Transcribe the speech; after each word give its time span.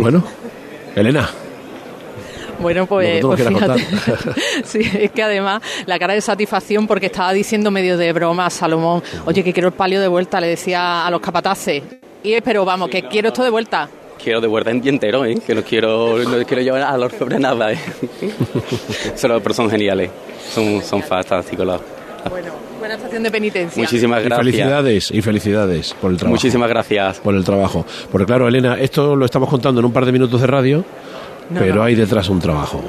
Bueno, 0.00 0.24
Elena. 0.96 1.28
Bueno, 2.60 2.86
pues, 2.86 3.20
pues 3.20 3.42
quieras 3.42 3.76
fíjate. 3.76 4.34
sí, 4.64 4.80
es 4.98 5.10
que 5.10 5.22
además 5.22 5.60
la 5.84 5.98
cara 5.98 6.14
de 6.14 6.22
satisfacción 6.22 6.86
porque 6.86 7.06
estaba 7.06 7.30
diciendo 7.34 7.70
medio 7.70 7.98
de 7.98 8.10
broma 8.14 8.46
a 8.46 8.50
Salomón, 8.50 9.02
oye, 9.26 9.44
que 9.44 9.52
quiero 9.52 9.68
el 9.68 9.74
palio 9.74 10.00
de 10.00 10.08
vuelta, 10.08 10.40
le 10.40 10.46
decía 10.46 11.06
a 11.06 11.10
los 11.10 11.20
capataces. 11.20 11.82
Y 12.22 12.40
pero 12.40 12.64
vamos, 12.64 12.88
que 12.88 13.02
quiero 13.02 13.28
esto 13.28 13.44
de 13.44 13.50
vuelta. 13.50 13.86
Quiero 14.22 14.40
de 14.40 14.46
vuelta 14.48 14.70
en 14.70 14.80
día 14.80 14.92
entero, 14.92 15.26
¿eh? 15.26 15.38
que 15.46 15.54
los 15.54 15.64
quiero, 15.64 16.16
los 16.16 16.44
quiero 16.46 16.62
llevar 16.62 16.82
a 16.82 16.96
los 16.96 17.12
sobre 17.12 17.38
nada. 17.38 17.70
¿eh? 17.72 17.78
Solo, 19.14 19.42
pero 19.42 19.54
son 19.54 19.68
geniales, 19.68 20.10
son, 20.54 20.82
son 20.82 21.02
fantásticos. 21.02 21.66
los- 21.66 21.80
Bueno, 22.30 22.52
buena 22.78 22.94
estación 22.94 23.22
de 23.22 23.30
penitencia. 23.30 23.82
Muchísimas 23.82 24.20
Y 24.20 24.24
gracias. 24.24 24.38
felicidades, 24.46 25.10
y 25.10 25.22
felicidades 25.22 25.94
por 26.00 26.10
el 26.10 26.16
trabajo. 26.16 26.34
Muchísimas 26.34 26.68
gracias. 26.68 27.18
Por 27.20 27.34
el 27.34 27.44
trabajo. 27.44 27.84
Porque 28.10 28.26
claro, 28.26 28.48
Elena, 28.48 28.76
esto 28.78 29.16
lo 29.16 29.24
estamos 29.24 29.48
contando 29.48 29.80
en 29.80 29.86
un 29.86 29.92
par 29.92 30.06
de 30.06 30.12
minutos 30.12 30.40
de 30.40 30.46
radio, 30.46 30.84
No, 31.50 31.60
pero 31.60 31.76
no. 31.76 31.82
hay 31.84 31.94
detrás 31.94 32.28
un 32.28 32.40
trabajo. 32.40 32.80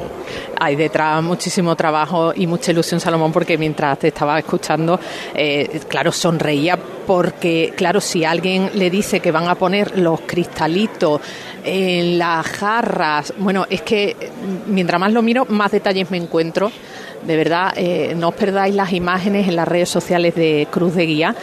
Hay 0.60 0.76
detrás 0.76 1.22
muchísimo 1.24 1.76
trabajo 1.76 2.32
y 2.36 2.48
mucha 2.48 2.72
ilusión, 2.72 3.00
Salomón, 3.00 3.32
porque 3.34 3.58
mientras 3.58 4.00
te 4.00 4.10
estaba 4.10 4.38
escuchando, 4.40 5.00
eh, 5.34 5.82
claro, 5.88 6.12
sonreía 6.12 6.78
porque, 7.06 7.74
claro, 7.76 8.00
si 8.00 8.24
alguien 8.24 8.70
le 8.76 8.90
dice 8.90 9.20
que 9.20 9.32
van 9.32 9.48
a 9.50 9.56
poner 9.56 9.98
los 10.00 10.22
cristalitos 10.22 11.20
en 11.66 12.18
las 12.18 12.46
jarras, 12.48 13.34
bueno, 13.40 13.66
es 13.70 13.82
que 13.82 14.12
eh, 14.12 14.16
mientras 14.68 15.00
más 15.02 15.12
lo 15.12 15.22
miro, 15.22 15.46
más 15.50 15.72
detalles 15.72 16.10
me 16.12 16.18
encuentro. 16.18 16.72
De 17.26 17.38
verdad, 17.38 17.74
eh, 17.76 18.14
no 18.18 18.30
os 18.30 18.36
perdáis 18.36 18.76
las 18.76 18.92
imágenes 18.94 19.48
en 19.48 19.56
las 19.56 19.68
redes 19.68 19.90
sociales 19.90 20.36
de 20.36 20.68
Cruz 20.70 20.96
de 20.96 21.06
Guía 21.06 21.36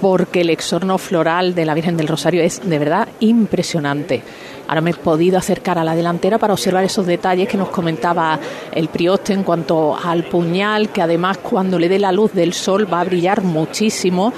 porque 0.00 0.42
el 0.42 0.50
exorno 0.50 0.98
floral 0.98 1.54
de 1.54 1.64
la 1.64 1.72
Virgen 1.72 1.96
del 1.96 2.08
Rosario 2.08 2.42
es 2.42 2.60
de 2.68 2.78
verdad 2.78 3.08
impresionante. 3.20 4.22
Ahora 4.66 4.80
me 4.80 4.90
he 4.90 4.94
podido 4.94 5.38
acercar 5.38 5.78
a 5.78 5.84
la 5.84 5.94
delantera 5.94 6.36
para 6.38 6.52
observar 6.52 6.84
esos 6.84 7.06
detalles 7.06 7.48
que 7.48 7.56
nos 7.56 7.68
comentaba 7.68 8.38
el 8.72 8.88
prioste 8.88 9.32
en 9.32 9.44
cuanto 9.44 9.96
al 9.96 10.24
puñal, 10.24 10.90
que 10.90 11.00
además 11.00 11.38
cuando 11.38 11.78
le 11.78 11.88
dé 11.88 11.98
la 11.98 12.12
luz 12.12 12.32
del 12.32 12.52
sol 12.52 12.92
va 12.92 13.00
a 13.00 13.04
brillar 13.04 13.42
muchísimo 13.42 14.32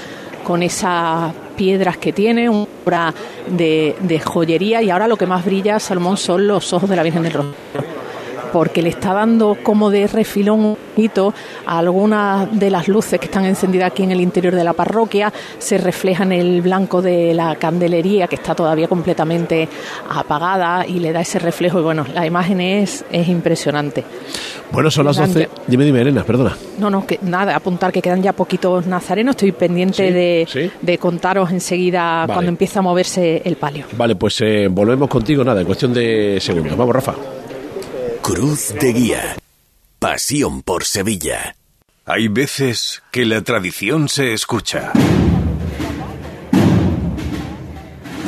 con 0.45 0.63
esas 0.63 1.33
piedras 1.57 1.97
que 1.97 2.13
tiene, 2.13 2.49
una 2.49 2.69
obra 2.85 3.15
de, 3.49 4.23
joyería 4.25 4.83
y 4.83 4.91
ahora 4.91 5.09
lo 5.09 5.17
que 5.17 5.27
más 5.27 5.45
brilla, 5.45 5.81
Salomón, 5.81 6.17
son 6.17 6.47
los 6.47 6.73
ojos 6.73 6.89
de 6.89 6.97
la 6.97 7.03
Virgen 7.03 7.23
del 7.23 7.33
Rosario 7.33 7.96
porque 8.57 8.81
le 8.81 8.89
está 8.89 9.13
dando 9.13 9.59
como 9.63 9.91
de 9.91 10.07
refilón 10.07 10.65
un 10.65 10.77
poquito 10.95 11.35
a 11.67 11.77
algunas 11.79 12.59
de 12.59 12.71
las 12.71 12.89
luces 12.89 13.21
que 13.21 13.27
están 13.27 13.45
encendidas 13.45 13.89
aquí 13.93 14.03
en 14.03 14.13
el 14.13 14.21
interior 14.23 14.55
de 14.55 14.65
la 14.65 14.73
parroquia, 14.73 15.31
se 15.59 15.77
refleja 15.77 16.23
en 16.23 16.33
el 16.33 16.63
blanco 16.63 17.03
de 17.03 17.35
la 17.35 17.57
candelería 17.57 18.29
que 18.29 18.37
está 18.37 18.55
todavía 18.55 18.89
completamente 18.89 19.69
apagada 20.09 20.87
y 20.87 21.01
le 21.01 21.13
da 21.13 21.21
ese 21.21 21.39
reflejo 21.39 21.81
y 21.81 21.83
bueno, 21.83 22.07
la 22.15 22.25
imagen 22.25 22.63
es, 22.63 23.05
es 23.13 23.29
impresionante. 23.29 24.05
Bueno, 24.73 24.91
son 24.91 25.05
las 25.05 25.17
Quedan 25.17 25.35
12. 25.35 25.41
ya- 25.55 25.63
Dime, 25.67 25.85
dime, 25.85 26.01
Elena, 26.01 26.25
perdona. 26.25 26.57
No, 26.79 26.89
no, 26.89 27.07
que 27.07 27.19
nada, 27.23 27.55
apuntar 27.55 27.93
que 27.93 28.01
quedan 28.01 28.23
ya 28.23 28.33
poquitos 28.33 28.87
nazarenos, 28.87 29.35
estoy 29.35 29.53
pendiente 29.53 30.09
Sí, 30.09 30.15
de, 30.15 30.47
sí. 30.51 30.71
de 30.81 30.97
contaros 30.97 31.51
enseguida 31.51 32.21
Vale. 32.23 32.33
cuando 32.33 32.49
empieza 32.49 32.79
a 32.79 32.83
moverse 32.83 33.43
el 33.45 33.57
palio. 33.57 33.85
Vale, 33.99 34.17
pues 34.17 34.41
eh, 34.41 34.69
volvemos 34.71 35.11
contigo, 35.11 35.45
nada, 35.45 35.61
en 35.61 35.67
cuestión 35.67 35.93
de 35.93 36.39
segundos. 36.41 36.75
Vamos, 36.75 36.95
Rafa. 36.95 37.13
Cruz 38.27 38.75
de 38.81 38.93
Guía. 38.93 39.37
Pasión 40.01 40.63
por 40.63 40.83
Sevilla. 40.83 41.55
Hay 42.05 42.27
veces 42.27 43.05
que 43.13 43.25
la 43.25 43.43
tradición 43.43 44.09
se 44.09 44.33
escucha. 44.33 44.93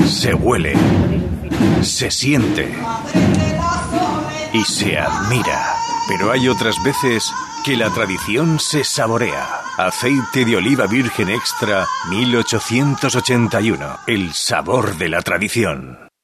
Se 0.07 0.35
huele. 0.35 0.75
Se 1.83 2.13
siente. 2.13 2.73
Y 4.53 4.63
se 4.63 4.97
admira. 4.99 5.75
Pero 6.07 6.31
hay 6.31 6.49
otras 6.49 6.81
veces 6.85 7.33
que 7.65 7.77
la 7.77 7.91
tradición 7.91 8.61
se 8.61 8.85
saborea. 8.85 9.63
Aceite 9.79 10.45
de 10.45 10.59
oliva 10.59 10.87
virgen 10.87 11.29
extra 11.29 11.89
1881. 12.09 13.99
El 14.07 14.33
sabor 14.33 14.97
de 14.97 15.09
la 15.09 15.23
tradición. 15.23 16.08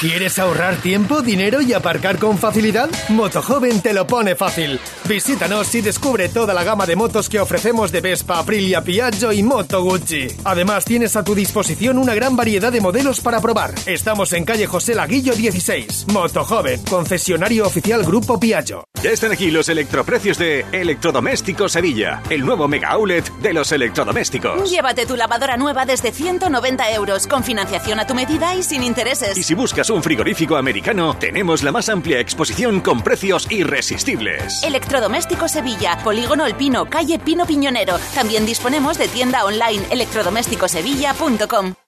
¿Quieres 0.00 0.38
ahorrar 0.38 0.76
tiempo, 0.76 1.22
dinero 1.22 1.60
y 1.60 1.72
aparcar 1.72 2.18
con 2.18 2.38
facilidad? 2.38 2.88
Motojoven 3.08 3.80
te 3.80 3.92
lo 3.92 4.06
pone 4.06 4.34
fácil. 4.36 4.78
Visítanos 5.08 5.74
y 5.74 5.80
descubre 5.80 6.28
toda 6.28 6.52
la 6.54 6.62
gama 6.64 6.86
de 6.86 6.94
motos 6.94 7.28
que 7.28 7.40
ofrecemos 7.40 7.90
de 7.90 8.00
Vespa, 8.00 8.38
Aprilia, 8.38 8.82
Piaggio 8.82 9.32
y 9.32 9.42
Moto 9.42 9.82
Guzzi. 9.82 10.28
Además, 10.44 10.84
tienes 10.84 11.16
a 11.16 11.24
tu 11.24 11.34
disposición 11.34 11.98
una 11.98 12.14
gran 12.14 12.36
variedad 12.36 12.70
de 12.70 12.80
modelos 12.80 13.20
para 13.20 13.40
probar. 13.40 13.72
Estamos 13.86 14.32
en 14.32 14.44
calle 14.44 14.66
José 14.66 14.94
Laguillo 14.94 15.34
16. 15.34 16.06
Motojoven, 16.12 16.82
concesionario 16.84 17.66
oficial 17.66 18.04
Grupo 18.04 18.38
Piaggio. 18.38 18.84
Ya 19.02 19.10
están 19.10 19.32
aquí 19.32 19.50
los 19.50 19.68
electroprecios 19.68 20.38
de 20.38 20.66
Electrodomésticos 20.72 21.72
Sevilla, 21.72 22.22
el 22.30 22.44
nuevo 22.44 22.66
mega 22.66 22.90
outlet 22.90 23.28
de 23.40 23.52
los 23.52 23.70
electrodomésticos. 23.70 24.68
Llévate 24.68 25.06
tu 25.06 25.16
lavadora 25.16 25.56
nueva 25.56 25.86
desde 25.86 26.10
190 26.12 26.90
euros, 26.92 27.26
con 27.28 27.44
financiación 27.44 28.00
a 28.00 28.06
tu 28.06 28.14
medida 28.14 28.56
y 28.56 28.64
sin 28.64 28.82
intereses. 28.82 29.38
Y 29.38 29.42
si 29.44 29.54
buscas 29.54 29.67
un 29.90 30.02
frigorífico 30.02 30.56
americano, 30.56 31.14
tenemos 31.18 31.62
la 31.62 31.72
más 31.72 31.88
amplia 31.88 32.20
exposición 32.20 32.80
con 32.80 33.02
precios 33.02 33.50
irresistibles. 33.50 34.62
Electrodomésticos 34.62 35.52
Sevilla, 35.52 35.98
Polígono 36.04 36.46
El 36.46 36.54
Pino, 36.54 36.86
calle 36.86 37.18
Pino 37.18 37.46
Piñonero. 37.46 37.98
También 38.14 38.44
disponemos 38.46 38.98
de 38.98 39.08
tienda 39.08 39.44
online 39.44 39.84
electrodomésticosevilla.com. 39.90 41.87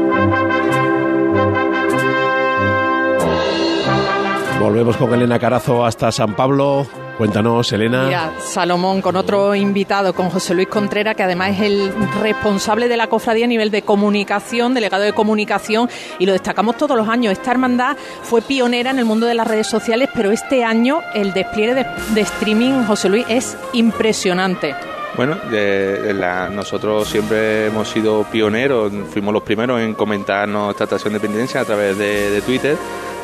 Volvemos 4.71 4.95
con 4.95 5.13
Elena 5.13 5.37
Carazo 5.37 5.85
hasta 5.85 6.13
San 6.13 6.33
Pablo. 6.33 6.87
Cuéntanos, 7.17 7.69
Elena. 7.73 8.05
Mira, 8.05 8.31
Salomón 8.39 9.01
con 9.01 9.17
otro 9.17 9.53
invitado, 9.53 10.13
con 10.13 10.29
José 10.29 10.53
Luis 10.53 10.69
Contreras, 10.69 11.13
que 11.13 11.23
además 11.23 11.51
es 11.55 11.59
el 11.63 11.91
responsable 12.21 12.87
de 12.87 12.95
la 12.95 13.07
cofradía 13.07 13.43
a 13.43 13.47
nivel 13.49 13.69
de 13.69 13.81
comunicación, 13.81 14.73
delegado 14.73 15.03
de 15.03 15.11
comunicación, 15.11 15.89
y 16.19 16.25
lo 16.25 16.31
destacamos 16.31 16.77
todos 16.77 16.95
los 16.95 17.09
años. 17.09 17.33
Esta 17.33 17.51
hermandad 17.51 17.97
fue 18.23 18.41
pionera 18.41 18.91
en 18.91 18.99
el 18.99 19.03
mundo 19.03 19.25
de 19.25 19.33
las 19.33 19.45
redes 19.45 19.67
sociales, 19.67 20.07
pero 20.15 20.31
este 20.31 20.63
año 20.63 21.01
el 21.13 21.33
despliegue 21.33 21.73
de, 21.73 21.85
de 22.15 22.21
streaming, 22.21 22.85
José 22.85 23.09
Luis, 23.09 23.25
es 23.27 23.57
impresionante. 23.73 24.73
Bueno, 25.17 25.35
de- 25.51 26.01
de 26.01 26.13
la- 26.13 26.47
nosotros 26.49 27.09
siempre 27.09 27.65
hemos 27.65 27.89
sido 27.89 28.23
pioneros, 28.23 28.89
fuimos 29.11 29.33
los 29.33 29.43
primeros 29.43 29.81
en 29.81 29.95
comentar 29.95 30.47
nuestra 30.47 30.85
estación 30.85 31.11
de 31.11 31.19
penitencia 31.19 31.59
a 31.59 31.65
través 31.65 31.97
de, 31.97 32.29
de 32.31 32.41
Twitter 32.41 32.77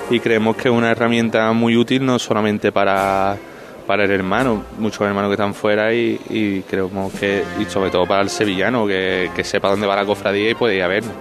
y 0.09 0.19
creemos 0.19 0.55
que 0.55 0.69
es 0.69 0.73
una 0.73 0.91
herramienta 0.91 1.51
muy 1.53 1.75
útil 1.75 2.05
no 2.05 2.19
solamente 2.19 2.71
para, 2.71 3.37
para 3.85 4.05
el 4.05 4.11
hermano, 4.11 4.63
muchos 4.79 5.01
hermanos 5.01 5.29
que 5.29 5.33
están 5.33 5.53
fuera 5.53 5.93
y, 5.93 6.19
y 6.29 6.61
creemos 6.61 7.13
que, 7.13 7.43
y 7.59 7.65
sobre 7.65 7.89
todo 7.89 8.05
para 8.05 8.21
el 8.21 8.29
sevillano, 8.29 8.87
que, 8.87 9.29
que 9.35 9.43
sepa 9.43 9.69
dónde 9.69 9.87
va 9.87 9.95
la 9.95 10.05
cofradía 10.05 10.49
y 10.49 10.53
puede 10.55 10.75
ir 10.75 10.83
a 10.83 10.87
vernos. 10.87 11.13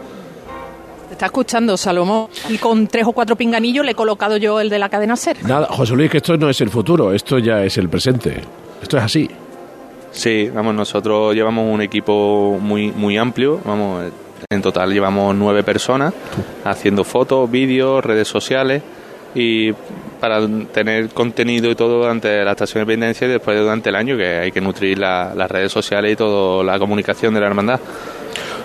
Te 1.09 1.15
está 1.15 1.27
escuchando, 1.27 1.77
Salomón, 1.77 2.29
y 2.49 2.59
con 2.59 2.89
tres 2.89 3.07
o 3.07 3.13
cuatro 3.13 3.37
pinganillos 3.37 3.85
le 3.85 3.93
he 3.93 3.95
colocado 3.95 4.37
yo 4.37 4.61
el 4.61 4.69
de 4.69 4.79
la 4.79 4.89
cadena 4.89 5.17
SER. 5.17 5.45
Nada, 5.45 5.69
José 5.71 5.95
Luis, 5.95 6.11
que 6.11 6.17
esto 6.17 6.37
no 6.37 6.51
es 6.51 6.61
el 6.61 6.71
futuro, 6.71 7.13
esto 7.13 7.39
ya 7.39 7.63
es 7.65 7.79
el 7.79 7.89
presente. 7.89 8.41
Esto 8.83 8.99
es 8.99 9.03
así. 9.05 9.31
Sí, 10.11 10.51
vamos, 10.53 10.75
nosotros 10.75 11.35
llevamos 11.35 11.73
un 11.73 11.83
equipo 11.83 12.59
muy 12.61 12.91
muy 12.91 13.19
amplio, 13.19 13.61
vamos, 13.65 14.07
En 14.51 14.63
total 14.63 14.93
llevamos 14.93 15.35
nueve 15.35 15.63
personas 15.65 16.13
haciendo 16.65 17.05
fotos, 17.05 17.51
vídeos, 17.51 18.05
redes 18.05 18.29
sociales 18.29 18.83
y 19.35 19.73
para 20.21 20.41
tener 20.73 21.11
contenido 21.11 21.71
y 21.71 21.75
todo 21.75 21.99
durante 22.03 22.43
la 22.45 22.53
estación 22.53 22.87
de 22.87 22.95
independencia 22.95 23.27
y 23.27 23.31
después 23.33 23.59
durante 23.61 23.91
el 23.91 23.97
año 23.97 24.17
que 24.17 24.27
hay 24.27 24.53
que 24.53 24.61
nutrir 24.61 24.99
la- 24.99 25.35
las 25.35 25.51
redes 25.51 25.71
sociales 25.73 26.13
y 26.13 26.17
toda 26.17 26.65
la 26.65 26.79
comunicación 26.79 27.35
de 27.35 27.41
la 27.41 27.47
hermandad. 27.47 27.81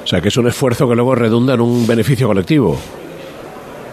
O 0.03 0.07
sea, 0.07 0.21
que 0.21 0.29
es 0.29 0.37
un 0.37 0.47
esfuerzo 0.47 0.87
que 0.87 0.95
luego 0.95 1.13
redunda 1.15 1.53
en 1.55 1.61
un 1.61 1.85
beneficio 1.85 2.27
colectivo. 2.27 2.77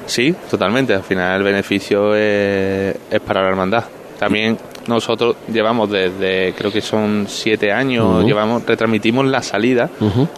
Sí, 0.07 0.35
totalmente. 0.51 0.95
Al 0.95 1.03
final 1.03 1.37
el 1.39 1.43
beneficio 1.43 2.15
es, 2.15 2.97
es 3.11 3.21
para 3.27 3.43
la 3.43 3.49
hermandad. 3.49 3.85
También 4.19 4.57
nosotros 4.89 5.37
llevamos 5.53 5.91
desde, 5.91 6.55
creo 6.55 6.73
que 6.73 6.81
son 6.81 7.27
siete 7.29 7.71
años, 7.71 8.25
llevamos, 8.25 8.65
retransmitimos 8.67 9.27
la 9.27 9.43
salida, 9.43 9.91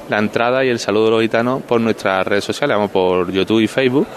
la 0.08 0.18
entrada 0.18 0.64
y 0.64 0.68
el 0.68 0.78
saludo 0.78 1.06
de 1.06 1.10
los 1.12 1.22
gitanos 1.22 1.62
por 1.62 1.80
nuestras 1.80 2.26
redes 2.26 2.44
sociales, 2.44 2.76
vamos 2.76 2.90
por 2.90 3.30
YouTube 3.30 3.60
y 3.60 3.68
Facebook, 3.68 4.08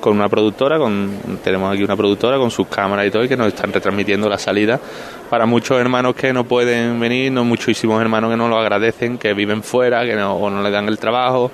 con 0.00 0.16
una 0.16 0.28
productora, 0.28 0.78
con 0.78 1.10
tenemos 1.44 1.72
aquí 1.72 1.84
una 1.84 1.96
productora 1.96 2.38
con 2.38 2.50
sus 2.50 2.66
cámaras 2.66 3.06
y 3.06 3.10
todo, 3.10 3.24
y 3.24 3.28
que 3.28 3.36
nos 3.36 3.48
están 3.48 3.72
retransmitiendo 3.72 4.28
la 4.28 4.38
salida. 4.38 4.80
Para 5.28 5.46
muchos 5.46 5.78
hermanos 5.78 6.14
que 6.14 6.32
no 6.32 6.44
pueden 6.44 6.98
venir, 6.98 7.30
no 7.30 7.44
muchísimos 7.44 8.00
hermanos 8.00 8.30
que 8.30 8.36
nos 8.36 8.48
lo 8.48 8.58
agradecen, 8.58 9.18
que 9.18 9.34
viven 9.34 9.62
fuera, 9.62 10.04
que 10.04 10.14
no, 10.14 10.34
o 10.34 10.50
no 10.50 10.62
le 10.62 10.70
dan 10.70 10.88
el 10.88 10.98
trabajo, 10.98 11.50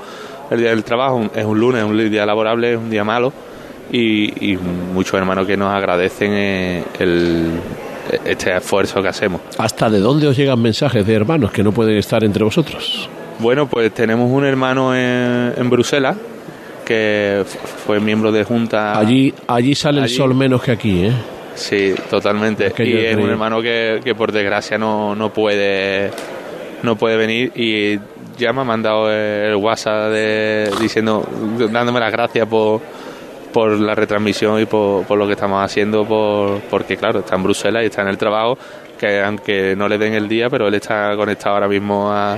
el 0.51 0.61
día 0.61 0.71
del 0.71 0.85
trabajo 0.85 1.29
es 1.35 1.45
un 1.45 1.59
lunes, 1.59 1.85
un 1.85 1.97
día 2.11 2.25
laborable, 2.25 2.73
es 2.73 2.79
un 2.79 2.91
día 2.91 3.05
malo, 3.05 3.33
y, 3.91 4.53
y 4.53 4.57
muchos 4.57 5.15
hermanos 5.15 5.47
que 5.47 5.57
nos 5.57 5.73
agradecen 5.75 6.33
eh, 6.33 6.85
el, 6.99 7.61
este 8.31 8.57
esfuerzo 8.57 9.03
que 9.03 9.09
hacemos. 9.09 9.41
¿Hasta 9.59 9.89
de 9.91 10.01
dónde 10.01 10.27
os 10.27 10.37
llegan 10.37 10.61
mensajes 10.61 11.07
de 11.07 11.15
hermanos 11.15 11.51
que 11.51 11.63
no 11.63 11.73
pueden 11.73 11.97
estar 11.97 12.23
entre 12.25 12.45
vosotros? 12.45 13.09
Bueno, 13.39 13.69
pues 13.69 13.93
tenemos 13.95 14.31
un 14.31 14.45
hermano 14.45 14.95
en, 14.95 15.55
en 15.57 15.71
Bruselas 15.71 16.17
que 16.85 17.45
fue 17.87 18.01
miembro 18.01 18.33
de 18.33 18.45
junta. 18.45 18.99
Allí, 18.99 19.35
allí 19.47 19.75
sale 19.75 20.01
el 20.01 20.09
sol 20.09 20.35
menos 20.35 20.63
que 20.63 20.73
aquí, 20.73 21.05
¿eh? 21.05 21.13
Sí, 21.55 21.95
totalmente. 22.09 22.73
y 22.79 22.97
es 22.97 23.17
un 23.17 23.29
hermano 23.29 23.61
que, 23.61 24.01
que 24.03 24.15
por 24.15 24.33
desgracia 24.33 24.79
no, 24.79 25.15
no 25.15 25.33
puede 25.33 26.11
no 26.83 26.97
puede 26.97 27.17
venir 27.17 27.53
y 27.57 27.99
ya 28.39 28.53
me 28.53 28.61
ha 28.61 28.65
mandado 28.65 29.11
el 29.11 29.57
WhatsApp 29.57 30.13
de, 30.13 30.71
diciendo 30.81 31.27
dándome 31.73 31.99
las 31.99 32.13
gracias 32.13 32.47
por 32.47 32.81
por 33.53 33.71
la 33.79 33.95
retransmisión 33.95 34.61
y 34.61 34.67
por, 34.67 35.05
por 35.05 35.19
lo 35.19 35.27
que 35.27 35.33
estamos 35.33 35.65
haciendo 35.65 36.05
por, 36.05 36.61
porque 36.71 36.97
claro 36.97 37.21
está 37.21 37.37
en 37.37 37.43
Bruselas 37.43 37.83
y 37.83 37.87
está 37.87 38.03
en 38.03 38.09
el 38.09 38.19
trabajo 38.19 38.59
que 38.99 39.21
aunque 39.23 39.75
no 39.77 39.89
le 39.89 39.97
den 39.99 40.15
el 40.15 40.29
día 40.29 40.49
pero 40.51 40.69
él 40.69 40.75
está 40.75 41.15
conectado 41.17 41.55
ahora 41.55 41.69
mismo 41.69 42.11
a, 42.11 42.35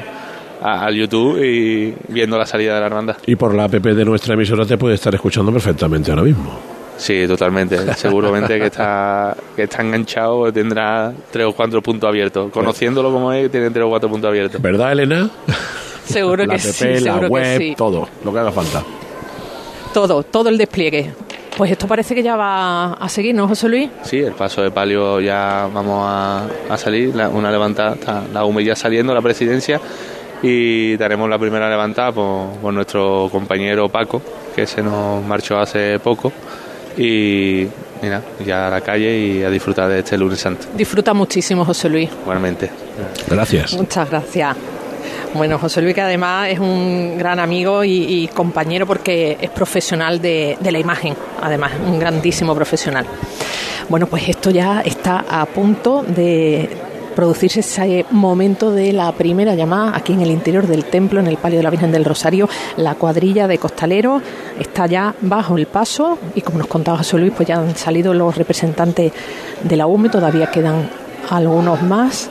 a- 0.63 0.85
al 0.85 0.95
YouTube 0.95 1.43
y 1.43 1.95
viendo 2.09 2.37
la 2.39 2.47
salida 2.47 2.75
de 2.75 2.81
la 2.81 2.87
hermandad 2.87 3.17
Y 3.27 3.37
por 3.37 3.55
la 3.55 3.65
app 3.65 3.73
de 3.73 4.05
nuestra 4.05 4.35
emisora 4.35 4.65
te 4.67 4.77
puede 4.79 4.95
estar 4.95 5.15
escuchando 5.15 5.51
perfectamente 5.53 6.11
ahora 6.11 6.23
mismo. 6.23 6.59
Sí, 6.99 7.27
totalmente. 7.27 7.79
Seguramente 7.97 8.59
que 8.59 8.67
está, 8.67 9.35
que 9.57 9.63
está 9.63 9.81
enganchado, 9.81 10.53
tendrá 10.53 11.11
tres 11.31 11.47
o 11.47 11.53
cuatro 11.55 11.81
puntos 11.81 12.07
abiertos. 12.07 12.53
Conociéndolo 12.53 13.11
como 13.11 13.33
es, 13.33 13.51
tiene 13.51 13.71
tres 13.71 13.87
o 13.87 13.89
cuatro 13.89 14.11
puntos 14.11 14.29
abiertos. 14.29 14.61
¿Verdad, 14.61 14.93
Elena? 14.93 15.31
Seguro 16.05 16.45
la 16.45 16.57
que 16.57 16.61
app, 16.61 16.75
sí, 16.75 16.85
la 16.89 16.99
seguro 17.01 17.29
web, 17.29 17.59
que 17.59 17.65
sí. 17.69 17.75
todo, 17.75 18.07
lo 18.23 18.33
que 18.35 18.39
haga 18.39 18.53
falta. 18.53 18.83
Todo, 19.95 20.23
todo 20.23 20.49
el 20.49 20.59
despliegue. 20.59 21.13
Pues 21.57 21.73
esto 21.73 21.87
parece 21.87 22.15
que 22.15 22.23
ya 22.23 22.37
va 22.37 22.93
a 22.95 23.09
seguir, 23.09 23.35
¿no, 23.35 23.47
José 23.49 23.69
Luis? 23.69 23.91
Sí, 24.05 24.19
el 24.19 24.33
paso 24.33 24.63
de 24.63 24.71
palio 24.71 25.21
ya 25.21 25.69
vamos 25.73 26.05
a, 26.09 26.47
a 26.71 26.79
salir, 26.79 27.15
la- 27.15 27.29
una 27.29 27.51
levantada, 27.51 27.95
está 27.95 28.23
la 28.33 28.45
UME 28.45 28.65
ya 28.65 28.75
saliendo, 28.77 29.13
la 29.13 29.21
presidencia, 29.21 29.81
y 30.43 30.97
daremos 30.97 31.29
la 31.29 31.39
primera 31.39 31.69
levantada 31.69 32.13
por, 32.13 32.51
por 32.63 32.73
nuestro 32.73 33.29
compañero 33.31 33.89
Paco, 33.89 34.23
que 34.57 34.67
se 34.67 34.83
nos 34.83 35.23
marchó 35.25 35.59
hace 35.59 35.99
poco, 35.99 36.33
y 36.97 37.67
mira, 38.01 38.23
ya 38.47 38.69
a 38.69 38.71
la 38.71 38.81
calle 38.81 39.19
y 39.19 39.43
a 39.43 39.51
disfrutar 39.51 39.89
de 39.89 39.99
este 39.99 40.17
lunes 40.17 40.39
santo, 40.41 40.67
Disfruta 40.77 41.13
muchísimo, 41.13 41.65
José 41.65 41.91
Luis. 41.91 42.09
igualmente. 42.23 42.71
Gracias. 43.29 43.75
Muchas 43.75 44.09
gracias. 44.09 44.57
Bueno, 45.35 45.59
José 45.59 45.81
Luis, 45.81 45.95
que 45.95 46.01
además 46.01 46.49
es 46.49 46.59
un 46.59 47.17
gran 47.17 47.39
amigo 47.39 47.85
y, 47.85 48.29
compañero 48.35 48.87
porque 48.87 49.39
es 49.41 49.51
profesional 49.51 50.21
de, 50.21 50.59
de 50.61 50.73
la 50.73 50.79
imagen, 50.79 51.15
además, 51.41 51.73
un 51.87 51.99
grandísimo 51.99 52.55
profesional. 52.55 53.07
Bueno, 53.89 54.07
pues 54.07 54.29
esto 54.29 54.51
ya 54.51 54.81
está 54.81 55.25
a 55.29 55.47
punto 55.47 56.03
de 56.03 56.69
producirse 57.15 57.61
ese 57.61 58.07
momento 58.11 58.73
de 58.73 58.93
la 58.93 59.13
primera 59.13 59.55
llamada 59.55 59.97
aquí 59.97 60.13
en 60.13 60.21
el 60.21 60.31
interior 60.31 60.67
del 60.67 60.85
templo, 60.85 61.21
en 61.21 61.27
el 61.27 61.37
palio 61.37 61.59
de 61.59 61.63
la 61.63 61.71
Virgen 61.71 61.93
del 61.93 62.05
Rosario. 62.05 62.49
La 62.77 62.95
cuadrilla 62.95 63.47
de 63.47 63.59
costaleros 63.59 64.23
está 64.59 64.87
ya 64.87 65.15
bajo 65.21 65.57
el 65.57 65.67
paso 65.67 66.19
y 66.35 66.41
como 66.41 66.59
nos 66.59 66.67
contaba 66.67 66.99
José 66.99 67.19
Luis, 67.19 67.33
pues 67.37 67.49
ya 67.49 67.57
han 67.57 67.77
salido 67.77 68.15
los 68.15 68.37
representantes 68.37 69.13
de 69.63 69.77
la 69.77 69.87
UME, 69.87 70.09
todavía 70.09 70.51
quedan 70.51 70.89
algunos 71.29 71.83
más 71.83 72.31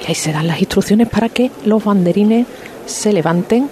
y 0.00 0.06
ahí 0.08 0.14
se 0.14 0.32
dan 0.32 0.46
las 0.46 0.60
instrucciones 0.60 1.08
para 1.08 1.28
que 1.28 1.50
los 1.64 1.84
banderines 1.84 2.46
se 2.86 3.12
levanten. 3.12 3.68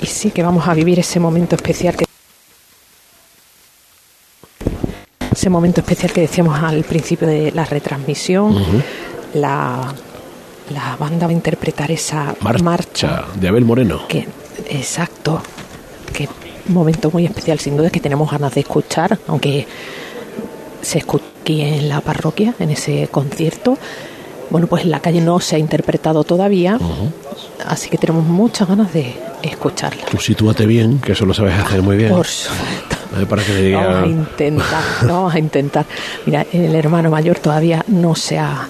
Y 0.00 0.06
sí 0.06 0.30
que 0.30 0.42
vamos 0.42 0.66
a 0.68 0.74
vivir 0.74 0.98
ese 0.98 1.20
momento 1.20 1.56
especial 1.56 1.96
que 1.96 2.06
ese 5.30 5.50
momento 5.50 5.80
especial 5.80 6.12
que 6.12 6.20
decíamos 6.22 6.58
al 6.62 6.82
principio 6.84 7.28
de 7.28 7.52
la 7.52 7.64
retransmisión. 7.64 8.56
la, 9.34 9.94
la 10.70 10.96
banda 10.96 11.26
va 11.26 11.30
a 11.30 11.34
interpretar 11.34 11.90
esa 11.90 12.34
Marcha, 12.40 12.62
marcha 12.64 13.24
de 13.34 13.48
Abel 13.48 13.64
Moreno. 13.64 14.06
que 14.08 14.26
exacto 14.68 15.40
qué 16.12 16.28
momento 16.66 17.10
muy 17.12 17.24
especial 17.26 17.58
sin 17.60 17.76
duda 17.76 17.90
que 17.90 18.00
tenemos 18.00 18.30
ganas 18.30 18.54
de 18.54 18.60
escuchar 18.60 19.18
aunque 19.28 19.66
se 20.82 20.98
escucha 20.98 21.24
aquí 21.48 21.62
en 21.62 21.88
la 21.88 22.02
parroquia 22.02 22.52
en 22.58 22.68
ese 22.68 23.08
concierto 23.10 23.78
bueno 24.50 24.66
pues 24.66 24.84
en 24.84 24.90
la 24.90 25.00
calle 25.00 25.22
no 25.22 25.40
se 25.40 25.56
ha 25.56 25.58
interpretado 25.58 26.22
todavía 26.22 26.78
así 27.66 27.88
que 27.88 27.96
tenemos 27.96 28.26
muchas 28.26 28.68
ganas 28.68 28.92
de 28.92 29.14
escucharla 29.42 30.04
Tú 30.10 30.18
sitúate 30.18 30.66
bien, 30.66 30.98
que 30.98 31.12
eso 31.12 31.24
lo 31.24 31.32
sabes 31.32 31.54
hacer 31.58 31.80
muy 31.80 31.96
bien. 31.96 32.10
por 32.10 32.26
supuesto 32.26 32.96
Para 33.30 33.42
que 33.42 33.54
diga... 33.54 33.82
Vamos 33.82 34.02
a 34.02 34.06
intentar, 34.08 34.82
vamos 35.06 35.34
a 35.34 35.38
intentar. 35.38 35.86
Mira, 36.26 36.44
el 36.52 36.74
hermano 36.74 37.08
mayor 37.08 37.38
todavía 37.38 37.82
no 37.86 38.14
se 38.14 38.38
ha 38.38 38.68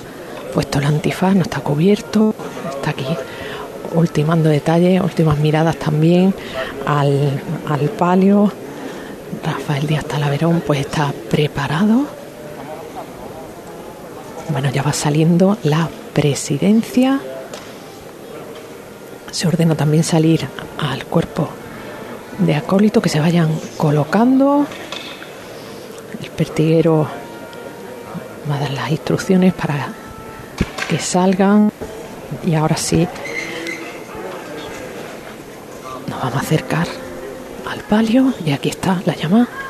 puesto 0.55 0.79
el 0.79 0.85
antifaz, 0.85 1.35
no 1.35 1.43
está 1.43 1.59
cubierto, 1.61 2.33
está 2.71 2.91
aquí 2.91 3.07
ultimando 3.93 4.51
detalles, 4.51 5.03
últimas 5.03 5.39
miradas 5.39 5.77
también 5.79 6.33
al, 6.87 7.43
al 7.69 7.89
palio. 7.89 8.53
Rafael 9.45 9.87
Díaz 9.89 10.05
Talaverón 10.05 10.63
pues 10.65 10.81
está 10.81 11.13
preparado. 11.29 12.18
Bueno, 14.51 14.71
ya 14.71 14.83
va 14.83 14.93
saliendo 14.93 15.59
la 15.63 15.89
presidencia. 16.15 17.21
Se 19.31 19.47
ordena 19.47 19.75
también 19.75 20.03
salir 20.03 20.49
al 20.79 21.05
cuerpo 21.05 21.49
de 22.39 22.55
acólito 22.55 23.03
que 23.03 23.11
se 23.11 23.21
vayan 23.21 23.51
colocando. 23.77 24.67
El 26.23 26.31
pertiguero 26.31 27.07
va 28.51 28.57
a 28.57 28.61
dar 28.61 28.71
las 28.71 28.91
instrucciones 28.91 29.53
para 29.53 29.93
que 30.89 30.99
salgan. 30.99 31.71
Y 32.47 32.55
ahora 32.55 32.77
sí, 32.77 33.07
nos 36.07 36.21
vamos 36.21 36.37
a 36.37 36.41
acercar 36.41 36.89
al 37.69 37.81
palio. 37.81 38.33
Y 38.45 38.53
aquí 38.53 38.71
está 38.71 39.03
la 39.05 39.15
llamada. 39.15 39.68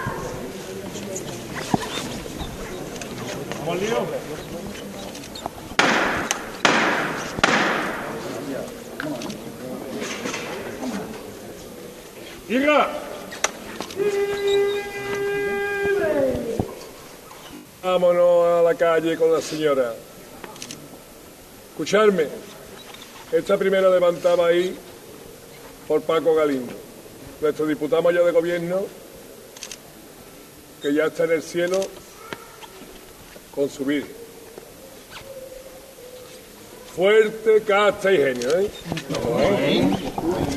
¡Llega! 12.49 12.88
Vámonos 17.83 18.47
a 18.47 18.62
la 18.62 18.75
calle 18.75 19.17
con 19.17 19.33
la 19.33 19.43
señora. 19.43 19.95
Escucharme. 21.71 22.26
Esta 23.31 23.59
primera 23.59 23.90
levantaba 23.90 24.47
ahí 24.47 24.75
por 25.87 26.00
Paco 26.00 26.35
Galindo, 26.35 26.73
nuestro 27.43 27.67
diputado 27.67 28.00
mayor 28.02 28.25
de 28.25 28.33
gobierno, 28.33 28.81
que 30.81 30.95
ya 30.95 31.05
está 31.07 31.25
en 31.25 31.33
el 31.33 31.43
cielo 31.43 31.78
con 33.55 33.69
su 33.69 33.85
virgen. 33.85 34.17
Fuerte, 36.97 37.62
casta 37.62 38.11
y 38.11 38.17
genio, 38.17 38.59
¿eh? 38.59 38.71
Por 39.23 40.48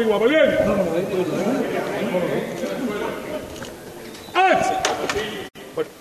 igual, 0.00 0.20
¿muy 0.20 0.28
bien? 0.28 0.42
¡Acción! 4.34 4.76
fuerte. 5.74 5.92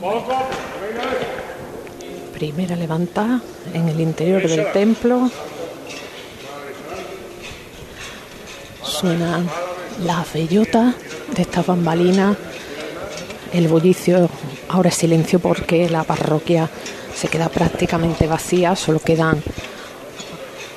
Poco, 0.00 0.36
venga. 0.82 1.04
Primera 2.32 2.74
levantada 2.76 3.40
en 3.72 3.88
el 3.88 4.00
interior 4.00 4.42
del 4.42 4.72
templo. 4.72 5.30
Suena 8.82 9.44
la 10.04 10.24
bellota 10.32 10.94
de 11.34 11.42
estas 11.42 11.66
bambalinas. 11.66 12.36
El 13.52 13.68
bullicio 13.68 14.28
ahora 14.68 14.88
es 14.88 14.96
silencio 14.96 15.38
porque 15.38 15.88
la 15.88 16.04
parroquia 16.04 16.68
se 17.14 17.28
queda 17.28 17.48
prácticamente 17.48 18.26
vacía, 18.26 18.76
solo 18.76 18.98
quedan 18.98 19.42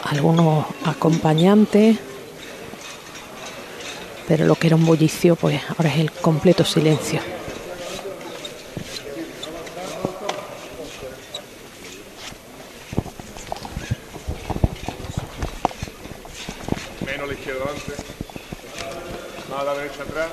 algunos 0.03 0.65
acompañantes, 0.85 1.97
pero 4.27 4.45
lo 4.45 4.55
que 4.55 4.67
era 4.67 4.75
un 4.75 4.85
bullicio, 4.85 5.35
pues 5.35 5.59
ahora 5.69 5.89
es 5.89 5.99
el 5.99 6.11
completo 6.11 6.63
silencio. 6.63 7.19
Menos 17.05 17.27
la 17.27 17.33
izquierda 17.33 17.63
adelante. 17.65 17.93
Más 19.49 19.59
a 19.59 19.63
la 19.63 19.73
derecha 19.73 20.03
atrás. 20.03 20.29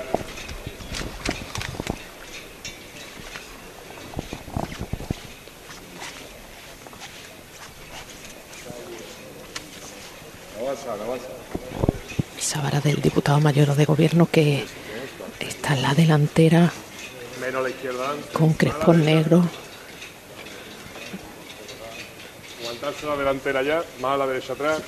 Avanza, 10.61 10.93
avanza. 10.93 11.27
Esa 12.37 12.61
vara 12.61 12.79
mayor 13.39 13.75
de 13.75 13.85
gobierno 13.85 14.27
que 14.31 14.65
está 15.39 15.73
en 15.73 15.81
la 15.81 15.93
delantera 15.93 16.71
con 18.33 18.53
crespón 18.53 19.05
negro. 19.05 19.43
Aguantarse 22.61 23.05
la 23.05 23.15
delantera 23.15 23.63
ya. 23.63 23.83
Más 24.01 24.13
a 24.13 24.17
la 24.17 24.27
derecha 24.27 24.53
atrás. 24.53 24.81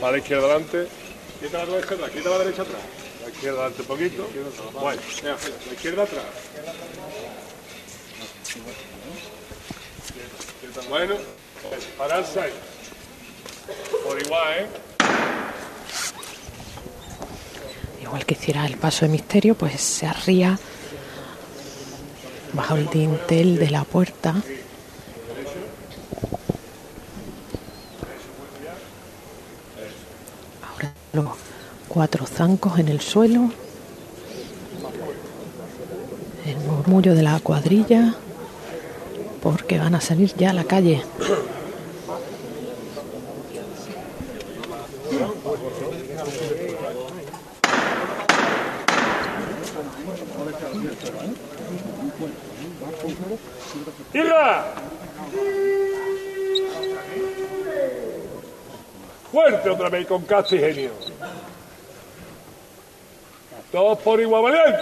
Más 0.00 0.04
a 0.04 0.12
la 0.12 0.18
izquierda 0.18 0.44
adelante. 0.44 0.88
Quita 1.40 1.58
la 1.58 1.66
derecha 1.66 1.94
atrás. 1.94 2.10
La 2.24 2.38
derecha 2.38 2.62
atrás. 2.62 2.82
La 3.22 3.30
izquierda 3.30 3.60
adelante 3.60 3.82
un 3.82 3.88
poquito. 3.88 4.28
Bueno, 4.80 5.02
la 5.66 5.72
izquierda 5.72 6.02
atrás. 6.04 6.24
Bueno, 10.88 11.16
Por 14.04 14.20
igual, 14.20 14.58
¿eh? 14.58 14.66
Igual 18.02 18.26
que 18.26 18.34
hiciera 18.34 18.66
el 18.66 18.76
paso 18.76 19.06
de 19.06 19.12
misterio, 19.12 19.54
pues 19.54 19.80
se 19.80 20.06
arría 20.06 20.58
bajo 22.52 22.74
el 22.76 22.88
dintel 22.90 23.58
de 23.58 23.70
la 23.70 23.84
puerta. 23.84 24.34
Ahora 30.70 30.92
los 31.12 31.28
cuatro 31.88 32.26
zancos 32.26 32.78
en 32.78 32.88
el 32.88 33.00
suelo. 33.00 33.50
El 36.44 36.56
murmullo 36.58 37.14
de 37.14 37.22
la 37.22 37.40
cuadrilla. 37.40 38.14
Porque 39.42 39.78
van 39.78 39.94
a 39.94 40.00
salir 40.00 40.34
ya 40.36 40.50
a 40.50 40.52
la 40.52 40.64
calle. 40.64 41.02
¡Tierra! 54.12 54.64
Vez 60.02 60.08
con 60.08 60.22
casta 60.22 60.56
y 60.56 60.58
genio. 60.58 60.90
Todos 63.70 63.98
por 63.98 64.20
igual 64.20 64.42
valiente. 64.42 64.78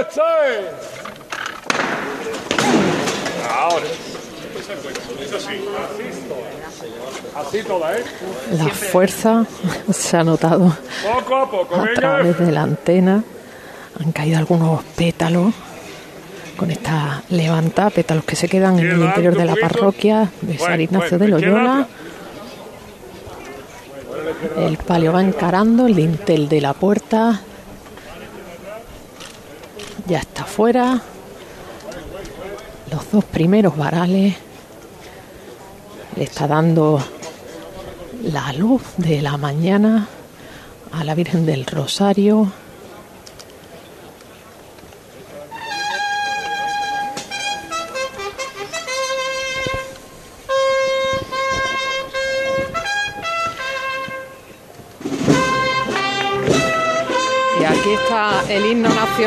¡Eso 0.00 0.22
es! 0.46 0.66
Ahora. 3.50 3.86
Así, 7.34 7.62
toda, 7.64 7.98
¿eh? 7.98 8.04
La 8.52 8.68
fuerza 8.68 9.46
se 9.92 10.16
ha 10.16 10.22
notado 10.22 10.76
Poco 11.02 11.36
a 11.36 11.50
poco, 11.50 11.74
a 11.74 11.92
través 11.94 12.38
de 12.38 12.52
la 12.52 12.62
antena. 12.62 13.24
Han 13.98 14.12
caído 14.12 14.38
algunos 14.38 14.84
pétalos 14.96 15.52
con 16.60 16.70
esta 16.70 17.22
levanta, 17.30 17.88
pétalos 17.88 18.22
que 18.24 18.36
se 18.36 18.46
quedan 18.46 18.78
en 18.78 18.90
el 18.90 19.00
interior 19.00 19.34
de 19.34 19.46
la 19.46 19.56
parroquia 19.56 20.30
de 20.42 20.58
San 20.58 20.78
Ignacio 20.78 21.18
de 21.18 21.26
Loyola. 21.26 21.88
El 24.58 24.76
palio 24.76 25.10
va 25.10 25.22
encarando 25.22 25.86
el 25.86 25.94
dintel 25.94 26.50
de 26.50 26.60
la 26.60 26.74
puerta. 26.74 27.40
Ya 30.06 30.18
está 30.18 30.44
fuera. 30.44 31.00
Los 32.92 33.10
dos 33.10 33.24
primeros 33.24 33.74
varales 33.74 34.34
le 36.14 36.22
está 36.22 36.46
dando 36.46 37.02
la 38.22 38.52
luz 38.52 38.82
de 38.98 39.22
la 39.22 39.38
mañana 39.38 40.08
a 40.92 41.04
la 41.04 41.14
Virgen 41.14 41.46
del 41.46 41.64
Rosario. 41.64 42.52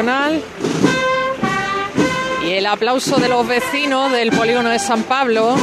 Nacional 0.04 0.42
y 2.46 2.52
el 2.52 2.66
aplauso 2.66 3.18
de 3.18 3.30
los 3.30 3.48
vecinos 3.48 4.12
del 4.12 4.32
polígono 4.32 4.70
de 4.70 4.80
San 4.80 5.04
Pablo 5.04 5.56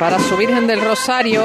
para 0.00 0.18
su 0.18 0.36
Virgen 0.36 0.66
del 0.66 0.80
Rosario. 0.80 1.42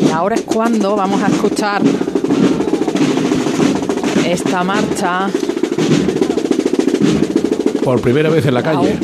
Y 0.00 0.10
ahora 0.12 0.36
es 0.36 0.42
cuando 0.42 0.94
vamos 0.94 1.22
a 1.22 1.26
escuchar 1.26 1.82
esta 4.24 4.62
marcha 4.62 5.28
Por 7.82 8.00
primera 8.00 8.30
vez 8.30 8.46
en 8.46 8.54
la 8.54 8.62
calle. 8.62 8.98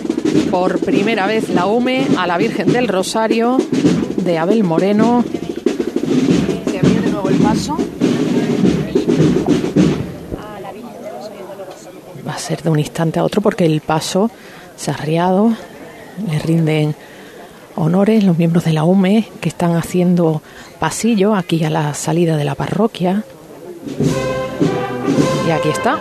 por 0.50 0.78
primera 0.78 1.26
vez 1.26 1.48
la 1.48 1.66
UME 1.66 2.06
a 2.16 2.26
la 2.26 2.38
Virgen 2.38 2.72
del 2.72 2.86
Rosario 2.88 3.58
de 4.24 4.38
Abel 4.38 4.62
Moreno. 4.62 5.24
Se 6.70 6.78
abrió 6.78 7.02
de 7.02 7.10
nuevo 7.10 7.28
el 7.28 7.36
paso. 7.36 7.76
Va 12.26 12.34
a 12.34 12.38
ser 12.38 12.62
de 12.62 12.70
un 12.70 12.78
instante 12.78 13.18
a 13.18 13.24
otro 13.24 13.40
porque 13.40 13.64
el 13.64 13.80
paso 13.80 14.30
se 14.76 14.90
ha 14.90 14.94
arriado. 14.94 15.52
Le 16.30 16.38
rinden 16.38 16.94
honores 17.74 18.22
los 18.22 18.38
miembros 18.38 18.64
de 18.64 18.72
la 18.72 18.84
UME 18.84 19.28
que 19.40 19.48
están 19.48 19.74
haciendo 19.76 20.42
pasillo 20.78 21.34
aquí 21.34 21.64
a 21.64 21.70
la 21.70 21.94
salida 21.94 22.36
de 22.36 22.44
la 22.44 22.54
parroquia. 22.54 23.24
Y 25.46 25.50
aquí 25.50 25.68
está. 25.68 25.98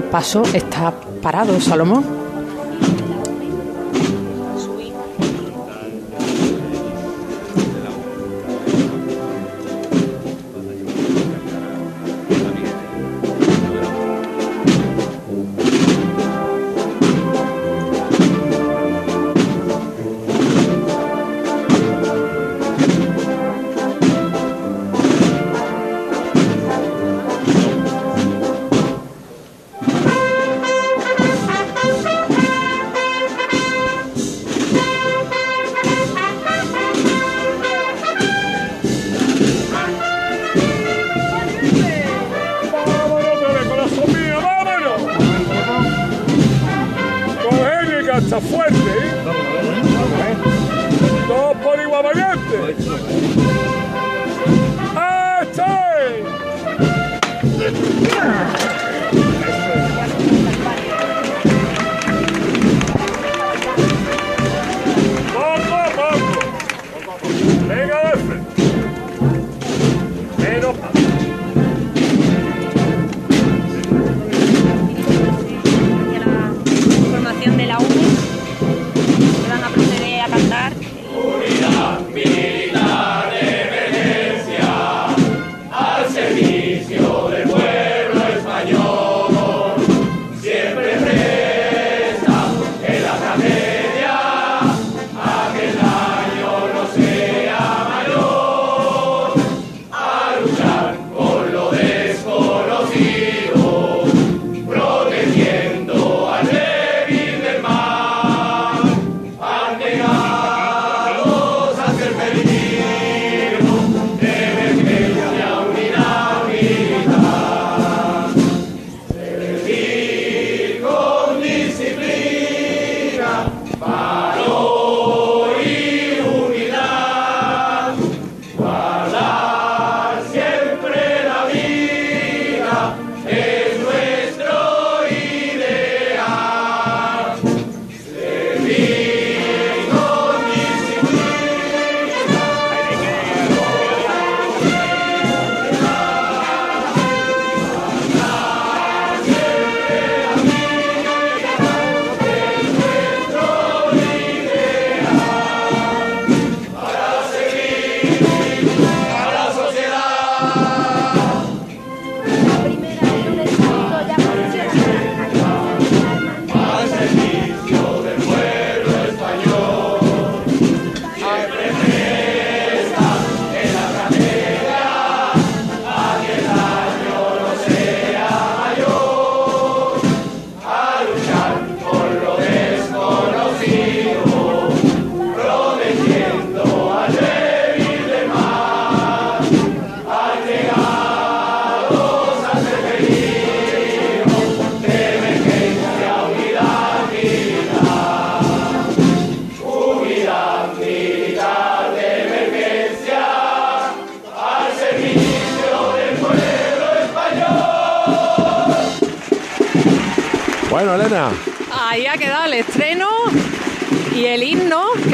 El 0.00 0.04
paso 0.04 0.42
está 0.54 0.92
parado, 1.20 1.60
Salomón. 1.60 2.19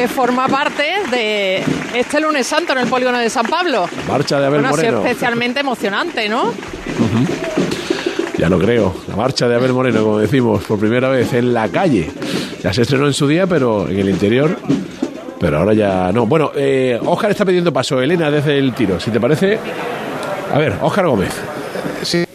Forma 0.09 0.49
parte 0.49 0.83
de 1.11 1.62
este 1.95 2.21
lunes 2.21 2.47
santo 2.47 2.73
en 2.73 2.79
el 2.81 2.88
polígono 2.88 3.19
de 3.19 3.31
San 3.31 3.47
Pablo. 3.47 3.88
Marcha 4.09 4.38
de 4.38 4.47
Abel 4.47 4.61
bueno, 4.61 4.77
Moreno. 4.77 4.99
especialmente 4.99 5.61
emocionante, 5.61 6.29
¿no? 6.29 6.53
Ya 8.38 8.49
lo 8.49 8.59
creo. 8.59 8.95
La 9.09 9.16
marcha 9.16 9.49
de 9.49 9.55
Abel 9.55 9.73
Moreno, 9.73 10.03
como 10.03 10.19
decimos, 10.19 10.64
por 10.64 10.79
primera 10.79 11.09
vez 11.09 11.33
en 11.33 11.55
la 11.55 11.69
calle. 11.69 12.11
Ya 12.62 12.73
se 12.73 12.83
estrenó 12.83 13.07
en 13.07 13.14
su 13.14 13.27
día, 13.27 13.47
pero 13.47 13.88
en 13.88 13.99
el 13.99 14.11
interior. 14.11 14.59
Pero 15.38 15.59
ahora 15.59 15.75
ya 15.75 16.11
no. 16.12 16.27
Bueno, 16.27 16.53
eh, 16.55 16.99
Óscar 17.05 17.31
está 17.31 17.45
pidiendo 17.45 17.73
paso. 17.73 18.01
Elena, 18.01 18.31
desde 18.31 18.59
el 18.59 18.75
tiro. 18.75 18.99
Si 19.01 19.11
te 19.11 19.21
parece. 19.21 19.59
A 20.53 20.59
ver, 20.59 20.75
Óscar 20.83 21.07
Gómez. 21.07 21.35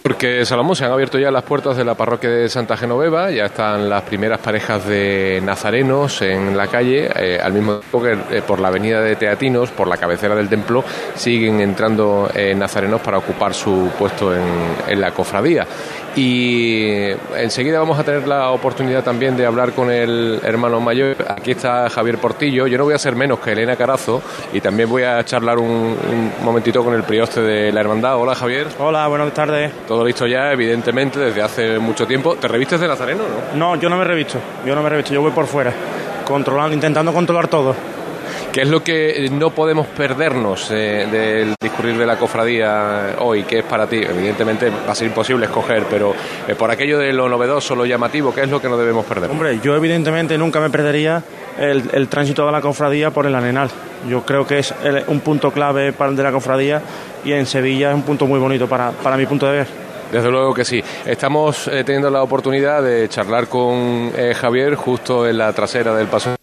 Porque 0.01 0.45
Salomón 0.45 0.75
se 0.75 0.83
han 0.83 0.91
abierto 0.91 1.19
ya 1.19 1.29
las 1.29 1.43
puertas 1.43 1.77
de 1.77 1.83
la 1.83 1.93
parroquia 1.93 2.29
de 2.29 2.49
Santa 2.49 2.75
Genoveva, 2.75 3.29
ya 3.29 3.45
están 3.45 3.87
las 3.87 4.01
primeras 4.01 4.39
parejas 4.39 4.87
de 4.87 5.39
nazarenos 5.43 6.23
en 6.23 6.57
la 6.57 6.67
calle, 6.67 7.07
eh, 7.15 7.39
al 7.39 7.53
mismo 7.53 7.77
tiempo 7.77 8.01
que 8.01 8.37
eh, 8.37 8.41
por 8.41 8.59
la 8.59 8.69
avenida 8.69 8.99
de 8.99 9.15
Teatinos, 9.15 9.69
por 9.69 9.87
la 9.87 9.97
cabecera 9.97 10.33
del 10.33 10.49
templo, 10.49 10.83
siguen 11.13 11.61
entrando 11.61 12.31
eh, 12.33 12.55
nazarenos 12.55 12.99
para 13.01 13.19
ocupar 13.19 13.53
su 13.53 13.91
puesto 13.99 14.33
en 14.33 14.99
la 14.99 15.11
cofradía. 15.11 15.67
Y 16.15 17.07
enseguida 17.37 17.79
vamos 17.79 17.97
a 17.97 18.03
tener 18.03 18.27
la 18.27 18.51
oportunidad 18.51 19.01
también 19.01 19.37
de 19.37 19.45
hablar 19.45 19.71
con 19.71 19.89
el 19.89 20.41
hermano 20.43 20.81
mayor. 20.81 21.15
Aquí 21.29 21.51
está 21.51 21.89
Javier 21.89 22.17
Portillo. 22.17 22.67
Yo 22.67 22.77
no 22.77 22.83
voy 22.83 22.93
a 22.93 22.97
ser 22.97 23.15
menos 23.15 23.39
que 23.39 23.53
Elena 23.53 23.77
Carazo 23.77 24.21
y 24.51 24.59
también 24.59 24.89
voy 24.89 25.03
a 25.03 25.23
charlar 25.23 25.57
un, 25.57 25.67
un 25.69 26.31
momentito 26.43 26.83
con 26.83 26.93
el 26.93 27.03
prioste 27.03 27.41
de 27.41 27.71
la 27.71 27.79
hermandad. 27.79 28.17
Hola 28.17 28.35
Javier. 28.35 28.67
Hola, 28.77 29.07
buenas 29.07 29.33
tardes. 29.33 29.71
Todo 29.87 30.03
listo 30.03 30.27
ya, 30.27 30.51
evidentemente, 30.51 31.17
desde 31.17 31.41
hace 31.41 31.79
mucho 31.79 32.05
tiempo. 32.05 32.35
¿Te 32.35 32.47
revistes 32.49 32.81
de 32.81 32.87
Nazareno, 32.89 33.23
no? 33.53 33.75
No, 33.75 33.81
yo 33.81 33.89
no 33.89 33.97
me 33.97 34.03
revisto. 34.03 34.37
Yo 34.65 34.75
no 34.75 34.83
me 34.83 34.89
revisto. 34.89 35.13
Yo 35.13 35.21
voy 35.21 35.31
por 35.31 35.45
fuera, 35.45 35.71
controlando, 36.27 36.73
intentando 36.73 37.13
controlar 37.13 37.47
todo. 37.47 37.73
¿Qué 38.51 38.63
es 38.63 38.67
lo 38.67 38.83
que 38.83 39.29
no 39.31 39.51
podemos 39.51 39.87
perdernos 39.87 40.69
eh, 40.71 41.07
del 41.09 41.55
discurrir 41.61 41.97
de 41.97 42.05
la 42.05 42.17
cofradía 42.17 43.15
hoy? 43.19 43.43
¿Qué 43.43 43.59
es 43.59 43.63
para 43.63 43.87
ti? 43.87 43.95
Evidentemente 43.97 44.69
va 44.69 44.91
a 44.91 44.95
ser 44.95 45.07
imposible 45.07 45.45
escoger, 45.45 45.85
pero 45.89 46.13
eh, 46.47 46.53
por 46.55 46.69
aquello 46.69 46.99
de 46.99 47.13
lo 47.13 47.29
novedoso, 47.29 47.75
lo 47.75 47.85
llamativo, 47.85 48.33
¿qué 48.35 48.41
es 48.41 48.49
lo 48.49 48.61
que 48.61 48.67
no 48.67 48.75
debemos 48.77 49.05
perder? 49.05 49.31
Hombre, 49.31 49.59
yo 49.63 49.73
evidentemente 49.73 50.37
nunca 50.37 50.59
me 50.59 50.69
perdería 50.69 51.23
el, 51.57 51.81
el 51.93 52.09
tránsito 52.09 52.45
de 52.45 52.51
la 52.51 52.59
cofradía 52.59 53.09
por 53.11 53.25
el 53.25 53.35
Arenal. 53.35 53.69
Yo 54.09 54.25
creo 54.25 54.45
que 54.45 54.59
es 54.59 54.73
el- 54.83 55.05
un 55.07 55.21
punto 55.21 55.51
clave 55.51 55.93
para, 55.93 56.11
de 56.11 56.21
la 56.23 56.31
cofradía 56.33 56.81
y 57.23 57.31
en 57.31 57.45
Sevilla 57.45 57.91
es 57.91 57.95
un 57.95 58.03
punto 58.03 58.25
muy 58.27 58.39
bonito 58.39 58.67
para, 58.67 58.91
para 58.91 59.15
mi 59.15 59.25
punto 59.27 59.45
de 59.45 59.59
ver. 59.59 59.67
Desde 60.11 60.29
luego 60.29 60.53
que 60.53 60.65
sí. 60.65 60.83
Estamos 61.05 61.69
eh, 61.69 61.85
teniendo 61.85 62.09
la 62.09 62.21
oportunidad 62.21 62.83
de 62.83 63.07
charlar 63.07 63.47
con 63.47 64.11
eh, 64.13 64.33
Javier 64.35 64.75
justo 64.75 65.25
en 65.25 65.37
la 65.37 65.53
trasera 65.53 65.95
del 65.95 66.07
paso 66.07 66.35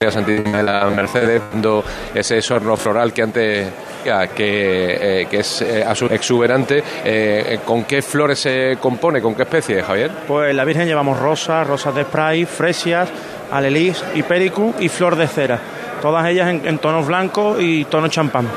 Santísima 0.00 0.58
de 0.58 0.62
la 0.62 0.84
Mercedes, 0.90 1.42
viendo 1.50 1.84
ese 2.14 2.40
sorno 2.40 2.76
floral 2.76 3.12
que 3.12 3.22
antes 3.22 3.68
que, 4.04 5.22
eh, 5.22 5.26
que 5.28 5.40
es 5.40 5.60
eh, 5.60 5.84
exuberante. 6.12 6.84
Eh, 7.04 7.58
¿Con 7.64 7.82
qué 7.82 8.00
flores 8.00 8.38
se 8.38 8.78
compone? 8.80 9.20
¿Con 9.20 9.34
qué 9.34 9.42
especie, 9.42 9.82
Javier? 9.82 10.12
Pues 10.28 10.54
la 10.54 10.64
Virgen 10.64 10.86
llevamos 10.86 11.18
rosas, 11.18 11.66
rosas 11.66 11.96
de 11.96 12.04
spray, 12.04 12.44
fresias, 12.44 13.08
alelís, 13.50 14.04
hipericum 14.14 14.72
y 14.78 14.88
flor 14.88 15.16
de 15.16 15.26
cera. 15.26 15.58
Todas 16.00 16.24
ellas 16.28 16.48
en, 16.48 16.64
en 16.64 16.78
tonos 16.78 17.04
blancos 17.04 17.60
y 17.60 17.84
tono 17.86 18.06
champán. 18.06 18.48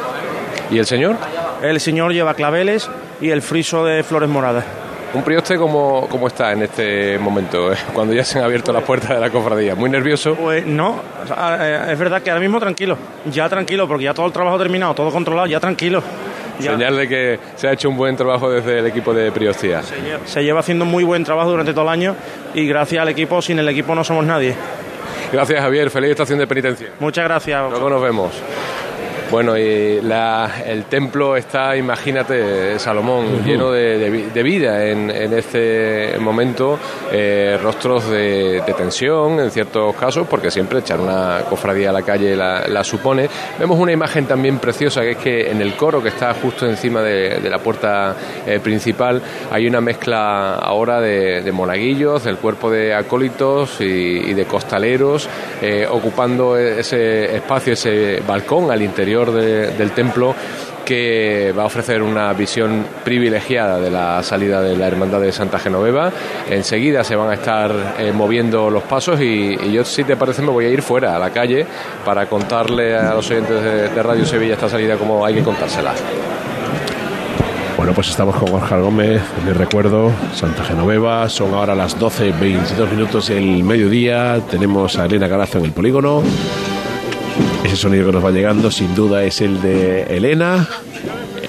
¿Y 0.70 0.78
el 0.78 0.86
señor? 0.86 1.18
El 1.64 1.80
señor 1.80 2.14
lleva 2.14 2.36
claveles 2.36 2.88
y 3.20 3.32
el 3.32 3.42
friso 3.42 3.84
de 3.84 4.04
flores 4.04 4.30
moradas. 4.30 4.81
¿Un 5.14 5.24
prioste 5.24 5.58
cómo, 5.58 6.08
cómo 6.10 6.28
está 6.28 6.54
en 6.54 6.64
este 6.64 7.18
momento, 7.20 7.72
cuando 7.94 8.14
ya 8.14 8.24
se 8.24 8.40
han 8.40 8.46
abierto 8.46 8.72
las 8.72 8.84
puertas 8.84 9.10
de 9.10 9.20
la 9.20 9.30
cofradía? 9.30 9.76
¿Muy 9.76 9.90
nervioso? 9.90 10.36
Pues 10.36 10.66
no, 10.66 11.02
eh, 11.60 11.88
es 11.92 12.00
verdad 12.00 12.22
que 12.22 12.30
ahora 12.30 12.40
mismo 12.40 12.60
tranquilo, 12.62 12.98
ya 13.26 13.50
tranquilo, 13.50 13.90
porque 13.90 14.06
ya 14.06 14.14
todo 14.14 14.26
el 14.26 14.32
trabajo 14.32 14.58
terminado, 14.58 14.94
todo 14.94 15.12
controlado, 15.12 15.48
ya 15.48 15.60
tranquilo. 15.60 16.02
Ya. 16.60 16.72
Señal 16.74 16.96
de 16.96 17.08
que 17.08 17.40
se 17.56 17.68
ha 17.68 17.74
hecho 17.74 17.90
un 17.90 17.98
buen 17.98 18.16
trabajo 18.16 18.50
desde 18.50 18.80
el 18.80 18.88
equipo 18.88 19.14
de 19.14 19.32
Priostía. 19.32 19.82
Se 19.84 20.00
lleva, 20.02 20.20
se 20.26 20.44
lleva 20.44 20.60
haciendo 20.62 20.86
muy 20.86 21.04
buen 21.04 21.24
trabajo 21.24 21.50
durante 21.50 21.74
todo 21.74 21.84
el 21.84 21.90
año 21.90 22.16
y 22.54 22.66
gracias 22.68 23.02
al 23.02 23.10
equipo, 23.10 23.42
sin 23.42 23.60
el 23.60 23.68
equipo 23.68 23.94
no 23.96 24.04
somos 24.04 24.26
nadie. 24.26 24.56
Gracias 25.34 25.60
Javier, 25.60 25.90
feliz 25.90 26.12
estación 26.12 26.40
de 26.40 26.48
penitencia. 26.48 26.90
Muchas 27.00 27.26
gracias. 27.26 27.70
Luego 27.70 27.90
nos 27.90 28.02
vemos. 28.02 28.32
Bueno, 29.32 29.58
y 29.58 30.02
la, 30.02 30.62
el 30.66 30.84
templo 30.86 31.38
está, 31.38 31.78
imagínate, 31.78 32.78
Salomón, 32.78 33.26
uh 33.28 33.38
-huh. 33.38 33.46
lleno 33.46 33.72
de, 33.72 33.98
de, 33.98 34.30
de, 34.30 34.44
vida 34.44 34.86
en, 34.86 35.10
en 35.10 35.32
este 35.32 36.18
momento, 36.20 36.78
eh, 37.14 37.58
rostros 37.64 38.10
de, 38.10 38.62
de, 38.66 38.74
tensión 38.74 39.40
en 39.40 39.50
ciertos 39.50 39.96
casos, 39.96 40.28
porque 40.28 40.52
siempre 40.52 40.80
echar 40.80 41.00
una 41.00 41.44
cofradía 41.50 41.92
a 41.92 41.94
la 41.94 42.02
calle 42.02 42.36
la, 42.36 42.68
la, 42.68 42.84
supone. 42.84 43.30
Vemos 43.58 43.80
una 43.80 43.94
imagen 43.94 44.26
también 44.26 44.60
preciosa, 44.60 45.00
que 45.00 45.12
es 45.12 45.18
que 45.18 45.50
en 45.50 45.62
el 45.62 45.78
coro 45.78 46.04
que 46.04 46.10
está 46.10 46.34
justo 46.34 46.66
encima 46.68 47.02
de, 47.02 47.40
la 47.50 47.60
puerta 47.60 48.14
eh, 48.46 48.60
principal 48.60 49.22
hay 49.50 49.66
una 49.66 49.80
mezcla 49.80 50.56
ahora 50.56 51.00
de, 51.00 51.50
monaguillos, 51.54 52.26
del 52.26 52.36
cuerpo 52.36 52.70
de 52.70 52.94
acólitos 52.94 53.80
y, 53.80 53.86
y 54.30 54.34
de 54.34 54.44
costaleros, 54.44 55.30
eh, 55.62 55.88
ocupando 55.90 56.58
ese 56.58 57.34
espacio, 57.34 57.74
ese 57.74 58.22
balcón 58.28 58.72
al 58.72 58.82
interior 58.82 59.21
de, 59.30 59.72
del 59.74 59.92
templo 59.92 60.34
que 60.86 61.54
va 61.58 61.64
a 61.64 61.66
ofrecer 61.68 62.02
una 62.02 62.34
visión 62.34 62.86
privilegiada 63.04 63.80
de 63.80 63.92
la 63.92 64.24
salida 64.24 64.62
de 64.62 64.76
la 64.76 64.88
Hermandad 64.88 65.22
de 65.22 65.32
Santa 65.32 65.60
Genoveva. 65.60 66.12
Enseguida 66.50 67.04
se 67.04 67.16
van 67.16 67.30
a 67.30 67.36
estar 67.36 67.96
eh, 68.00 68.12
moviendo 68.12 68.70
los 68.70 68.84
pasos 68.84 69.22
y, 69.22 69.58
y, 69.62 69.72
yo, 69.72 69.86
si 69.86 70.04
te 70.04 70.16
parece, 70.16 70.42
me 70.42 70.50
voy 70.50 70.66
a 70.66 70.70
ir 70.70 70.82
fuera 70.82 71.16
a 71.16 71.20
la 71.20 71.30
calle 71.30 71.66
para 72.04 72.26
contarle 72.26 72.96
a 72.96 73.14
los 73.14 73.30
oyentes 73.30 73.64
de, 73.64 73.90
de 73.90 74.04
Radio 74.04 74.26
Sevilla 74.26 74.56
esta 74.56 74.70
salida 74.70 74.98
como 74.98 75.26
hay 75.26 75.36
que 75.36 75.44
contársela. 75.44 75.94
Bueno, 77.82 77.96
pues 77.96 78.10
estamos 78.10 78.36
con 78.36 78.48
Jorge 78.50 78.80
Gómez, 78.80 79.22
les 79.44 79.58
recuerdo, 79.58 80.12
Santa 80.36 80.64
Genoveva, 80.64 81.28
son 81.30 81.56
ahora 81.56 81.74
las 81.74 81.98
12, 81.98 82.32
22 82.40 82.92
minutos 82.92 83.30
del 83.30 83.64
mediodía, 83.64 84.40
tenemos 84.52 85.00
a 85.00 85.06
Elena 85.06 85.28
Carazo 85.28 85.58
en 85.58 85.66
el 85.66 85.72
polígono, 85.72 86.22
ese 87.64 87.76
sonido 87.76 88.08
que 88.08 88.12
nos 88.12 88.24
va 88.24 88.32
llegando 88.32 88.72
sin 88.72 88.94
duda 88.96 89.24
es 89.24 89.42
el 89.42 89.62
de 89.62 90.04
Elena. 90.04 90.68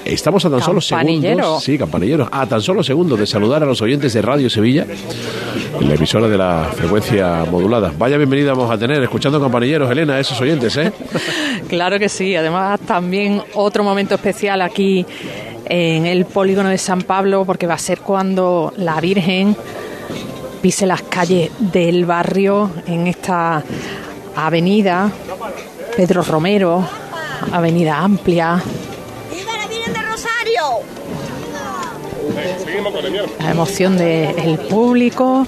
Estamos 0.05 0.45
a 0.45 0.49
tan 0.49 0.61
solo 0.61 0.81
segundos. 0.81 1.63
Sí, 1.63 1.77
campanilleros. 1.77 2.27
A 2.31 2.45
tan 2.45 2.61
solo 2.61 2.83
segundos 2.83 3.19
de 3.19 3.25
saludar 3.25 3.63
a 3.63 3.65
los 3.65 3.81
oyentes 3.81 4.13
de 4.13 4.21
Radio 4.21 4.49
Sevilla, 4.49 4.85
la 5.79 5.93
emisora 5.95 6.27
de 6.27 6.37
la 6.37 6.69
frecuencia 6.75 7.45
modulada. 7.49 7.91
Vaya 7.97 8.17
bienvenida 8.17 8.53
vamos 8.53 8.69
a 8.69 8.77
tener, 8.77 9.01
escuchando 9.01 9.39
campanilleros, 9.41 9.89
Elena, 9.89 10.15
a 10.15 10.19
esos 10.19 10.39
oyentes, 10.39 10.75
¿eh? 10.77 10.91
claro 11.67 11.97
que 11.97 12.09
sí. 12.09 12.35
Además, 12.35 12.79
también 12.81 13.41
otro 13.53 13.83
momento 13.83 14.15
especial 14.15 14.61
aquí 14.61 15.05
en 15.65 16.05
el 16.05 16.25
polígono 16.25 16.69
de 16.69 16.77
San 16.77 17.01
Pablo, 17.01 17.43
porque 17.45 17.65
va 17.65 17.75
a 17.75 17.79
ser 17.79 18.01
cuando 18.01 18.73
la 18.77 18.99
Virgen 18.99 19.55
pise 20.61 20.85
las 20.85 21.01
calles 21.01 21.49
del 21.59 22.05
barrio 22.05 22.69
en 22.87 23.07
esta 23.07 23.63
avenida 24.35 25.11
Pedro 25.95 26.23
Romero, 26.23 26.87
Avenida 27.51 27.99
Amplia. 27.99 28.61
¡Viva 29.31 29.57
la 29.57 29.67
Virgen 29.67 29.93
de 29.93 30.01
Rosario! 30.01 30.63
La 33.39 33.51
emoción 33.51 33.97
del 33.97 34.35
de 34.35 34.57
público 34.69 35.45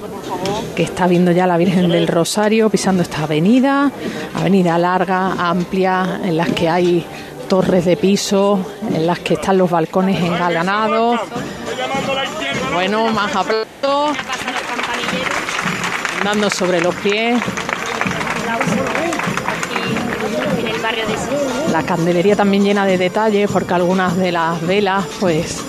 que 0.76 0.84
está 0.84 1.08
viendo 1.08 1.32
ya 1.32 1.48
la 1.48 1.58
Virgen 1.58 1.90
del 1.90 2.08
Rosario 2.08 2.70
pisando 2.70 3.02
esta 3.02 3.24
avenida, 3.24 3.92
avenida 4.36 4.78
larga, 4.78 5.34
amplia, 5.34 6.20
en 6.24 6.38
las 6.38 6.50
que 6.50 6.70
hay 6.70 7.06
torres 7.48 7.86
de 7.86 7.98
piso, 7.98 8.60
en 8.94 9.08
las 9.08 9.20
que 9.20 9.36
están 9.36 9.58
los 9.58 9.70
balcones 9.70 10.20
engalanados. 10.22 11.20
Bueno, 12.74 13.10
más 13.12 13.36
aplausos, 13.36 14.18
andando 16.20 16.50
sobre 16.50 16.82
los 16.82 16.94
pies. 16.96 17.42
La 21.72 21.84
candelería 21.84 22.36
también 22.36 22.64
llena 22.64 22.86
de 22.86 22.98
detalles 22.98 23.50
porque 23.52 23.74
algunas 23.74 24.16
de 24.18 24.32
las 24.32 24.62
velas 24.62 25.06
pues 25.20 25.60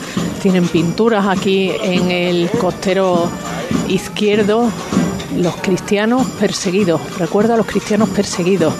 tienen 0.42 0.68
pinturas 0.68 1.26
aquí 1.26 1.72
en 1.82 2.10
el 2.10 2.50
costero 2.50 3.30
izquierdo. 3.88 4.70
Los 5.36 5.56
cristianos 5.56 6.26
perseguidos. 6.38 7.00
Recuerda 7.18 7.54
a 7.54 7.56
los 7.56 7.66
cristianos 7.66 8.08
perseguidos. 8.10 8.74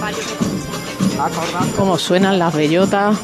Cómo 1.75 1.97
suenan 1.97 2.37
las 2.37 2.53
bellotas. 2.53 3.17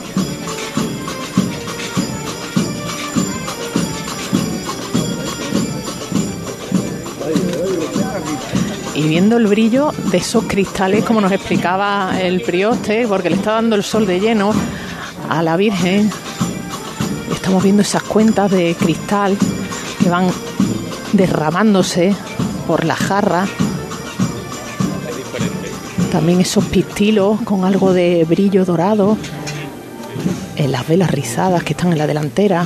Y 9.03 9.07
viendo 9.09 9.35
el 9.35 9.47
brillo 9.47 9.91
de 10.11 10.17
esos 10.17 10.45
cristales, 10.45 11.03
como 11.03 11.19
nos 11.19 11.31
explicaba 11.33 12.17
el 12.21 12.41
prioste, 12.41 13.05
porque 13.05 13.29
le 13.29 13.35
está 13.35 13.51
dando 13.51 13.75
el 13.75 13.83
sol 13.83 14.07
de 14.07 14.21
lleno 14.21 14.53
a 15.29 15.43
la 15.43 15.57
Virgen. 15.57 16.09
Estamos 17.33 17.61
viendo 17.63 17.81
esas 17.81 18.03
cuentas 18.03 18.49
de 18.49 18.75
cristal 18.79 19.37
que 20.01 20.09
van 20.09 20.29
derramándose 21.11 22.15
por 22.65 22.85
la 22.85 22.95
jarra. 22.95 23.45
También 26.09 26.39
esos 26.39 26.63
pistilos 26.65 27.41
con 27.41 27.65
algo 27.65 27.91
de 27.91 28.23
brillo 28.23 28.63
dorado 28.63 29.17
en 30.55 30.71
las 30.71 30.87
velas 30.87 31.11
rizadas 31.11 31.63
que 31.63 31.73
están 31.73 31.91
en 31.91 31.97
la 31.97 32.07
delantera. 32.07 32.65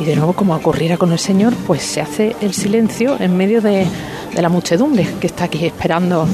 Y 0.00 0.04
de 0.04 0.16
nuevo, 0.16 0.32
como 0.32 0.56
ocurriera 0.56 0.96
con 0.96 1.12
el 1.12 1.18
Señor, 1.18 1.52
pues 1.66 1.82
se 1.82 2.00
hace 2.00 2.34
el 2.40 2.54
silencio 2.54 3.16
en 3.20 3.36
medio 3.36 3.60
de, 3.60 3.86
la 4.34 4.48
muchedumbre 4.48 5.06
que 5.20 5.26
está 5.26 5.44
aquí 5.44 5.66
esperando 5.66 6.26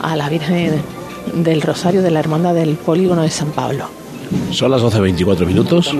a 0.00 0.14
la 0.14 0.28
Virgen 0.28 0.80
del 1.34 1.60
Rosario 1.60 2.00
de 2.00 2.12
la 2.12 2.20
Hermandad 2.20 2.54
del 2.54 2.76
Polígono 2.76 3.22
de 3.22 3.30
San 3.30 3.50
Pablo. 3.50 3.86
Son 4.52 4.70
las 4.70 4.82
12.24 4.82 5.46
minutos. 5.46 5.92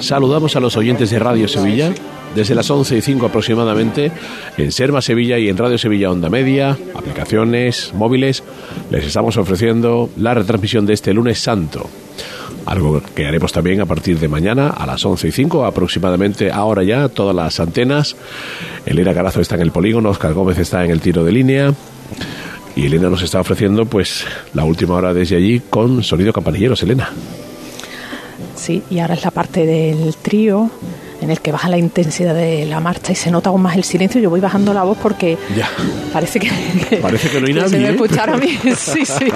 Saludamos 0.00 0.54
a 0.54 0.60
los 0.60 0.76
oyentes 0.76 1.10
de 1.10 1.18
Radio 1.18 1.48
Sevilla 1.48 1.92
desde 2.36 2.54
las 2.54 2.70
11 2.70 2.98
y 2.98 3.02
5 3.02 3.26
aproximadamente 3.26 4.12
en 4.56 4.70
Serma 4.70 5.00
Sevilla 5.00 5.38
y 5.38 5.48
en 5.48 5.56
Radio 5.56 5.78
Sevilla 5.78 6.10
Onda 6.10 6.28
Media, 6.30 6.76
aplicaciones, 6.94 7.92
móviles. 7.94 8.44
Les 8.90 9.04
estamos 9.04 9.36
ofreciendo 9.36 10.10
la 10.16 10.34
retransmisión 10.34 10.86
de 10.86 10.94
este 10.94 11.12
lunes 11.12 11.40
santo. 11.40 11.88
Algo 12.66 13.02
que 13.14 13.26
haremos 13.26 13.52
también 13.52 13.80
a 13.80 13.86
partir 13.86 14.18
de 14.18 14.28
mañana 14.28 14.68
a 14.68 14.86
las 14.86 15.04
11 15.04 15.28
y 15.28 15.32
5 15.32 15.64
aproximadamente. 15.64 16.50
Ahora 16.50 16.82
ya 16.82 17.08
todas 17.08 17.34
las 17.34 17.60
antenas. 17.60 18.16
Elena 18.86 19.12
Carazo 19.12 19.40
está 19.40 19.56
en 19.56 19.62
el 19.62 19.70
polígono, 19.70 20.10
Oscar 20.10 20.32
Gómez 20.32 20.58
está 20.58 20.84
en 20.84 20.90
el 20.90 21.00
tiro 21.00 21.24
de 21.24 21.32
línea. 21.32 21.74
Y 22.76 22.86
Elena 22.86 23.08
nos 23.08 23.22
está 23.22 23.40
ofreciendo 23.40 23.86
pues 23.86 24.24
la 24.52 24.64
última 24.64 24.94
hora 24.94 25.14
desde 25.14 25.36
allí 25.36 25.60
con 25.70 26.02
sonido 26.02 26.32
campanilleros, 26.32 26.82
Elena. 26.82 27.10
Sí, 28.56 28.82
y 28.90 28.98
ahora 28.98 29.14
es 29.14 29.24
la 29.24 29.30
parte 29.30 29.66
del 29.66 30.16
trío 30.16 30.70
en 31.20 31.30
el 31.30 31.40
que 31.40 31.52
baja 31.52 31.68
la 31.68 31.78
intensidad 31.78 32.34
de 32.34 32.66
la 32.66 32.80
marcha 32.80 33.12
y 33.12 33.14
se 33.14 33.30
nota 33.30 33.50
aún 33.50 33.62
más 33.62 33.76
el 33.76 33.84
silencio. 33.84 34.20
Yo 34.20 34.30
voy 34.30 34.40
bajando 34.40 34.74
la 34.74 34.82
voz 34.82 34.98
porque 35.00 35.38
ya. 35.56 35.68
parece 36.12 36.40
que, 36.40 36.50
que 36.88 36.96
parece 37.02 37.30
que 37.30 37.40
no 37.40 37.46
hay 37.46 37.52
nadie. 37.54 37.68
Se 37.68 37.78
me 37.78 37.88
¿eh? 37.88 37.90
escuchar 37.92 38.30
a 38.30 38.36
mí. 38.36 38.58
Sí, 38.76 39.04
sí. 39.06 39.28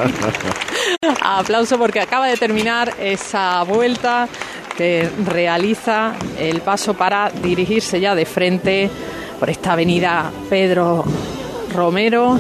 Aplauso 1.22 1.78
porque 1.78 2.00
acaba 2.00 2.26
de 2.26 2.36
terminar 2.36 2.94
esa 3.00 3.62
vuelta 3.62 4.28
que 4.76 5.08
realiza 5.26 6.14
el 6.38 6.60
paso 6.60 6.94
para 6.94 7.30
dirigirse 7.42 8.00
ya 8.00 8.14
de 8.14 8.24
frente 8.24 8.90
por 9.38 9.50
esta 9.50 9.72
avenida 9.72 10.30
Pedro 10.48 11.04
Romero. 11.74 12.38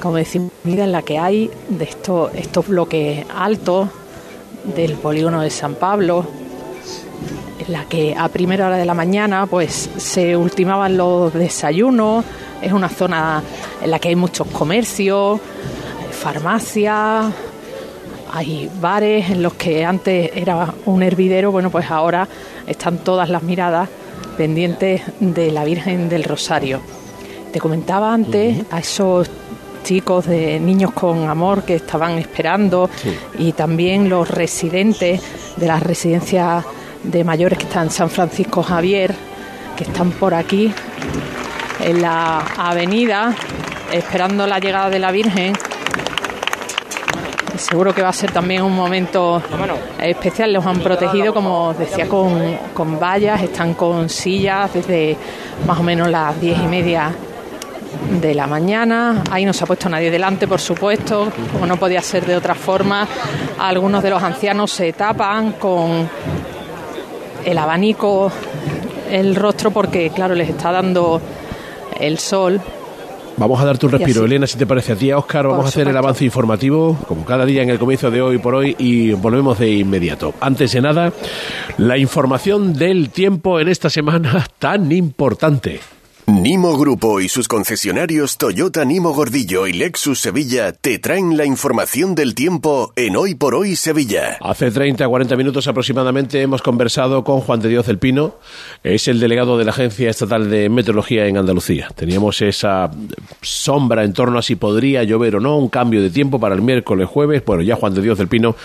Como 0.00 0.16
decimos, 0.16 0.52
en 0.64 0.92
la 0.92 1.02
que 1.02 1.18
hay 1.18 1.50
de 1.68 1.84
estos, 1.84 2.34
estos 2.34 2.68
bloques 2.68 3.24
altos 3.34 3.88
del 4.76 4.94
polígono 4.94 5.42
de 5.42 5.50
San 5.50 5.74
Pablo, 5.74 6.26
en 7.58 7.72
la 7.72 7.84
que 7.84 8.14
a 8.16 8.28
primera 8.28 8.66
hora 8.66 8.76
de 8.76 8.84
la 8.84 8.94
mañana 8.94 9.46
pues 9.46 9.90
se 9.96 10.36
ultimaban 10.36 10.96
los 10.96 11.32
desayunos, 11.32 12.24
es 12.62 12.72
una 12.72 12.88
zona 12.88 13.42
en 13.82 13.90
la 13.90 13.98
que 13.98 14.08
hay 14.08 14.16
muchos 14.16 14.46
comercios, 14.48 15.40
farmacias, 16.10 17.26
hay 18.32 18.70
bares 18.80 19.30
en 19.30 19.42
los 19.42 19.54
que 19.54 19.84
antes 19.84 20.30
era 20.34 20.72
un 20.86 21.02
hervidero, 21.02 21.50
bueno 21.50 21.70
pues 21.70 21.90
ahora 21.90 22.28
están 22.66 22.98
todas 22.98 23.28
las 23.28 23.42
miradas 23.42 23.88
pendientes 24.36 25.02
de 25.20 25.50
la 25.50 25.64
Virgen 25.64 26.08
del 26.08 26.24
Rosario. 26.24 26.80
Te 27.52 27.58
comentaba 27.58 28.14
antes 28.14 28.64
a 28.70 28.78
esos 28.78 29.28
chicos 29.82 30.26
de 30.26 30.60
Niños 30.60 30.92
con 30.92 31.28
Amor 31.28 31.64
que 31.64 31.74
estaban 31.74 32.18
esperando 32.18 32.88
y 33.38 33.52
también 33.52 34.08
los 34.08 34.28
residentes 34.28 35.20
de 35.56 35.66
las 35.66 35.82
residencias 35.82 36.64
de 37.02 37.24
mayores 37.24 37.58
que 37.58 37.64
están 37.64 37.84
en 37.84 37.90
San 37.90 38.10
Francisco 38.10 38.62
Javier, 38.62 39.14
que 39.76 39.84
están 39.84 40.10
por 40.12 40.34
aquí 40.34 40.72
en 41.80 42.02
la 42.02 42.40
avenida 42.56 43.34
esperando 43.92 44.46
la 44.46 44.58
llegada 44.58 44.90
de 44.90 44.98
la 44.98 45.10
Virgen. 45.10 45.54
Seguro 47.56 47.94
que 47.94 48.00
va 48.00 48.08
a 48.08 48.12
ser 48.12 48.30
también 48.30 48.62
un 48.62 48.74
momento 48.74 49.42
especial. 49.98 50.52
Los 50.52 50.64
han 50.64 50.80
protegido, 50.80 51.34
como 51.34 51.74
decía, 51.74 52.08
con, 52.08 52.56
con 52.72 52.98
vallas, 52.98 53.42
están 53.42 53.74
con 53.74 54.08
sillas 54.08 54.72
desde 54.72 55.16
más 55.66 55.78
o 55.78 55.82
menos 55.82 56.08
las 56.08 56.40
diez 56.40 56.58
y 56.58 56.66
media 56.66 57.12
de 58.20 58.34
la 58.34 58.46
mañana. 58.46 59.22
Ahí 59.30 59.44
no 59.44 59.52
se 59.52 59.64
ha 59.64 59.66
puesto 59.66 59.88
nadie 59.90 60.10
delante, 60.10 60.48
por 60.48 60.60
supuesto, 60.60 61.30
como 61.52 61.66
no 61.66 61.76
podía 61.76 62.00
ser 62.00 62.24
de 62.24 62.36
otra 62.36 62.54
forma. 62.54 63.06
Algunos 63.58 64.02
de 64.02 64.10
los 64.10 64.22
ancianos 64.22 64.70
se 64.70 64.92
tapan 64.94 65.52
con 65.52 66.08
el 67.44 67.58
abanico 67.58 68.30
el 69.10 69.34
rostro 69.34 69.70
porque, 69.70 70.10
claro, 70.10 70.34
les 70.34 70.48
está 70.48 70.72
dando 70.72 71.20
el 71.98 72.18
sol. 72.18 72.60
Vamos 73.36 73.60
a 73.60 73.64
darte 73.64 73.86
un 73.86 73.92
respiro, 73.92 74.24
Elena, 74.24 74.46
si 74.46 74.58
te 74.58 74.66
parece 74.66 74.92
a 74.92 74.96
ti, 74.96 75.10
Oscar. 75.12 75.46
Vamos 75.46 75.58
Por 75.58 75.64
a 75.66 75.68
hacer 75.68 75.88
el 75.88 75.96
avance 75.96 76.24
informativo, 76.24 76.98
como 77.08 77.24
cada 77.24 77.46
día 77.46 77.62
en 77.62 77.70
el 77.70 77.78
comienzo 77.78 78.10
de 78.10 78.20
hoy 78.20 78.38
por 78.38 78.54
hoy, 78.54 78.76
y 78.78 79.12
volvemos 79.12 79.58
de 79.58 79.70
inmediato. 79.70 80.34
Antes 80.40 80.72
de 80.72 80.80
nada, 80.82 81.12
la 81.78 81.96
información 81.96 82.74
del 82.74 83.10
tiempo 83.10 83.58
en 83.58 83.68
esta 83.68 83.88
semana 83.88 84.46
tan 84.58 84.92
importante. 84.92 85.80
Nimo 86.40 86.78
Grupo 86.78 87.20
y 87.20 87.28
sus 87.28 87.48
concesionarios 87.48 88.38
Toyota 88.38 88.86
Nimo 88.86 89.12
Gordillo 89.12 89.66
y 89.66 89.74
Lexus 89.74 90.20
Sevilla 90.20 90.72
te 90.72 90.98
traen 90.98 91.36
la 91.36 91.44
información 91.44 92.14
del 92.14 92.34
tiempo 92.34 92.94
en 92.96 93.16
Hoy 93.16 93.34
por 93.34 93.54
Hoy 93.54 93.76
Sevilla. 93.76 94.38
Hace 94.40 94.70
30 94.70 95.04
a 95.04 95.08
40 95.08 95.36
minutos 95.36 95.68
aproximadamente 95.68 96.40
hemos 96.40 96.62
conversado 96.62 97.24
con 97.24 97.40
Juan 97.42 97.60
de 97.60 97.68
Dios 97.68 97.86
del 97.86 97.98
Pino, 97.98 98.36
es 98.82 99.06
el 99.06 99.20
delegado 99.20 99.58
de 99.58 99.66
la 99.66 99.72
Agencia 99.72 100.08
Estatal 100.08 100.48
de 100.48 100.70
Meteorología 100.70 101.26
en 101.26 101.36
Andalucía. 101.36 101.88
Teníamos 101.94 102.40
esa 102.40 102.90
sombra 103.42 104.02
en 104.04 104.14
torno 104.14 104.38
a 104.38 104.42
si 104.42 104.56
podría 104.56 105.04
llover 105.04 105.36
o 105.36 105.40
no, 105.40 105.58
un 105.58 105.68
cambio 105.68 106.00
de 106.00 106.08
tiempo 106.08 106.40
para 106.40 106.54
el 106.54 106.62
miércoles, 106.62 107.06
jueves. 107.06 107.44
Bueno, 107.44 107.62
ya 107.62 107.76
Juan 107.76 107.92
de 107.92 108.00
Dios 108.00 108.16
del 108.16 108.28
Pino 108.28 108.56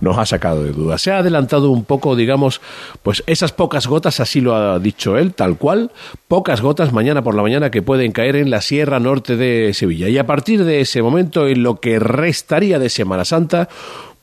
nos 0.00 0.18
ha 0.18 0.24
sacado 0.24 0.62
de 0.62 0.70
dudas. 0.70 1.02
Se 1.02 1.10
ha 1.10 1.18
adelantado 1.18 1.70
un 1.70 1.84
poco, 1.84 2.14
digamos, 2.14 2.60
pues 3.02 3.24
esas 3.26 3.50
pocas 3.50 3.88
gotas, 3.88 4.20
así 4.20 4.40
lo 4.40 4.54
ha 4.54 4.78
dicho 4.78 5.18
él, 5.18 5.34
tal 5.34 5.58
cual, 5.58 5.90
pocas 6.28 6.60
gotas 6.60 6.92
mañana 6.92 7.23
por 7.24 7.34
la 7.34 7.42
mañana 7.42 7.70
que 7.70 7.82
pueden 7.82 8.12
caer 8.12 8.36
en 8.36 8.50
la 8.50 8.60
Sierra 8.60 9.00
Norte 9.00 9.36
de 9.36 9.74
Sevilla. 9.74 10.08
Y 10.08 10.18
a 10.18 10.26
partir 10.26 10.64
de 10.64 10.80
ese 10.80 11.02
momento, 11.02 11.48
en 11.48 11.64
lo 11.64 11.80
que 11.80 11.98
restaría 11.98 12.78
de 12.78 12.88
Semana 12.88 13.24
Santa, 13.24 13.68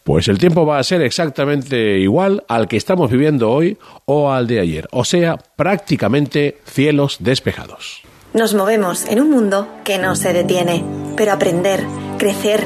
pues 0.04 0.28
el 0.28 0.38
tiempo 0.38 0.66
va 0.66 0.80
a 0.80 0.84
ser 0.84 1.02
exactamente 1.02 2.00
igual 2.00 2.44
al 2.48 2.68
que 2.68 2.78
estamos 2.78 3.12
viviendo 3.12 3.52
hoy 3.52 3.78
o 4.06 4.32
al 4.32 4.48
de 4.48 4.60
ayer, 4.60 4.88
o 4.92 5.06
sea, 5.06 5.38
prácticamente 5.56 6.60
cielos 6.66 7.18
despejados. 7.20 8.02
Nos 8.34 8.54
movemos 8.54 9.06
en 9.08 9.20
un 9.20 9.30
mundo 9.30 9.68
que 9.84 9.98
no 9.98 10.16
se 10.16 10.32
detiene, 10.32 10.84
pero 11.18 11.34
aprender, 11.34 11.84
crecer, 12.18 12.66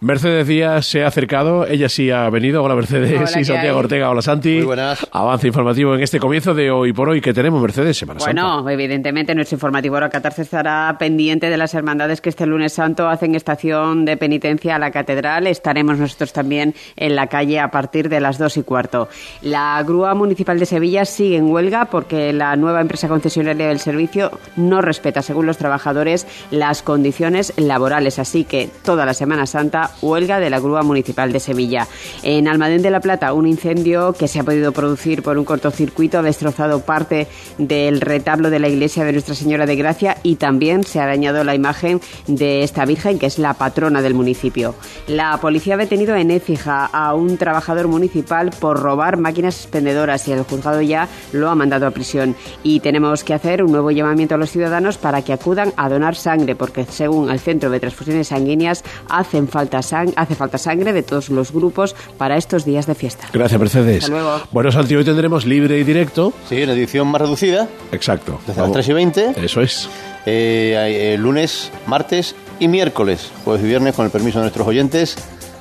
Mercedes 0.00 0.46
Díaz 0.46 0.84
se 0.84 1.04
ha 1.04 1.06
acercado, 1.06 1.66
ella 1.66 1.88
sí 1.88 2.10
ha 2.10 2.28
venido. 2.28 2.62
Hola 2.62 2.74
Mercedes 2.74 3.12
Hola, 3.12 3.30
y 3.30 3.34
¿qué 3.34 3.44
Santiago 3.46 3.78
hay? 3.78 3.84
Ortega. 3.84 4.10
Hola 4.10 4.20
Santi. 4.20 4.56
Muy 4.56 4.66
buenas. 4.66 5.06
Avance 5.10 5.46
informativo 5.46 5.94
en 5.94 6.02
este 6.02 6.20
comienzo 6.20 6.52
de 6.52 6.70
hoy 6.70 6.92
por 6.92 7.08
hoy 7.08 7.22
que 7.22 7.32
tenemos 7.32 7.62
Mercedes 7.62 7.96
Semana 7.96 8.20
Santa. 8.20 8.42
Bueno, 8.42 8.68
evidentemente 8.68 9.34
nuestro 9.34 9.56
informativo 9.56 9.96
hora 9.96 10.10
14 10.10 10.42
estará 10.42 10.94
pendiente 10.98 11.48
de 11.48 11.56
las 11.56 11.72
hermandades 11.72 12.20
que 12.20 12.28
este 12.28 12.44
lunes 12.44 12.74
santo 12.74 13.08
hacen 13.08 13.34
estación 13.34 14.04
de 14.04 14.18
penitencia 14.18 14.76
a 14.76 14.78
la 14.78 14.90
catedral. 14.90 15.46
Estaremos 15.46 15.96
nosotros 15.96 16.30
también 16.34 16.74
en 16.96 17.16
la 17.16 17.28
calle 17.28 17.58
a 17.58 17.70
partir 17.70 18.10
de 18.10 18.20
las 18.20 18.36
dos 18.36 18.58
y 18.58 18.64
cuarto. 18.64 19.08
La 19.40 19.82
grúa 19.82 20.14
municipal 20.14 20.58
de 20.58 20.66
Sevilla 20.66 21.06
sigue 21.06 21.38
en 21.38 21.50
huelga 21.50 21.86
porque 21.86 22.34
la 22.34 22.54
nueva 22.56 22.82
empresa 22.82 23.08
concesionaria 23.08 23.68
del 23.68 23.80
servicio 23.80 24.30
no 24.56 24.82
respeta, 24.82 25.22
según 25.22 25.46
los 25.46 25.56
trabajadores, 25.56 26.26
las 26.50 26.82
condiciones 26.82 27.54
laborales. 27.56 28.18
Así 28.18 28.44
que 28.44 28.68
toda 28.84 29.06
la 29.06 29.14
Semana 29.14 29.46
Santa 29.46 29.85
huelga 30.02 30.40
de 30.40 30.50
la 30.50 30.60
grúa 30.60 30.82
municipal 30.82 31.32
de 31.32 31.40
Sevilla. 31.40 31.86
En 32.22 32.48
Almadén 32.48 32.82
de 32.82 32.90
la 32.90 33.00
Plata, 33.00 33.32
un 33.32 33.46
incendio 33.46 34.12
que 34.12 34.28
se 34.28 34.40
ha 34.40 34.44
podido 34.44 34.72
producir 34.72 35.22
por 35.22 35.38
un 35.38 35.44
cortocircuito 35.44 36.18
ha 36.18 36.22
destrozado 36.22 36.80
parte 36.80 37.28
del 37.58 38.00
retablo 38.00 38.50
de 38.50 38.58
la 38.58 38.68
iglesia 38.68 39.04
de 39.04 39.12
Nuestra 39.12 39.34
Señora 39.34 39.66
de 39.66 39.76
Gracia 39.76 40.18
y 40.22 40.36
también 40.36 40.84
se 40.84 41.00
ha 41.00 41.06
dañado 41.06 41.44
la 41.44 41.54
imagen 41.54 42.00
de 42.26 42.62
esta 42.62 42.84
Virgen, 42.84 43.18
que 43.18 43.26
es 43.26 43.38
la 43.38 43.54
patrona 43.54 44.02
del 44.02 44.14
municipio. 44.14 44.74
La 45.06 45.38
policía 45.40 45.74
ha 45.74 45.78
detenido 45.78 46.14
en 46.16 46.30
Écija 46.30 46.86
a 46.86 47.14
un 47.14 47.36
trabajador 47.36 47.88
municipal 47.88 48.50
por 48.58 48.80
robar 48.80 49.16
máquinas 49.16 49.56
expendedoras 49.60 50.26
y 50.28 50.32
el 50.32 50.42
juzgado 50.42 50.82
ya 50.82 51.08
lo 51.32 51.50
ha 51.50 51.54
mandado 51.54 51.86
a 51.86 51.90
prisión. 51.90 52.34
Y 52.62 52.80
tenemos 52.80 53.24
que 53.24 53.34
hacer 53.34 53.62
un 53.62 53.72
nuevo 53.72 53.90
llamamiento 53.90 54.34
a 54.34 54.38
los 54.38 54.50
ciudadanos 54.50 54.98
para 54.98 55.22
que 55.22 55.32
acudan 55.32 55.72
a 55.76 55.88
donar 55.88 56.16
sangre, 56.16 56.54
porque 56.54 56.84
según 56.84 57.30
el 57.30 57.40
Centro 57.40 57.70
de 57.70 57.80
Transfusiones 57.80 58.28
Sanguíneas 58.28 58.84
hacen 59.08 59.48
falta 59.48 59.75
sang- 59.82 60.12
hace 60.16 60.34
falta 60.34 60.58
sangre 60.58 60.92
de 60.92 61.02
todos 61.02 61.28
los 61.30 61.52
grupos 61.52 61.94
para 62.18 62.36
estos 62.36 62.64
días 62.64 62.86
de 62.86 62.94
fiesta. 62.94 63.26
Gracias 63.32 63.60
Mercedes. 63.60 64.04
Hasta 64.04 64.12
luego. 64.16 64.40
Bueno 64.52 64.72
Santi, 64.72 64.94
hoy 64.96 65.04
tendremos 65.04 65.44
libre 65.46 65.78
y 65.78 65.84
directo. 65.84 66.32
Sí, 66.48 66.62
en 66.62 66.70
edición 66.70 67.08
más 67.08 67.20
reducida. 67.20 67.68
Exacto. 67.92 68.38
Desde 68.46 68.60
las 68.62 68.72
3 68.72 68.88
y 68.88 68.92
20. 68.92 69.32
Eso 69.44 69.60
es. 69.60 69.88
Eh, 70.26 71.12
eh, 71.14 71.18
lunes, 71.18 71.70
martes 71.86 72.34
y 72.58 72.68
miércoles, 72.68 73.30
jueves 73.44 73.62
y 73.64 73.68
viernes, 73.68 73.94
con 73.94 74.04
el 74.06 74.10
permiso 74.10 74.38
de 74.38 74.44
nuestros 74.44 74.66
oyentes, 74.66 75.16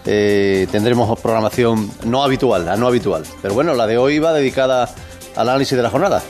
eh, 0.06 0.68
tendremos 0.72 1.20
programación 1.20 1.90
no 2.06 2.24
habitual, 2.24 2.66
la 2.66 2.76
no 2.76 2.88
habitual. 2.88 3.24
Pero 3.42 3.54
bueno, 3.54 3.74
la 3.74 3.86
de 3.88 3.98
hoy 3.98 4.20
va 4.20 4.34
dedicada 4.34 4.90
al 5.36 5.50
análisis 5.50 5.76
de 5.78 5.84
la 5.84 5.90
jornada. 5.90 6.24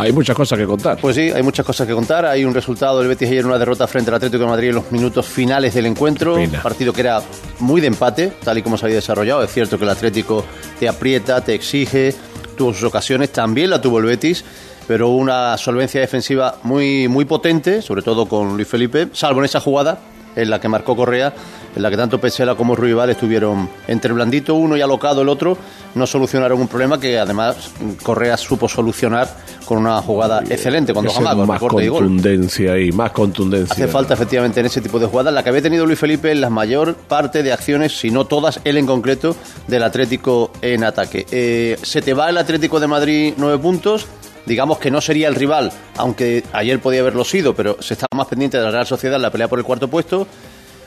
Hay 0.00 0.12
muchas 0.12 0.36
cosas 0.36 0.56
que 0.56 0.64
contar. 0.64 0.96
Pues 1.00 1.16
sí, 1.16 1.22
hay 1.22 1.42
muchas 1.42 1.66
cosas 1.66 1.84
que 1.84 1.92
contar. 1.92 2.24
Hay 2.24 2.44
un 2.44 2.54
resultado 2.54 3.00
del 3.00 3.08
Betis 3.08 3.28
ayer, 3.30 3.44
una 3.44 3.58
derrota 3.58 3.84
frente 3.88 4.10
al 4.10 4.14
Atlético 4.14 4.44
de 4.44 4.48
Madrid 4.48 4.68
en 4.68 4.76
los 4.76 4.92
minutos 4.92 5.26
finales 5.26 5.74
del 5.74 5.86
encuentro. 5.86 6.36
Un 6.36 6.52
partido 6.52 6.92
que 6.92 7.00
era 7.00 7.20
muy 7.58 7.80
de 7.80 7.88
empate, 7.88 8.32
tal 8.44 8.58
y 8.58 8.62
como 8.62 8.78
se 8.78 8.86
había 8.86 8.94
desarrollado. 8.94 9.42
Es 9.42 9.52
cierto 9.52 9.76
que 9.76 9.82
el 9.82 9.90
Atlético 9.90 10.44
te 10.78 10.88
aprieta, 10.88 11.40
te 11.40 11.52
exige, 11.52 12.14
tuvo 12.56 12.72
sus 12.72 12.84
ocasiones, 12.84 13.32
también 13.32 13.70
la 13.70 13.80
tuvo 13.80 13.98
el 13.98 14.04
Betis, 14.04 14.44
pero 14.86 15.08
una 15.08 15.58
solvencia 15.58 16.00
defensiva 16.00 16.60
muy, 16.62 17.08
muy 17.08 17.24
potente, 17.24 17.82
sobre 17.82 18.02
todo 18.02 18.26
con 18.26 18.54
Luis 18.54 18.68
Felipe, 18.68 19.08
salvo 19.12 19.40
en 19.40 19.46
esa 19.46 19.58
jugada 19.58 19.98
en 20.36 20.50
la 20.50 20.60
que 20.60 20.68
marcó 20.68 20.94
Correa, 20.96 21.32
en 21.74 21.82
la 21.82 21.90
que 21.90 21.96
tanto 21.96 22.20
Pesela 22.20 22.54
como 22.54 22.74
Ruibal 22.76 23.10
estuvieron 23.10 23.68
entre 23.86 24.12
blandito 24.12 24.54
uno 24.54 24.76
y 24.76 24.80
alocado 24.80 25.22
el 25.22 25.28
otro, 25.28 25.56
no 25.94 26.06
solucionaron 26.06 26.60
un 26.60 26.68
problema 26.68 26.98
que 26.98 27.18
además 27.18 27.70
Correa 28.02 28.36
supo 28.36 28.68
solucionar 28.68 29.28
con 29.64 29.78
una 29.78 30.00
jugada 30.00 30.42
excelente 30.48 30.92
cuando 30.92 31.12
jamás 31.12 31.34
con 31.34 31.46
más 31.46 31.60
recorte 31.60 31.84
y 31.84 31.88
gol. 31.88 32.04
contundencia 32.04 32.78
y 32.78 32.92
más 32.92 33.10
contundencia. 33.12 33.72
Hace 33.72 33.88
falta 33.88 34.14
efectivamente 34.14 34.60
en 34.60 34.66
ese 34.66 34.80
tipo 34.80 34.98
de 34.98 35.06
jugadas 35.06 35.34
la 35.34 35.42
que 35.42 35.50
había 35.50 35.62
tenido 35.62 35.84
Luis 35.86 35.98
Felipe 35.98 36.30
en 36.30 36.40
la 36.40 36.50
mayor 36.50 36.94
parte 36.94 37.42
de 37.42 37.52
acciones, 37.52 37.98
si 37.98 38.10
no 38.10 38.24
todas, 38.26 38.60
él 38.64 38.76
en 38.76 38.86
concreto, 38.86 39.36
del 39.66 39.82
Atlético 39.82 40.50
en 40.62 40.84
ataque. 40.84 41.26
Eh, 41.30 41.78
se 41.82 42.00
te 42.02 42.14
va 42.14 42.30
el 42.30 42.38
Atlético 42.38 42.80
de 42.80 42.86
Madrid 42.86 43.34
nueve 43.36 43.58
puntos. 43.58 44.06
Digamos 44.48 44.78
que 44.78 44.90
no 44.90 45.00
sería 45.02 45.28
el 45.28 45.34
rival, 45.34 45.70
aunque 45.98 46.42
ayer 46.54 46.80
podía 46.80 47.00
haberlo 47.00 47.22
sido, 47.24 47.54
pero 47.54 47.80
se 47.82 47.92
estaba 47.94 48.08
más 48.16 48.26
pendiente 48.26 48.56
de 48.56 48.64
la 48.64 48.70
Real 48.70 48.86
Sociedad 48.86 49.16
en 49.16 49.22
la 49.22 49.30
pelea 49.30 49.46
por 49.46 49.58
el 49.58 49.64
cuarto 49.64 49.88
puesto. 49.88 50.26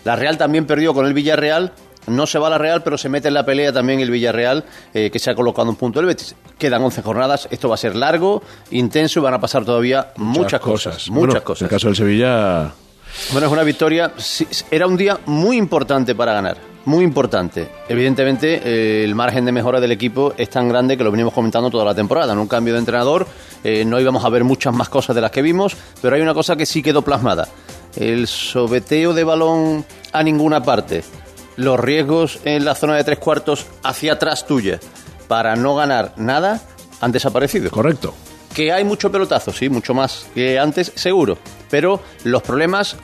La 0.04 0.16
Real 0.16 0.36
también 0.38 0.66
perdió 0.66 0.94
con 0.96 1.06
el 1.06 1.14
Villarreal. 1.14 1.72
No 2.08 2.26
se 2.26 2.40
va 2.40 2.48
a 2.48 2.50
la 2.50 2.58
Real, 2.58 2.82
pero 2.82 2.98
se 2.98 3.08
mete 3.08 3.28
en 3.28 3.36
la 3.36 3.46
pelea 3.46 3.72
también 3.72 4.00
el 4.00 4.10
Villarreal, 4.10 4.66
eh, 4.96 5.12
que 5.12 5.20
se 5.20 5.30
ha 5.30 5.36
colocado 5.36 5.70
un 5.70 5.76
punto 5.76 6.00
del 6.00 6.08
Betis. 6.08 6.36
Quedan 6.58 6.82
11 6.82 7.04
jornadas, 7.04 7.48
esto 7.52 7.70
va 7.70 7.76
a 7.76 7.78
ser 7.78 7.96
largo, 7.96 8.42
intenso 8.72 9.20
y 9.20 9.22
van 9.22 9.36
a 9.36 9.40
pasar 9.40 9.64
todavía 9.64 10.08
muchas, 10.18 10.60
cosas. 10.60 11.08
Muchas 11.12 11.28
Bueno, 11.34 11.44
cosas. 11.44 11.62
En 11.62 11.66
el 11.66 11.70
caso 11.70 11.88
del 11.88 11.96
Sevilla, 11.96 12.72
Bueno, 13.32 13.46
es 13.46 13.54
una 13.54 13.62
victoria. 13.64 14.12
Era 14.72 14.88
un 14.88 14.98
día 14.98 15.20
muy 15.28 15.58
importante 15.58 16.16
para 16.16 16.34
ganar. 16.34 16.58
Muy 16.86 17.04
importante. 17.04 17.70
Evidentemente, 17.88 18.62
eh, 18.64 19.04
el 19.04 19.14
margen 19.14 19.46
de 19.46 19.52
mejora 19.52 19.80
del 19.80 19.92
equipo 19.92 20.34
es 20.36 20.50
tan 20.50 20.68
grande 20.68 20.98
que 20.98 21.04
lo 21.04 21.12
venimos 21.12 21.34
comentando 21.34 21.70
toda 21.70 21.86
la 21.86 21.94
temporada. 21.94 22.34
En 22.34 22.40
un 22.40 22.48
cambio 22.48 22.74
de 22.74 22.80
entrenador, 22.80 23.28
eh, 23.64 23.86
no 23.86 24.00
íbamos 24.00 24.26
a 24.26 24.30
ver 24.30 24.44
muchas 24.44 24.74
más 24.74 24.90
cosas 24.90 25.16
de 25.16 25.22
las 25.22 25.30
que 25.30 25.44
vimos, 25.44 25.78
pero 26.02 26.16
hay 26.16 26.22
una 26.22 26.34
cosa 26.34 26.56
que 26.56 26.66
sí 26.66 26.82
quedó 26.82 27.04
plasmada. 27.04 27.48
El 27.96 28.28
sobeteo 28.28 29.14
de 29.14 29.24
balón 29.24 29.86
a 30.12 30.24
ninguna 30.24 30.64
parte, 30.64 31.04
los 31.56 31.80
riesgos 31.80 32.40
en 32.46 32.66
la 32.66 32.74
zona 32.74 32.96
de 32.96 33.04
tres 33.04 33.20
cuartos 33.20 33.68
hacia 33.84 34.14
atrás 34.14 34.48
tuya 34.48 34.80
para 35.28 35.56
no 35.56 35.76
ganar 35.76 36.14
nada 36.18 36.62
han 37.00 37.12
desaparecido. 37.12 37.70
Correcto. 37.70 38.14
Que 38.56 38.72
hay 38.72 38.84
mucho 38.84 39.12
pelotazo, 39.12 39.54
sí, 39.54 39.70
mucho 39.70 39.94
más 39.94 40.26
que 40.34 40.60
antes, 40.60 40.92
seguro. 40.96 41.38
Pero 41.70 42.02
los 42.24 42.42
problemas 42.42 42.98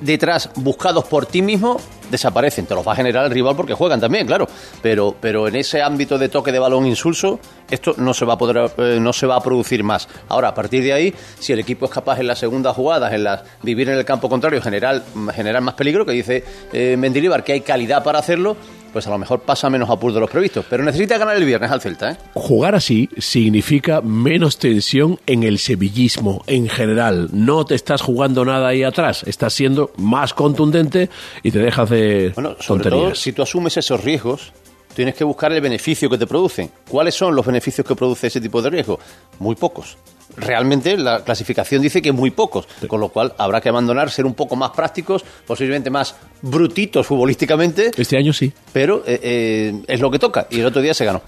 detrás 0.00 0.50
buscados 0.56 1.04
por 1.04 1.26
ti 1.26 1.42
mismo 1.42 1.80
desaparecen. 2.10 2.66
Te 2.66 2.74
los 2.74 2.86
va 2.86 2.92
a 2.92 2.96
generar 2.96 3.24
el 3.24 3.30
rival 3.30 3.56
porque 3.56 3.74
juegan 3.74 4.00
también, 4.00 4.26
claro. 4.26 4.46
Pero, 4.82 5.14
pero 5.18 5.48
en 5.48 5.56
ese 5.56 5.82
ámbito 5.82 6.18
de 6.18 6.28
toque 6.28 6.52
de 6.52 6.58
balón 6.58 6.86
insulso, 6.86 7.38
esto 7.70 7.94
no 7.98 8.12
se 8.12 8.24
va 8.24 8.34
a 8.34 8.38
poder, 8.38 8.70
eh, 8.78 8.98
no 9.00 9.12
se 9.12 9.26
va 9.26 9.36
a 9.36 9.40
producir 9.40 9.82
más. 9.84 10.08
Ahora, 10.28 10.48
a 10.48 10.54
partir 10.54 10.82
de 10.82 10.92
ahí, 10.92 11.14
si 11.38 11.52
el 11.52 11.60
equipo 11.60 11.86
es 11.86 11.90
capaz 11.90 12.18
en 12.18 12.26
las 12.26 12.38
segundas 12.38 12.74
jugadas, 12.74 13.12
en 13.12 13.24
las 13.24 13.42
vivir 13.62 13.88
en 13.88 13.96
el 13.96 14.04
campo 14.04 14.28
contrario, 14.28 14.60
generar, 14.60 15.02
generar 15.34 15.62
más 15.62 15.74
peligro, 15.74 16.04
que 16.04 16.12
dice 16.12 16.44
eh, 16.72 16.96
Mendilibar 16.98 17.44
que 17.44 17.52
hay 17.52 17.60
calidad 17.60 18.02
para 18.02 18.18
hacerlo, 18.18 18.56
pues 18.92 19.06
a 19.06 19.10
lo 19.10 19.18
mejor 19.18 19.40
pasa 19.40 19.70
menos 19.70 19.90
apuro 19.90 20.14
de 20.14 20.20
los 20.20 20.30
previstos. 20.30 20.64
Pero 20.68 20.84
necesita 20.84 21.18
ganar 21.18 21.36
el 21.36 21.44
viernes 21.44 21.70
al 21.70 21.80
Celta. 21.80 22.12
¿eh? 22.12 22.16
Jugar 22.34 22.74
así 22.74 23.08
significa 23.18 24.00
menos 24.00 24.58
tensión 24.58 25.18
en 25.26 25.42
el 25.42 25.58
sevillismo 25.58 26.42
en 26.46 26.68
general. 26.68 27.28
No 27.32 27.64
te 27.64 27.74
estás 27.74 28.02
jugando 28.02 28.44
nada 28.44 28.68
ahí 28.68 28.82
atrás, 28.82 29.22
estás 29.26 29.54
siendo 29.54 29.92
más 29.96 30.34
contundente 30.34 31.10
y 31.42 31.50
te 31.50 31.58
dejas 31.58 31.90
de 31.90 32.32
bueno, 32.34 32.56
sobre 32.60 32.90
Todo, 32.90 33.14
si 33.14 33.32
tú 33.32 33.42
asumes 33.42 33.76
esos 33.76 34.02
riesgos, 34.02 34.52
tienes 34.94 35.14
que 35.14 35.24
buscar 35.24 35.52
el 35.52 35.60
beneficio 35.60 36.08
que 36.10 36.18
te 36.18 36.26
producen. 36.26 36.70
¿Cuáles 36.88 37.14
son 37.14 37.34
los 37.34 37.46
beneficios 37.46 37.86
que 37.86 37.94
produce 37.94 38.26
ese 38.26 38.40
tipo 38.40 38.60
de 38.62 38.70
riesgo? 38.70 38.98
Muy 39.38 39.54
pocos 39.56 39.96
realmente 40.36 40.96
la 40.96 41.24
clasificación 41.24 41.82
dice 41.82 42.02
que 42.02 42.12
muy 42.12 42.30
pocos, 42.30 42.66
con 42.86 43.00
lo 43.00 43.08
cual 43.08 43.34
habrá 43.38 43.60
que 43.60 43.68
abandonar, 43.68 44.10
ser 44.10 44.26
un 44.26 44.34
poco 44.34 44.56
más 44.56 44.70
prácticos, 44.70 45.24
posiblemente 45.46 45.90
más 45.90 46.14
brutitos 46.42 47.06
futbolísticamente. 47.06 47.90
Este 47.96 48.16
año 48.16 48.32
sí. 48.32 48.52
Pero 48.72 49.02
eh, 49.06 49.20
eh, 49.22 49.82
es 49.86 50.00
lo 50.00 50.10
que 50.10 50.18
toca 50.18 50.46
y 50.50 50.60
el 50.60 50.66
otro 50.66 50.82
día 50.82 50.94
se 50.94 51.04
ganó. 51.04 51.22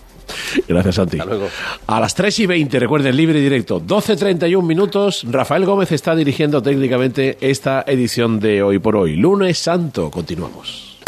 Gracias, 0.68 0.94
Santi. 0.94 1.18
Hasta 1.18 1.30
luego. 1.30 1.48
A 1.86 2.00
las 2.00 2.14
3 2.14 2.40
y 2.40 2.46
20, 2.46 2.78
recuerden, 2.78 3.16
libre 3.16 3.38
y 3.38 3.42
directo, 3.42 3.80
12.31 3.80 4.62
minutos. 4.62 5.24
Rafael 5.28 5.64
Gómez 5.64 5.92
está 5.92 6.14
dirigiendo 6.14 6.62
técnicamente 6.62 7.38
esta 7.40 7.84
edición 7.86 8.40
de 8.40 8.62
Hoy 8.62 8.78
por 8.78 8.96
Hoy. 8.96 9.16
Lunes 9.16 9.58
Santo, 9.58 10.10
continuamos. 10.10 10.98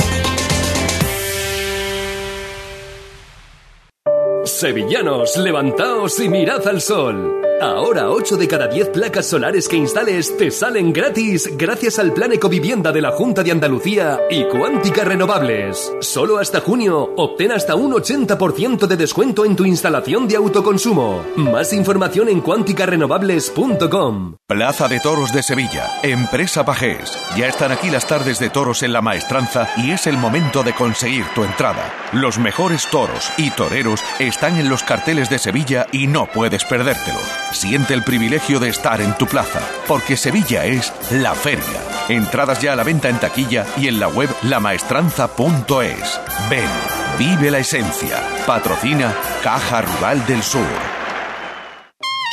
Sevillanos, 4.44 5.36
levantaos 5.38 6.20
y 6.20 6.28
mirad 6.28 6.66
al 6.68 6.80
sol. 6.80 7.43
Ahora 7.60 8.10
8 8.10 8.36
de 8.36 8.48
cada 8.48 8.66
10 8.66 8.88
placas 8.90 9.26
solares 9.26 9.68
que 9.68 9.76
instales 9.76 10.36
te 10.36 10.50
salen 10.50 10.92
gratis 10.92 11.48
gracias 11.56 11.98
al 11.98 12.12
Plan 12.12 12.32
Ecovivienda 12.32 12.90
de 12.92 13.00
la 13.00 13.12
Junta 13.12 13.42
de 13.42 13.52
Andalucía 13.52 14.20
y 14.28 14.44
Cuántica 14.44 15.04
Renovables. 15.04 15.92
Solo 16.00 16.38
hasta 16.38 16.60
junio 16.60 17.12
obtén 17.16 17.52
hasta 17.52 17.74
un 17.76 17.92
80% 17.92 18.86
de 18.86 18.96
descuento 18.96 19.44
en 19.44 19.54
tu 19.56 19.64
instalación 19.64 20.26
de 20.26 20.36
autoconsumo. 20.36 21.24
Más 21.36 21.72
información 21.72 22.28
en 22.28 22.40
cuánticarenovables.com. 22.40 24.36
Plaza 24.46 24.88
de 24.88 25.00
Toros 25.00 25.32
de 25.32 25.42
Sevilla, 25.42 26.00
Empresa 26.02 26.64
Pajés. 26.64 27.16
Ya 27.36 27.46
están 27.46 27.72
aquí 27.72 27.88
las 27.88 28.06
tardes 28.06 28.38
de 28.38 28.50
toros 28.50 28.82
en 28.82 28.92
la 28.92 29.00
maestranza 29.00 29.68
y 29.76 29.92
es 29.92 30.06
el 30.06 30.18
momento 30.18 30.62
de 30.62 30.74
conseguir 30.74 31.24
tu 31.34 31.44
entrada. 31.44 31.92
Los 32.12 32.38
mejores 32.38 32.86
toros 32.90 33.30
y 33.38 33.50
toreros 33.50 34.00
están 34.18 34.58
en 34.58 34.68
los 34.68 34.82
carteles 34.82 35.30
de 35.30 35.38
Sevilla 35.38 35.86
y 35.92 36.08
no 36.08 36.26
puedes 36.26 36.64
perdértelo. 36.64 37.20
Siente 37.54 37.94
el 37.94 38.02
privilegio 38.02 38.58
de 38.58 38.68
estar 38.68 39.00
en 39.00 39.16
tu 39.16 39.26
plaza, 39.26 39.60
porque 39.86 40.16
Sevilla 40.16 40.64
es 40.64 40.92
la 41.12 41.36
feria. 41.36 41.62
Entradas 42.08 42.60
ya 42.60 42.72
a 42.72 42.76
la 42.76 42.82
venta 42.82 43.08
en 43.08 43.20
taquilla 43.20 43.64
y 43.76 43.86
en 43.86 44.00
la 44.00 44.08
web 44.08 44.28
lamaestranza.es. 44.42 46.20
Ven, 46.50 46.68
vive 47.16 47.52
la 47.52 47.60
esencia. 47.60 48.20
Patrocina 48.44 49.14
Caja 49.44 49.82
Rural 49.82 50.26
del 50.26 50.42
Sur. 50.42 50.66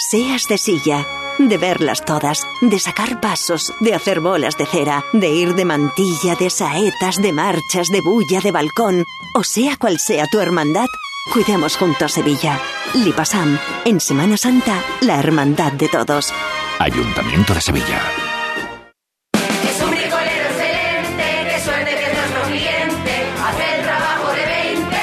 Seas 0.09 0.47
de 0.47 0.57
silla, 0.57 1.05
de 1.37 1.57
verlas 1.57 2.03
todas, 2.03 2.43
de 2.61 2.79
sacar 2.79 3.21
pasos, 3.21 3.71
de 3.79 3.93
hacer 3.93 4.21
bolas 4.21 4.57
de 4.57 4.65
cera, 4.65 5.05
de 5.13 5.29
ir 5.29 5.53
de 5.53 5.65
mantilla, 5.65 6.35
de 6.35 6.49
saetas, 6.49 7.17
de 7.17 7.31
marchas, 7.31 7.89
de 7.89 8.01
bulla, 8.01 8.41
de 8.41 8.51
balcón, 8.51 9.05
o 9.35 9.43
sea 9.43 9.77
cual 9.77 9.99
sea 9.99 10.25
tu 10.25 10.39
hermandad, 10.39 10.87
Cuidemos 11.29 11.77
juntos 11.77 12.13
Sevilla. 12.13 12.59
Lipasam, 12.93 13.57
en 13.85 13.99
Semana 14.01 14.35
Santa, 14.37 14.83
la 15.01 15.19
hermandad 15.19 15.71
de 15.73 15.87
todos. 15.87 16.33
Ayuntamiento 16.79 17.53
de 17.53 17.61
Sevilla. 17.61 18.01
Es 19.63 19.81
un 19.81 19.91
bricolero 19.91 20.49
excelente, 20.49 21.47
qué 21.47 21.61
suerte 21.63 21.91
que 21.91 22.11
es 22.11 22.17
nuestro 22.17 22.41
cliente, 22.47 23.23
hace 23.45 23.75
el 23.75 23.83
trabajo 23.83 24.31
de 24.33 24.45
20. 24.45 24.97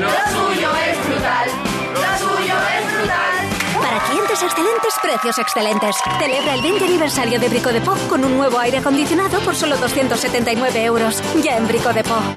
Lo 0.00 0.10
suyo 0.30 0.70
es 0.88 1.06
brutal, 1.08 1.50
lo 1.92 2.18
suyo 2.18 2.54
es 2.54 2.94
brutal. 2.96 3.82
Para 3.82 3.98
clientes 4.08 4.42
excelentes, 4.42 4.94
precios 5.02 5.38
excelentes. 5.38 5.96
Celebra 6.20 6.54
el 6.54 6.62
20 6.62 6.84
aniversario 6.84 7.40
de 7.40 7.48
Brico 7.48 7.70
de 7.72 7.80
Po 7.82 7.94
con 8.08 8.24
un 8.24 8.36
nuevo 8.36 8.58
aire 8.60 8.78
acondicionado 8.78 9.40
por 9.40 9.56
solo 9.56 9.76
279 9.76 10.84
euros. 10.84 11.22
Ya 11.42 11.56
en 11.58 11.66
Brico 11.66 11.92
de 11.92 12.04
Po. 12.04 12.36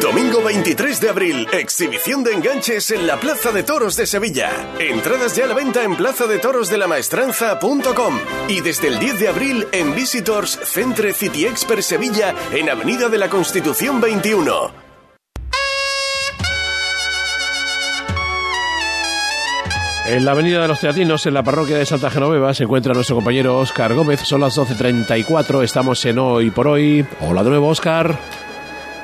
Domingo 0.00 0.42
23 0.42 1.00
de 1.00 1.08
abril, 1.08 1.46
exhibición 1.52 2.22
de 2.22 2.32
enganches 2.32 2.90
en 2.90 3.06
la 3.06 3.18
Plaza 3.18 3.52
de 3.52 3.62
Toros 3.62 3.96
de 3.96 4.06
Sevilla. 4.06 4.50
Entradas 4.78 5.36
ya 5.36 5.44
a 5.44 5.48
la 5.48 5.54
venta 5.54 5.82
en 5.82 5.96
plazadetorosdelamaestranza.com 5.96 8.18
y 8.48 8.60
desde 8.60 8.88
el 8.88 8.98
10 8.98 9.20
de 9.20 9.28
abril 9.28 9.66
en 9.72 9.94
Visitors 9.94 10.58
Centre 10.64 11.12
City 11.12 11.46
Expert 11.46 11.82
Sevilla 11.82 12.34
en 12.52 12.70
Avenida 12.70 13.08
de 13.08 13.18
la 13.18 13.28
Constitución 13.28 14.00
21. 14.00 14.70
En 20.06 20.24
la 20.24 20.32
Avenida 20.32 20.62
de 20.62 20.68
los 20.68 20.80
Teatinos, 20.80 21.26
en 21.26 21.34
la 21.34 21.42
parroquia 21.42 21.78
de 21.78 21.86
Santa 21.86 22.10
Genoveva, 22.10 22.54
se 22.54 22.64
encuentra 22.64 22.94
nuestro 22.94 23.16
compañero 23.16 23.58
Óscar 23.58 23.94
Gómez. 23.94 24.20
Son 24.20 24.40
las 24.40 24.56
12.34, 24.56 25.62
estamos 25.62 26.04
en 26.04 26.18
Hoy 26.18 26.50
por 26.50 26.68
Hoy. 26.68 27.04
Hola 27.20 27.44
de 27.44 27.50
nuevo, 27.50 27.68
Óscar. 27.68 28.18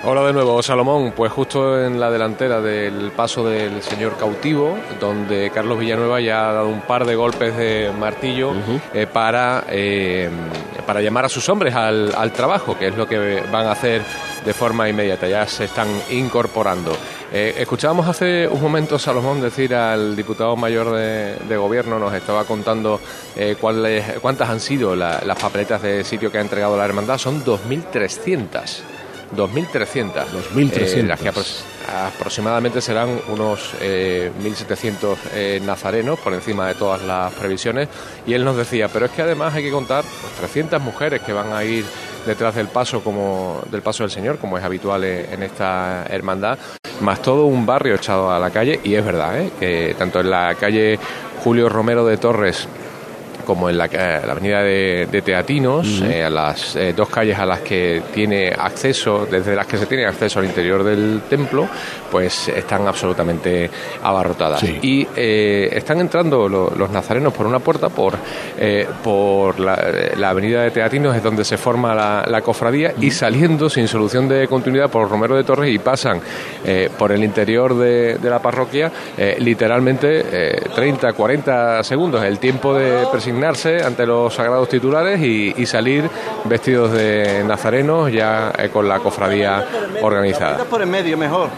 Hola 0.08 0.22
de 0.22 0.32
nuevo, 0.32 0.62
Salomón. 0.62 1.12
Pues 1.16 1.32
justo 1.32 1.84
en 1.84 1.98
la 1.98 2.12
delantera 2.12 2.60
del 2.60 3.10
paso 3.10 3.44
del 3.44 3.82
señor 3.82 4.16
cautivo, 4.16 4.78
donde 5.00 5.50
Carlos 5.50 5.80
Villanueva 5.80 6.20
ya 6.20 6.48
ha 6.48 6.52
dado 6.52 6.68
un 6.68 6.82
par 6.82 7.04
de 7.04 7.16
golpes 7.16 7.56
de 7.56 7.90
martillo 7.98 8.52
eh, 8.94 9.08
para, 9.12 9.64
eh, 9.68 10.30
para 10.86 11.00
llamar 11.00 11.24
a 11.24 11.28
sus 11.28 11.48
hombres 11.48 11.74
al, 11.74 12.14
al 12.14 12.32
trabajo, 12.32 12.78
que 12.78 12.86
es 12.86 12.96
lo 12.96 13.08
que 13.08 13.42
van 13.50 13.66
a 13.66 13.72
hacer 13.72 14.02
de 14.44 14.54
forma 14.54 14.88
inmediata. 14.88 15.26
Ya 15.26 15.44
se 15.48 15.64
están 15.64 15.88
incorporando. 16.10 16.96
Eh, 17.32 17.56
escuchábamos 17.58 18.06
hace 18.06 18.46
un 18.46 18.62
momento 18.62 19.00
Salomón 19.00 19.40
decir 19.40 19.74
al 19.74 20.14
diputado 20.14 20.54
mayor 20.54 20.94
de, 20.94 21.56
gobierno, 21.56 21.98
nos 21.98 22.14
estaba 22.14 22.44
contando 22.44 23.00
eh, 23.34 23.56
cuáles, 23.60 24.20
cuántas 24.20 24.48
han 24.50 24.60
sido 24.60 24.94
las 24.94 25.36
papeletas 25.36 25.82
de 25.82 26.04
sitio 26.04 26.30
que 26.30 26.38
ha 26.38 26.42
entregado 26.42 26.76
la 26.76 26.84
hermandad. 26.84 27.18
Son 27.18 27.44
2.300. 27.44 28.95
2.300. 29.34 30.26
2.300. 30.54 31.02
las 31.02 31.20
que 31.20 31.32
aproximadamente 31.88 32.80
serán 32.80 33.20
unos 33.28 33.74
1.700 33.80 35.16
eh, 35.32 35.60
nazarenos 35.64 36.18
por 36.18 36.34
encima 36.34 36.68
de 36.68 36.74
todas 36.74 37.02
las 37.02 37.32
previsiones. 37.34 37.88
Y 38.26 38.34
él 38.34 38.44
nos 38.44 38.56
decía, 38.56 38.88
pero 38.88 39.06
es 39.06 39.12
que 39.12 39.22
además 39.22 39.54
hay 39.54 39.64
que 39.64 39.70
contar 39.70 40.04
300 40.38 40.80
mujeres 40.80 41.22
que 41.22 41.32
van 41.32 41.52
a 41.52 41.64
ir 41.64 41.84
detrás 42.26 42.54
del 42.56 42.68
paso 42.68 43.02
como 43.02 43.62
del 43.70 43.82
paso 43.82 44.02
del 44.02 44.10
Señor, 44.10 44.38
como 44.38 44.58
es 44.58 44.64
habitual 44.64 45.04
en 45.04 45.42
esta 45.42 46.04
hermandad, 46.10 46.58
más 47.00 47.22
todo 47.22 47.46
un 47.46 47.64
barrio 47.64 47.94
echado 47.94 48.30
a 48.30 48.38
la 48.38 48.50
calle 48.50 48.80
y 48.82 48.94
es 48.94 49.04
verdad 49.04 49.40
¿eh? 49.40 49.50
que 49.58 49.94
tanto 49.96 50.20
en 50.20 50.30
la 50.30 50.54
calle 50.54 50.98
Julio 51.42 51.68
Romero 51.68 52.04
de 52.04 52.16
Torres 52.16 52.68
como 53.46 53.70
en 53.70 53.78
la, 53.78 53.86
eh, 53.86 54.20
la 54.26 54.32
avenida 54.32 54.62
de, 54.62 55.06
de 55.10 55.22
Teatinos, 55.22 56.02
eh, 56.02 56.24
a 56.24 56.28
las 56.30 56.76
eh, 56.76 56.92
dos 56.94 57.08
calles 57.08 57.38
a 57.38 57.46
las 57.46 57.60
que 57.60 58.02
tiene 58.12 58.48
acceso, 58.50 59.26
desde 59.30 59.54
las 59.56 59.66
que 59.66 59.78
se 59.78 59.86
tiene 59.86 60.04
acceso 60.04 60.40
al 60.40 60.44
interior 60.46 60.82
del 60.84 61.22
templo, 61.30 61.66
pues 62.10 62.48
están 62.48 62.86
absolutamente 62.88 63.70
abarrotadas. 64.02 64.60
Sí. 64.60 64.78
Y 64.82 65.08
eh, 65.16 65.68
están 65.72 66.00
entrando 66.00 66.48
lo- 66.48 66.70
los 66.76 66.90
nazarenos 66.90 67.32
por 67.32 67.46
una 67.46 67.60
puerta, 67.60 67.88
por, 67.88 68.14
eh, 68.58 68.86
por 69.02 69.60
la, 69.60 69.78
la 70.16 70.30
avenida 70.30 70.62
de 70.62 70.70
Teatinos, 70.72 71.16
es 71.16 71.22
donde 71.22 71.44
se 71.44 71.56
forma 71.56 71.94
la, 71.94 72.24
la 72.28 72.40
cofradía, 72.42 72.92
y 73.00 73.10
saliendo 73.12 73.70
sin 73.70 73.86
solución 73.88 74.28
de 74.28 74.48
continuidad 74.48 74.90
por 74.90 75.08
Romero 75.08 75.36
de 75.36 75.44
Torres 75.44 75.72
y 75.72 75.78
pasan 75.78 76.20
eh, 76.64 76.90
por 76.98 77.12
el 77.12 77.22
interior 77.22 77.76
de, 77.78 78.18
de 78.18 78.30
la 78.30 78.40
parroquia 78.40 78.90
eh, 79.16 79.36
literalmente 79.38 80.24
eh, 80.32 80.60
30, 80.74 81.12
40 81.12 81.84
segundos, 81.84 82.24
el 82.24 82.38
tiempo 82.38 82.74
de 82.74 83.04
presignarse 83.40 83.84
ante 83.84 84.06
los 84.06 84.34
sagrados 84.34 84.68
titulares 84.68 85.20
y, 85.20 85.54
y 85.56 85.66
salir 85.66 86.08
vestidos 86.44 86.92
de 86.92 87.44
nazarenos 87.44 88.10
ya 88.10 88.50
eh, 88.58 88.70
con 88.70 88.88
la 88.88 88.98
cofradía 88.98 89.64
organizada. 90.02 90.64
por 90.64 90.80
en 90.82 90.90
medio, 90.90 91.16
mejor. 91.18 91.48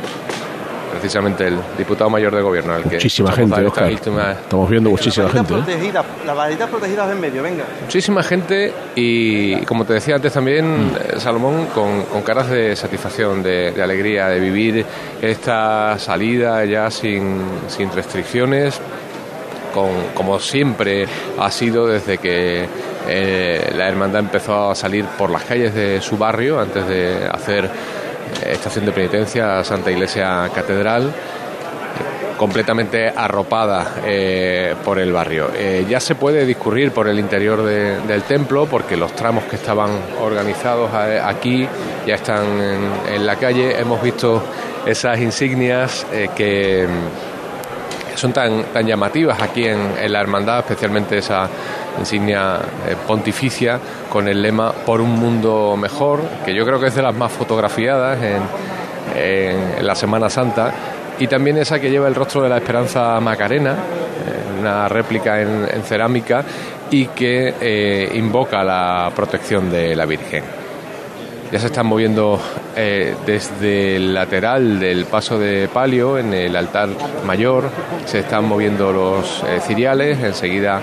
Precisamente 0.90 1.46
el 1.46 1.56
diputado 1.76 2.10
mayor 2.10 2.34
de 2.34 2.42
gobierno, 2.42 2.72
al 2.74 2.82
que 2.82 2.96
Muchísima 2.96 3.30
gente, 3.30 3.64
Oscar. 3.64 3.84
última- 3.92 4.32
Estamos 4.32 4.68
viendo 4.68 4.90
muchísima 4.90 5.28
gente. 5.28 5.54
¿eh? 5.54 5.56
Protegida, 5.58 6.04
las 6.26 6.36
varitas 6.36 6.68
protegidas 6.68 7.12
en 7.12 7.20
medio, 7.20 7.42
venga. 7.42 7.64
Muchísima 7.82 8.22
gente 8.24 8.72
y, 8.96 9.56
como 9.66 9.84
te 9.84 9.92
decía 9.92 10.16
antes 10.16 10.32
también, 10.32 10.90
eh, 10.98 11.20
Salomón, 11.20 11.66
con, 11.66 12.02
con 12.04 12.22
caras 12.22 12.50
de 12.50 12.74
satisfacción, 12.74 13.42
de, 13.44 13.70
de 13.70 13.82
alegría, 13.82 14.26
de 14.28 14.40
vivir 14.40 14.84
esta 15.22 15.96
salida 16.00 16.64
ya 16.64 16.90
sin, 16.90 17.42
sin 17.68 17.92
restricciones, 17.92 18.80
con, 19.72 19.88
como 20.14 20.38
siempre 20.40 21.06
ha 21.38 21.50
sido 21.50 21.86
desde 21.86 22.18
que 22.18 22.66
eh, 23.08 23.72
la 23.76 23.88
hermandad 23.88 24.20
empezó 24.20 24.70
a 24.70 24.74
salir 24.74 25.04
por 25.16 25.30
las 25.30 25.44
calles 25.44 25.74
de 25.74 26.00
su 26.00 26.16
barrio 26.18 26.60
antes 26.60 26.86
de 26.86 27.26
hacer 27.30 27.68
estación 28.46 28.84
de 28.86 28.92
penitencia 28.92 29.62
Santa 29.64 29.90
Iglesia 29.90 30.50
Catedral 30.54 31.12
completamente 32.36 33.08
arropada 33.08 33.94
eh, 34.04 34.74
por 34.84 34.98
el 35.00 35.12
barrio. 35.12 35.50
Eh, 35.56 35.84
ya 35.88 35.98
se 35.98 36.14
puede 36.14 36.46
discurrir 36.46 36.92
por 36.92 37.08
el 37.08 37.18
interior 37.18 37.64
de- 37.64 37.98
del 38.02 38.22
templo 38.22 38.66
porque 38.66 38.96
los 38.96 39.12
tramos 39.16 39.44
que 39.44 39.56
estaban 39.56 39.90
organizados 40.20 40.92
a- 40.94 41.28
aquí 41.28 41.66
ya 42.06 42.14
están 42.14 42.44
en, 43.12 43.26
la 43.26 43.34
calle. 43.36 43.76
Hemos 43.80 44.00
visto 44.00 44.40
esas 44.86 45.18
insignias 45.18 46.06
que 46.36 46.86
son 48.18 48.32
tan, 48.32 48.64
tan 48.64 48.86
llamativas 48.86 49.40
aquí 49.40 49.64
en, 49.64 50.12
la 50.12 50.20
hermandad, 50.20 50.58
especialmente 50.60 51.18
esa 51.18 51.48
insignia 51.98 52.56
eh, 52.86 52.96
pontificia 53.06 53.78
con 54.10 54.28
el 54.28 54.42
lema 54.42 54.72
Por 54.72 55.00
un 55.00 55.12
mundo 55.12 55.76
mejor, 55.76 56.20
que 56.44 56.54
yo 56.54 56.64
creo 56.64 56.80
que 56.80 56.88
es 56.88 56.94
de 56.94 57.02
las 57.02 57.14
más 57.14 57.32
fotografiadas 57.32 58.18
en, 58.22 58.42
la 59.80 59.94
Semana 59.94 60.28
Santa, 60.28 60.72
y 61.18 61.26
también 61.26 61.56
esa 61.56 61.80
que 61.80 61.90
lleva 61.90 62.06
el 62.06 62.14
rostro 62.14 62.42
de 62.42 62.48
la 62.48 62.58
Esperanza 62.58 63.18
Macarena, 63.20 63.72
eh, 63.72 64.60
una 64.60 64.86
réplica 64.88 65.40
en, 65.40 65.66
en 65.72 65.82
cerámica, 65.82 66.44
y 66.90 67.06
que 67.06 67.54
eh, 67.60 68.10
invoca 68.14 68.62
la 68.62 69.10
protección 69.14 69.70
de 69.70 69.94
la 69.96 70.06
Virgen. 70.06 70.57
Ya 71.50 71.58
se 71.58 71.66
están 71.66 71.86
moviendo 71.86 72.38
eh, 72.76 73.14
desde 73.24 73.96
el 73.96 74.12
lateral 74.12 74.78
del 74.78 75.06
paso 75.06 75.38
de 75.38 75.68
palio 75.68 76.18
en 76.18 76.34
el 76.34 76.54
altar 76.54 76.90
mayor, 77.24 77.70
se 78.04 78.18
están 78.18 78.44
moviendo 78.44 78.92
los 78.92 79.42
eh, 79.44 79.58
ciriales, 79.60 80.22
enseguida 80.22 80.82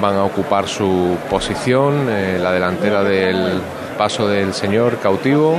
van 0.00 0.14
a 0.14 0.24
ocupar 0.24 0.68
su 0.68 1.16
posición, 1.28 2.06
eh, 2.08 2.38
la 2.40 2.52
delantera 2.52 3.02
del 3.02 3.60
paso 3.98 4.28
del 4.28 4.54
Señor 4.54 4.98
cautivo, 4.98 5.58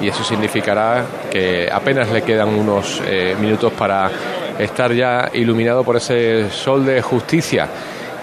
y 0.00 0.08
eso 0.08 0.24
significará 0.24 1.04
que 1.30 1.68
apenas 1.70 2.10
le 2.10 2.22
quedan 2.22 2.48
unos 2.48 3.02
eh, 3.06 3.36
minutos 3.40 3.72
para 3.72 4.10
estar 4.58 4.92
ya 4.92 5.30
iluminado 5.32 5.84
por 5.84 5.96
ese 5.96 6.50
sol 6.50 6.84
de 6.84 7.00
justicia 7.02 7.68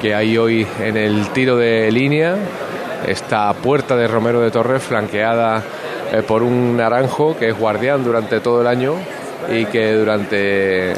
que 0.02 0.14
hay 0.14 0.38
hoy 0.38 0.68
en 0.80 0.98
el 0.98 1.30
tiro 1.30 1.56
de 1.56 1.92
línea, 1.92 2.36
esta 3.08 3.52
puerta 3.54 3.96
de 3.96 4.08
Romero 4.08 4.42
de 4.42 4.52
Torres 4.52 4.84
flanqueada 4.84 5.64
eh, 6.12 6.22
por 6.22 6.44
un 6.44 6.78
naranjo 6.78 7.36
que 7.38 7.50
es 7.50 7.58
guardián 7.58 8.04
durante 8.04 8.40
todo 8.40 8.62
el 8.62 8.68
año 8.68 8.94
y 9.52 9.66
que 9.66 9.94
durante 9.94 10.94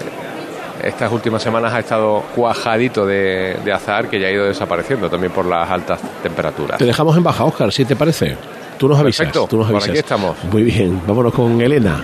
estas 0.83 1.11
últimas 1.11 1.41
semanas 1.43 1.73
ha 1.73 1.79
estado 1.79 2.23
cuajadito 2.35 3.05
de, 3.05 3.57
de 3.63 3.71
azahar 3.73 4.09
que 4.09 4.19
ya 4.19 4.27
ha 4.27 4.31
ido 4.31 4.45
desapareciendo 4.45 5.09
también 5.09 5.31
por 5.31 5.45
las 5.45 5.69
altas 5.69 5.99
temperaturas. 6.23 6.77
Te 6.77 6.85
dejamos 6.85 7.15
en 7.17 7.23
baja, 7.23 7.43
Oscar, 7.43 7.71
si 7.71 7.85
te 7.85 7.95
parece. 7.95 8.37
Tú 8.77 8.87
nos 8.87 8.97
avisas. 8.97 9.25
Perfecto, 9.25 9.45
tú 9.49 9.57
nos 9.57 9.65
por 9.67 9.75
avisas. 9.75 9.89
aquí 9.89 9.99
estamos. 9.99 10.37
Muy 10.51 10.63
bien, 10.63 11.01
vámonos 11.05 11.33
con 11.33 11.59
Elena. 11.59 12.01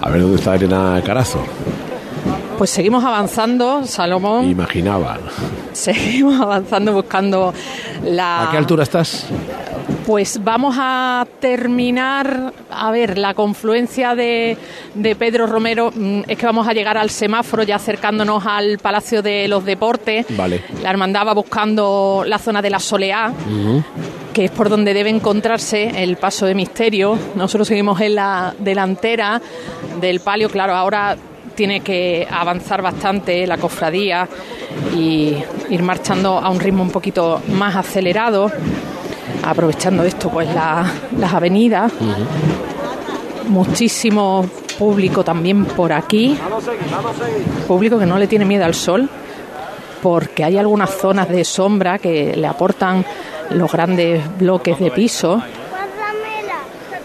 A 0.00 0.10
ver 0.10 0.22
dónde 0.22 0.36
está 0.36 0.54
Elena 0.54 1.00
Carazo. 1.04 1.44
Pues 2.58 2.70
seguimos 2.70 3.04
avanzando, 3.04 3.84
Salomón. 3.84 4.48
Imaginaba. 4.48 5.18
Seguimos 5.74 6.40
avanzando 6.40 6.94
buscando 6.94 7.52
la. 8.02 8.48
¿A 8.48 8.50
qué 8.50 8.56
altura 8.56 8.82
estás? 8.82 9.26
Pues 10.06 10.42
vamos 10.42 10.76
a 10.78 11.26
terminar, 11.38 12.54
a 12.70 12.90
ver, 12.90 13.18
la 13.18 13.34
confluencia 13.34 14.14
de, 14.14 14.56
de 14.94 15.16
Pedro 15.16 15.46
Romero, 15.46 15.90
mm, 15.94 16.22
es 16.28 16.38
que 16.38 16.46
vamos 16.46 16.66
a 16.66 16.72
llegar 16.72 16.96
al 16.96 17.10
semáforo 17.10 17.62
ya 17.62 17.76
acercándonos 17.76 18.46
al 18.46 18.78
Palacio 18.78 19.20
de 19.20 19.48
los 19.48 19.64
Deportes. 19.64 20.24
Vale. 20.30 20.62
La 20.82 20.90
hermandad 20.90 21.26
va 21.26 21.34
buscando 21.34 22.24
la 22.26 22.38
zona 22.38 22.62
de 22.62 22.70
la 22.70 22.78
Soleá, 22.78 23.32
que 24.32 24.46
es 24.46 24.50
por 24.50 24.70
donde 24.70 24.94
debe 24.94 25.10
encontrarse 25.10 26.02
el 26.02 26.16
paso 26.16 26.46
de 26.46 26.54
misterio. 26.54 27.18
Nosotros 27.34 27.68
seguimos 27.68 28.00
en 28.00 28.14
la 28.14 28.54
delantera 28.58 29.42
del 30.00 30.20
palio, 30.20 30.48
claro, 30.48 30.74
ahora 30.74 31.16
tiene 31.56 31.80
que 31.80 32.26
avanzar 32.30 32.82
bastante 32.82 33.44
la 33.46 33.56
cofradía 33.58 34.28
y 34.94 35.36
ir 35.70 35.82
marchando 35.82 36.38
a 36.38 36.48
un 36.50 36.60
ritmo 36.60 36.82
un 36.82 36.90
poquito 36.90 37.40
más 37.48 37.74
acelerado, 37.74 38.50
aprovechando 39.42 40.04
esto, 40.04 40.28
pues 40.30 40.52
la- 40.54 40.88
las 41.18 41.32
avenidas. 41.34 41.92
Muchísimo 43.48 44.44
público 44.78 45.24
también 45.24 45.64
por 45.64 45.92
aquí, 45.92 46.36
público 47.66 47.98
que 47.98 48.06
no 48.06 48.18
le 48.18 48.26
tiene 48.26 48.44
miedo 48.44 48.64
al 48.64 48.74
sol, 48.74 49.08
porque 50.02 50.44
hay 50.44 50.58
algunas 50.58 50.90
zonas 50.90 51.28
de 51.28 51.44
sombra 51.44 51.98
que 51.98 52.34
le 52.36 52.46
aportan 52.46 53.04
los 53.50 53.70
grandes 53.72 54.20
bloques 54.38 54.78
de 54.78 54.90
piso. 54.90 55.42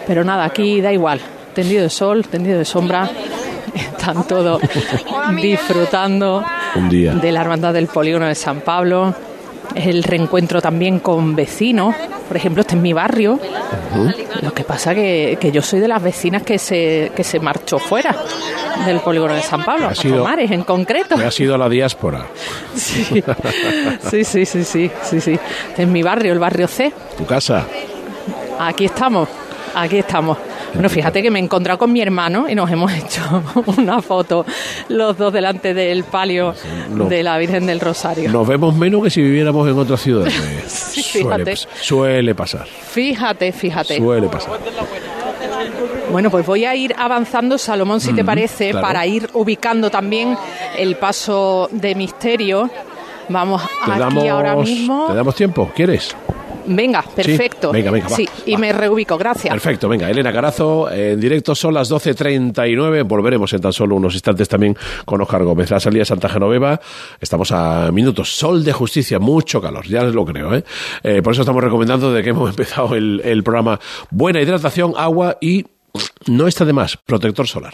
Pero 0.08 0.24
nada, 0.24 0.44
aquí 0.46 0.82
da 0.82 0.92
igual. 0.92 1.22
Tendido 1.54 1.84
de 1.84 1.90
sol, 1.90 2.26
tendido 2.28 2.58
de 2.58 2.66
sombra. 2.66 3.10
Están 3.74 4.28
todos 4.28 4.62
disfrutando 5.42 6.44
Un 6.76 6.90
día. 6.90 7.14
de 7.14 7.32
la 7.32 7.42
hermandad 7.42 7.74
del 7.74 7.88
polígono 7.88 8.26
de 8.28 8.36
San 8.36 8.62
Pablo. 8.62 9.14
Es 9.76 9.88
el 9.88 10.04
reencuentro 10.04 10.62
también 10.62 11.00
con 11.00 11.34
vecinos. 11.36 11.96
Por 12.28 12.36
ejemplo, 12.36 12.62
este 12.62 12.76
es 12.76 12.82
mi 12.82 12.92
barrio. 12.94 13.40
Lo 14.42 14.54
que 14.54 14.64
pasa 14.64 14.94
que, 14.94 15.38
que 15.40 15.52
yo 15.52 15.62
soy 15.62 15.80
de 15.80 15.88
las 15.88 16.02
vecinas 16.04 16.44
que 16.44 16.58
se, 16.58 17.12
que 17.16 17.24
se 17.24 17.40
marchó 17.40 17.78
fuera 17.80 18.16
del 18.86 19.00
polígono 19.00 19.34
de 19.34 19.42
San 19.42 19.64
Pablo, 19.64 19.88
Ha 19.88 19.92
a 19.92 19.96
sido- 19.96 20.18
Comares 20.20 20.52
en 20.52 20.64
concreto. 20.64 21.16
Ha 21.16 21.32
sido 21.32 21.58
la 21.58 21.70
diáspora. 21.70 22.26
Sí, 22.76 23.04
sí, 23.06 24.24
sí, 24.24 24.46
sí, 24.46 24.64
sí, 24.64 24.92
sí, 25.04 25.22
sí. 25.22 25.40
Este 25.70 25.84
es 25.84 25.88
mi 25.88 26.04
barrio, 26.04 26.34
el 26.34 26.40
barrio 26.40 26.68
C. 26.68 26.92
Tu 27.18 27.26
casa. 27.26 27.66
Aquí 28.60 28.86
estamos, 28.86 29.30
aquí 29.76 29.98
estamos. 30.00 30.38
Bueno, 30.74 30.90
fíjate 30.90 31.22
que 31.22 31.30
me 31.30 31.40
he 31.40 31.44
encontrado 31.44 31.78
con 31.78 31.92
mi 31.92 32.02
hermano 32.02 32.48
y 32.50 32.56
nos 32.56 32.70
hemos 32.72 32.92
hecho 32.94 33.22
una 33.78 34.02
foto 34.02 34.46
los 34.90 35.18
dos 35.18 35.34
delante 35.34 35.74
del 35.74 36.04
palio 36.04 36.54
No. 36.90 37.06
de 37.06 37.24
la 37.24 37.38
Virgen 37.38 37.66
del 37.66 37.80
Rosario. 37.80 38.32
Nos 38.32 38.48
vemos 38.48 38.76
menos 38.76 39.04
que 39.04 39.10
si 39.10 39.22
viviéramos 39.22 39.68
en 39.70 39.78
otra 39.78 39.98
ciudad. 39.98 40.30
Sí, 40.68 41.24
suele, 41.24 41.56
suele 41.56 42.36
pasar. 42.36 42.68
Fíjate, 42.68 43.52
fíjate. 43.52 43.98
Suele 43.98 44.28
pasar. 44.28 44.54
Bueno, 46.12 46.30
pues 46.30 46.46
voy 46.46 46.66
a 46.66 46.76
ir 46.76 46.94
avanzando, 46.98 47.58
Salomón, 47.58 48.00
si 48.02 48.14
te 48.14 48.24
parece, 48.24 48.72
claro. 48.72 48.86
para 48.88 49.06
ir 49.06 49.30
ubicando 49.34 49.90
también 49.90 50.38
el 50.78 50.96
paso 50.98 51.70
de 51.72 51.96
misterio. 51.96 52.70
Vamos 53.30 53.62
Te 53.86 53.92
aquí 53.92 54.00
damos, 54.00 54.28
ahora 54.28 54.56
mismo. 54.56 55.08
¿Te 55.10 55.16
damos 55.16 55.36
tiempo? 55.36 55.72
¿Quieres? 55.76 56.16
Venga, 56.66 57.02
perfecto. 57.02 57.72
Venga, 57.72 57.92
venga, 57.92 58.10
va, 58.10 58.16
Sí, 58.16 58.28
y 58.46 58.58
me 58.58 58.72
reubico, 58.74 59.18
gracias. 59.18 59.54
Perfecto, 59.54 59.90
venga, 59.90 60.10
Elena 60.10 60.32
Carazo, 60.32 60.92
en 60.92 61.20
directo 61.20 61.56
son 61.56 61.74
las 61.74 61.92
12.39, 61.92 63.04
volveremos 63.08 63.52
en 63.54 63.62
tan 63.62 63.74
solo 63.74 63.96
unos 63.96 64.14
instantes 64.14 64.48
también 64.48 64.76
con 65.06 65.22
Oscar 65.22 65.44
Gómez. 65.44 65.70
La 65.72 65.80
salida 65.80 66.02
de 66.02 66.06
Santa 66.06 66.30
Genoveva, 66.30 66.80
estamos 67.20 67.52
a 67.52 67.92
minutos, 67.92 68.36
sol 68.36 68.64
de 68.64 68.74
justicia, 68.74 69.20
mucho 69.20 69.62
calor, 69.62 69.86
ya 69.88 70.04
lo 70.04 70.26
creo, 70.26 70.56
¿eh? 70.56 70.64
Eh, 71.04 71.22
por 71.22 71.34
eso 71.34 71.42
estamos 71.42 71.64
recomendando 71.64 72.12
de 72.12 72.24
que 72.24 72.30
hemos 72.30 72.50
empezado 72.52 72.96
el, 72.96 73.22
el 73.24 73.44
programa 73.44 73.80
buena 74.10 74.42
hidratación, 74.42 74.94
agua 74.98 75.38
y 75.42 75.66
no 76.28 76.48
está 76.48 76.66
de 76.66 76.74
más, 76.74 76.98
protector 76.98 77.48
solar. 77.48 77.74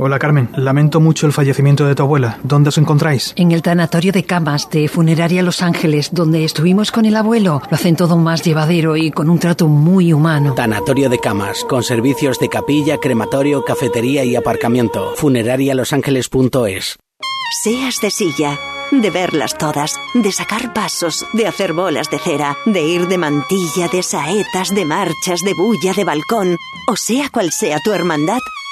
Hola 0.00 0.20
Carmen, 0.20 0.48
lamento 0.54 1.00
mucho 1.00 1.26
el 1.26 1.32
fallecimiento 1.32 1.84
de 1.84 1.96
tu 1.96 2.04
abuela. 2.04 2.38
¿Dónde 2.44 2.68
os 2.68 2.78
encontráis? 2.78 3.32
En 3.34 3.50
el 3.50 3.62
tanatorio 3.62 4.12
de 4.12 4.22
camas 4.22 4.70
de 4.70 4.86
Funeraria 4.86 5.42
Los 5.42 5.60
Ángeles, 5.60 6.10
donde 6.12 6.44
estuvimos 6.44 6.92
con 6.92 7.04
el 7.04 7.16
abuelo. 7.16 7.60
Lo 7.68 7.74
hacen 7.74 7.96
todo 7.96 8.16
más 8.16 8.44
llevadero 8.44 8.96
y 8.96 9.10
con 9.10 9.28
un 9.28 9.40
trato 9.40 9.66
muy 9.66 10.12
humano. 10.12 10.54
Tanatorio 10.54 11.08
de 11.10 11.18
camas, 11.18 11.64
con 11.64 11.82
servicios 11.82 12.38
de 12.38 12.48
capilla, 12.48 12.98
crematorio, 12.98 13.64
cafetería 13.64 14.22
y 14.22 14.36
aparcamiento. 14.36 15.14
Funerarialosangeles.es. 15.16 16.96
Seas 17.60 17.96
de 18.00 18.10
silla, 18.10 18.56
de 18.92 19.10
verlas 19.10 19.58
todas, 19.58 19.96
de 20.14 20.30
sacar 20.30 20.72
pasos, 20.74 21.26
de 21.32 21.48
hacer 21.48 21.72
bolas 21.72 22.08
de 22.08 22.20
cera, 22.20 22.56
de 22.66 22.82
ir 22.82 23.08
de 23.08 23.18
mantilla, 23.18 23.88
de 23.88 24.04
saetas, 24.04 24.72
de 24.72 24.84
marchas, 24.84 25.40
de 25.42 25.54
bulla, 25.54 25.92
de 25.92 26.04
balcón, 26.04 26.56
o 26.88 26.94
sea 26.94 27.30
cual 27.30 27.50
sea 27.50 27.80
tu 27.80 27.92
hermandad, 27.92 28.38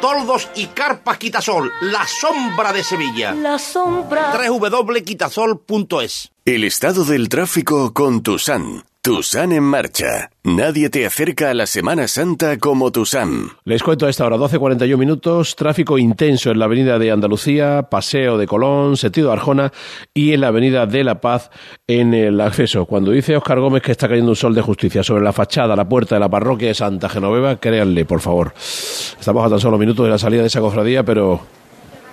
Toldos 0.00 0.48
y 0.54 0.66
carpas 0.66 1.18
Quitasol, 1.18 1.72
la 1.80 2.06
sombra 2.06 2.72
de 2.72 2.84
Sevilla. 2.84 3.32
La 3.34 3.58
sombra. 3.58 4.32
www.quitasol.es 4.48 6.30
El 6.44 6.62
estado 6.62 7.04
del 7.04 7.28
tráfico 7.28 7.92
con 7.92 8.22
Tusan. 8.22 8.84
Tusan 9.08 9.52
en 9.52 9.62
marcha. 9.62 10.28
Nadie 10.44 10.90
te 10.90 11.06
acerca 11.06 11.48
a 11.48 11.54
la 11.54 11.64
Semana 11.64 12.06
Santa 12.08 12.58
como 12.58 12.92
Tusan. 12.92 13.48
Les 13.64 13.82
cuento 13.82 14.04
a 14.04 14.10
esta 14.10 14.26
hora, 14.26 14.36
12.41 14.36 14.98
minutos, 14.98 15.56
tráfico 15.56 15.96
intenso 15.96 16.50
en 16.50 16.58
la 16.58 16.66
avenida 16.66 16.98
de 16.98 17.10
Andalucía, 17.10 17.84
Paseo 17.90 18.36
de 18.36 18.46
Colón, 18.46 18.98
sentido 18.98 19.32
Arjona 19.32 19.72
y 20.12 20.34
en 20.34 20.42
la 20.42 20.48
avenida 20.48 20.84
de 20.84 21.04
La 21.04 21.22
Paz 21.22 21.50
en 21.86 22.12
el 22.12 22.38
acceso. 22.38 22.84
Cuando 22.84 23.10
dice 23.10 23.34
Óscar 23.34 23.60
Gómez 23.60 23.80
que 23.80 23.92
está 23.92 24.10
cayendo 24.10 24.32
un 24.32 24.36
sol 24.36 24.54
de 24.54 24.60
justicia 24.60 25.02
sobre 25.02 25.24
la 25.24 25.32
fachada, 25.32 25.74
la 25.74 25.88
puerta 25.88 26.16
de 26.16 26.20
la 26.20 26.28
parroquia 26.28 26.68
de 26.68 26.74
Santa 26.74 27.08
Genoveva, 27.08 27.56
créanle, 27.56 28.04
por 28.04 28.20
favor. 28.20 28.52
Estamos 28.54 29.46
a 29.46 29.48
tan 29.48 29.58
solo 29.58 29.78
minutos 29.78 30.04
de 30.04 30.10
la 30.10 30.18
salida 30.18 30.42
de 30.42 30.48
esa 30.48 30.60
cofradía, 30.60 31.02
pero 31.02 31.40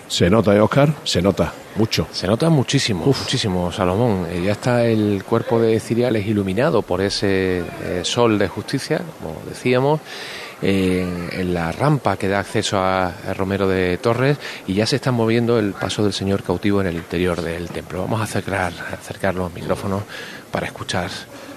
se 0.08 0.30
nota, 0.30 0.56
¿eh, 0.56 0.60
Óscar? 0.60 0.94
Se 1.04 1.22
nota, 1.22 1.54
mucho. 1.76 2.08
Se 2.12 2.28
nota 2.28 2.50
muchísimo, 2.50 3.06
muchísimo, 3.06 3.72
Salomón. 3.72 4.28
Eh, 4.30 4.42
ya 4.46 4.54
está 4.54 4.86
el 4.86 5.24
cuerpo 5.24 5.60
de 5.60 5.80
Ciriales 5.80 6.26
iluminado 6.28 6.82
por 6.82 7.02
ese 7.02 7.60
eh, 7.84 8.02
sol 8.04 8.38
de 8.38 8.48
justicia, 8.48 9.02
como 9.20 9.42
decíamos. 9.48 10.00
eh, 10.62 11.30
en 11.34 11.54
la 11.54 11.72
rampa 11.72 12.16
que 12.18 12.28
da 12.30 12.40
acceso 12.40 12.78
a, 12.78 13.08
a 13.08 13.34
Romero 13.34 13.68
de 13.68 13.98
Torres 13.98 14.38
y 14.66 14.74
ya 14.74 14.86
se 14.86 14.96
está 14.96 15.12
moviendo 15.12 15.60
el 15.60 15.74
paso 15.74 16.02
del 16.04 16.14
señor 16.14 16.44
cautivo 16.44 16.80
en 16.82 16.88
el 16.88 16.96
interior 16.96 17.42
del 17.42 17.68
templo. 17.70 18.02
Vamos 18.02 18.22
a 18.22 18.24
acercar, 18.24 18.72
a 18.92 18.94
acercar 18.96 19.36
los 19.36 19.54
micrófonos 19.54 20.04
para 20.52 20.68
escuchar 20.68 21.10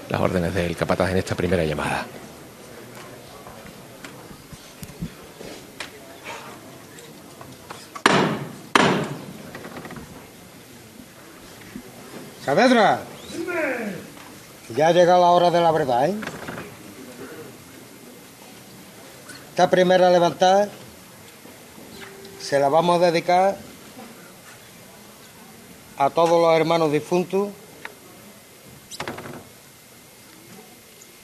las 0.09 0.19
órdenes 0.21 0.53
del 0.53 0.75
capataz 0.75 1.11
en 1.11 1.17
esta 1.17 1.33
primera 1.35 1.63
llamada. 1.63 2.05
Saavedra, 12.49 13.01
ya 14.75 14.87
ha 14.87 14.91
llegado 14.91 15.21
la 15.21 15.29
hora 15.29 15.51
de 15.51 15.61
la 15.61 15.71
verdad, 15.71 16.09
¿eh? 16.09 16.15
Esta 19.51 19.69
primera 19.69 20.09
levantada 20.09 20.67
se 22.41 22.59
la 22.59 22.69
vamos 22.69 22.99
a 22.99 23.11
dedicar 23.11 23.55
a 25.99 26.09
todos 26.09 26.41
los 26.41 26.59
hermanos 26.59 26.91
difuntos 26.91 27.49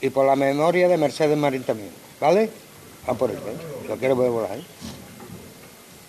y 0.00 0.10
por 0.10 0.26
la 0.26 0.36
memoria 0.36 0.86
de 0.86 0.96
Mercedes 0.96 1.36
Marín 1.36 1.64
también, 1.64 1.90
¿vale? 2.20 2.50
A 3.08 3.14
por 3.14 3.32
ello, 3.32 3.40
¿eh? 3.40 3.88
Lo 3.88 3.96
quiero 3.96 4.14
ver 4.14 4.30
volar, 4.30 4.58
¿eh? 4.58 4.64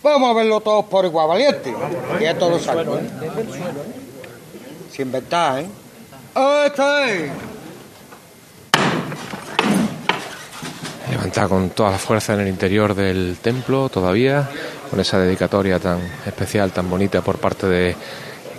Vamos 0.04 0.30
a 0.30 0.34
verlo 0.34 0.62
todos 0.62 0.86
por 0.86 1.06
igual, 1.06 1.28
valiente. 1.28 1.74
Y 2.22 2.24
esto 2.24 2.52
lo 2.52 2.60
saco, 2.60 3.00
¿eh? 3.00 4.07
Sin 4.98 5.12
ventaja, 5.12 5.62
¿eh? 5.62 5.68
¡Este! 6.66 7.32
Levanta 11.12 11.48
con 11.48 11.70
toda 11.70 11.92
la 11.92 12.00
fuerza 12.00 12.34
en 12.34 12.40
el 12.40 12.48
interior 12.48 12.96
del 12.96 13.38
templo 13.40 13.90
todavía, 13.90 14.50
con 14.90 15.00
esa 15.00 15.20
dedicatoria 15.20 15.78
tan 15.78 16.00
especial, 16.26 16.72
tan 16.72 16.90
bonita 16.90 17.22
por 17.22 17.38
parte 17.38 17.68
de 17.68 17.96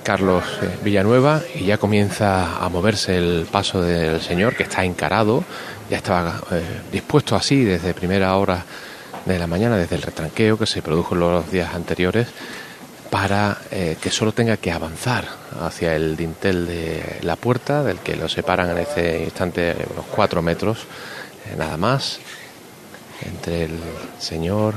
Carlos 0.04 0.44
eh, 0.62 0.78
Villanueva 0.84 1.42
y 1.56 1.64
ya 1.64 1.78
comienza 1.78 2.64
a 2.64 2.68
moverse 2.68 3.18
el 3.18 3.48
paso 3.50 3.82
del 3.82 4.20
Señor 4.20 4.54
que 4.54 4.62
está 4.62 4.84
encarado, 4.84 5.42
ya 5.90 5.96
estaba 5.96 6.40
eh, 6.52 6.62
dispuesto 6.92 7.34
así 7.34 7.64
desde 7.64 7.94
primera 7.94 8.36
hora 8.36 8.64
de 9.26 9.40
la 9.40 9.48
mañana, 9.48 9.76
desde 9.76 9.96
el 9.96 10.02
retranqueo 10.02 10.56
que 10.56 10.66
se 10.66 10.82
produjo 10.82 11.16
en 11.16 11.20
los 11.20 11.50
días 11.50 11.74
anteriores, 11.74 12.28
para 13.10 13.58
eh, 13.70 13.96
que 14.00 14.10
solo 14.10 14.32
tenga 14.32 14.56
que 14.56 14.70
avanzar 14.70 15.24
hacia 15.60 15.94
el 15.94 16.16
dintel 16.16 16.66
de 16.66 17.18
la 17.22 17.36
puerta, 17.36 17.82
del 17.82 17.98
que 17.98 18.16
lo 18.16 18.28
separan 18.28 18.70
en 18.70 18.78
este 18.78 19.24
instante 19.24 19.74
unos 19.92 20.06
cuatro 20.06 20.42
metros, 20.42 20.80
eh, 21.46 21.56
nada 21.56 21.76
más, 21.76 22.18
entre 23.22 23.64
el 23.64 23.78
Señor 24.18 24.74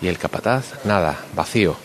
y 0.00 0.08
el 0.08 0.18
capataz, 0.18 0.84
nada, 0.84 1.18
vacío. 1.34 1.76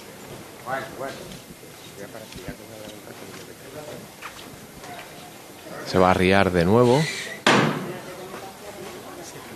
Se 5.85 5.97
va 5.97 6.07
a 6.07 6.11
arriar 6.11 6.51
de 6.51 6.65
nuevo 6.65 7.03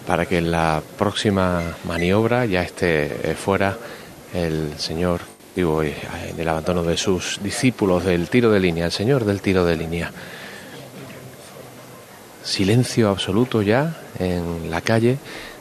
para 0.05 0.25
que 0.25 0.37
en 0.37 0.51
la 0.51 0.81
próxima 0.97 1.75
maniobra 1.83 2.45
ya 2.45 2.61
esté 2.61 3.31
eh, 3.31 3.35
fuera 3.35 3.77
el 4.33 4.79
señor, 4.79 5.21
digo, 5.57 5.81
eh, 5.81 5.95
en 6.29 6.39
el 6.39 6.47
abandono 6.47 6.83
de 6.83 6.95
sus 6.97 7.39
discípulos 7.41 8.05
del 8.05 8.29
tiro 8.29 8.51
de 8.51 8.59
línea, 8.59 8.85
el 8.85 8.91
señor 8.91 9.25
del 9.25 9.41
tiro 9.41 9.65
de 9.65 9.75
línea. 9.75 10.11
Silencio 12.43 13.09
absoluto 13.09 13.63
ya 13.63 13.97
en 14.19 14.69
la 14.69 14.81
calle. 14.81 15.17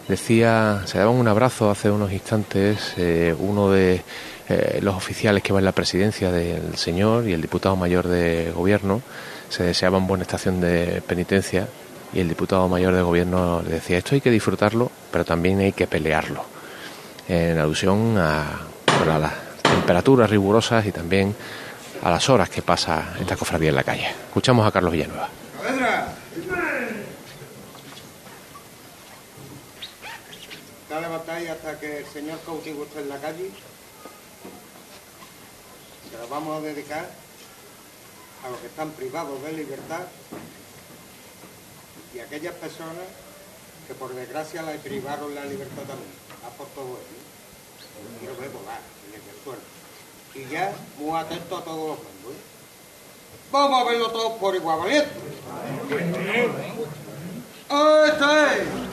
Decía, 0.06 0.82
se 0.84 0.98
daban 0.98 1.14
un 1.14 1.26
abrazo 1.26 1.70
hace 1.70 1.90
unos 1.90 2.12
instantes 2.12 2.92
eh, 2.98 3.34
uno 3.38 3.70
de 3.70 4.02
eh, 4.50 4.80
los 4.82 4.94
oficiales 4.94 5.42
que 5.42 5.54
va 5.54 5.60
en 5.60 5.64
la 5.64 5.72
presidencia 5.72 6.30
del 6.30 6.76
señor 6.76 7.26
y 7.26 7.32
el 7.32 7.40
diputado 7.40 7.74
mayor 7.74 8.06
de 8.06 8.52
gobierno. 8.54 9.00
Se 9.48 9.62
deseaban 9.62 10.06
buena 10.06 10.24
estación 10.24 10.60
de 10.60 11.02
penitencia 11.06 11.68
y 12.12 12.20
el 12.20 12.28
diputado 12.28 12.68
mayor 12.68 12.94
de 12.94 13.00
gobierno 13.00 13.62
le 13.62 13.76
decía, 13.76 13.96
esto 13.96 14.14
hay 14.14 14.20
que 14.20 14.30
disfrutarlo, 14.30 14.90
pero 15.10 15.24
también 15.24 15.58
hay 15.60 15.72
que 15.72 15.86
pelearlo. 15.86 16.44
En 17.28 17.58
alusión 17.58 18.18
a, 18.18 18.60
a 18.86 19.45
temperaturas 19.76 20.30
rigurosas 20.30 20.86
y 20.86 20.92
también 20.92 21.36
a 22.02 22.10
las 22.10 22.30
horas 22.30 22.48
que 22.48 22.62
pasa 22.62 23.14
esta 23.20 23.36
cofradía 23.36 23.68
en 23.68 23.74
la 23.74 23.84
calle. 23.84 24.08
Escuchamos 24.28 24.66
a 24.66 24.72
Carlos 24.72 24.90
Villanueva. 24.90 25.28
Dale 30.88 31.08
batalla 31.08 31.52
hasta 31.52 31.78
que 31.78 31.98
el 31.98 32.06
señor 32.06 32.40
cautivo 32.46 32.84
esté 32.84 33.00
en 33.00 33.08
la 33.10 33.18
calle. 33.18 33.50
Se 36.10 36.16
la 36.16 36.24
vamos 36.30 36.56
a 36.56 36.60
dedicar 36.62 37.10
a 38.46 38.48
los 38.48 38.58
que 38.60 38.68
están 38.68 38.90
privados 38.92 39.42
de 39.42 39.52
libertad 39.52 40.06
y 42.14 42.20
a 42.20 42.24
aquellas 42.24 42.54
personas 42.54 43.04
que 43.86 43.92
por 43.92 44.14
desgracia 44.14 44.62
la 44.62 44.72
privaron 44.72 45.34
la 45.34 45.44
libertad 45.44 45.82
también. 45.82 46.16
A 46.46 46.48
por 46.56 46.66
todo 46.68 46.96
ello. 46.96 48.18
Quiero 48.20 48.36
ver 48.40 48.48
volar 48.50 48.95
Y 50.34 50.52
ya 50.52 50.72
muy 50.98 51.18
atento 51.18 51.56
a 51.56 51.64
todos 51.64 51.88
los 51.88 51.98
mundos. 51.98 52.32
¿eh? 52.32 52.42
Vamos 53.50 53.80
a 53.80 53.90
verlo 53.90 54.10
todos 54.10 54.32
por 54.38 54.54
igual, 54.54 54.78
¿valiente? 54.80 55.10
¡Este! 57.68 58.86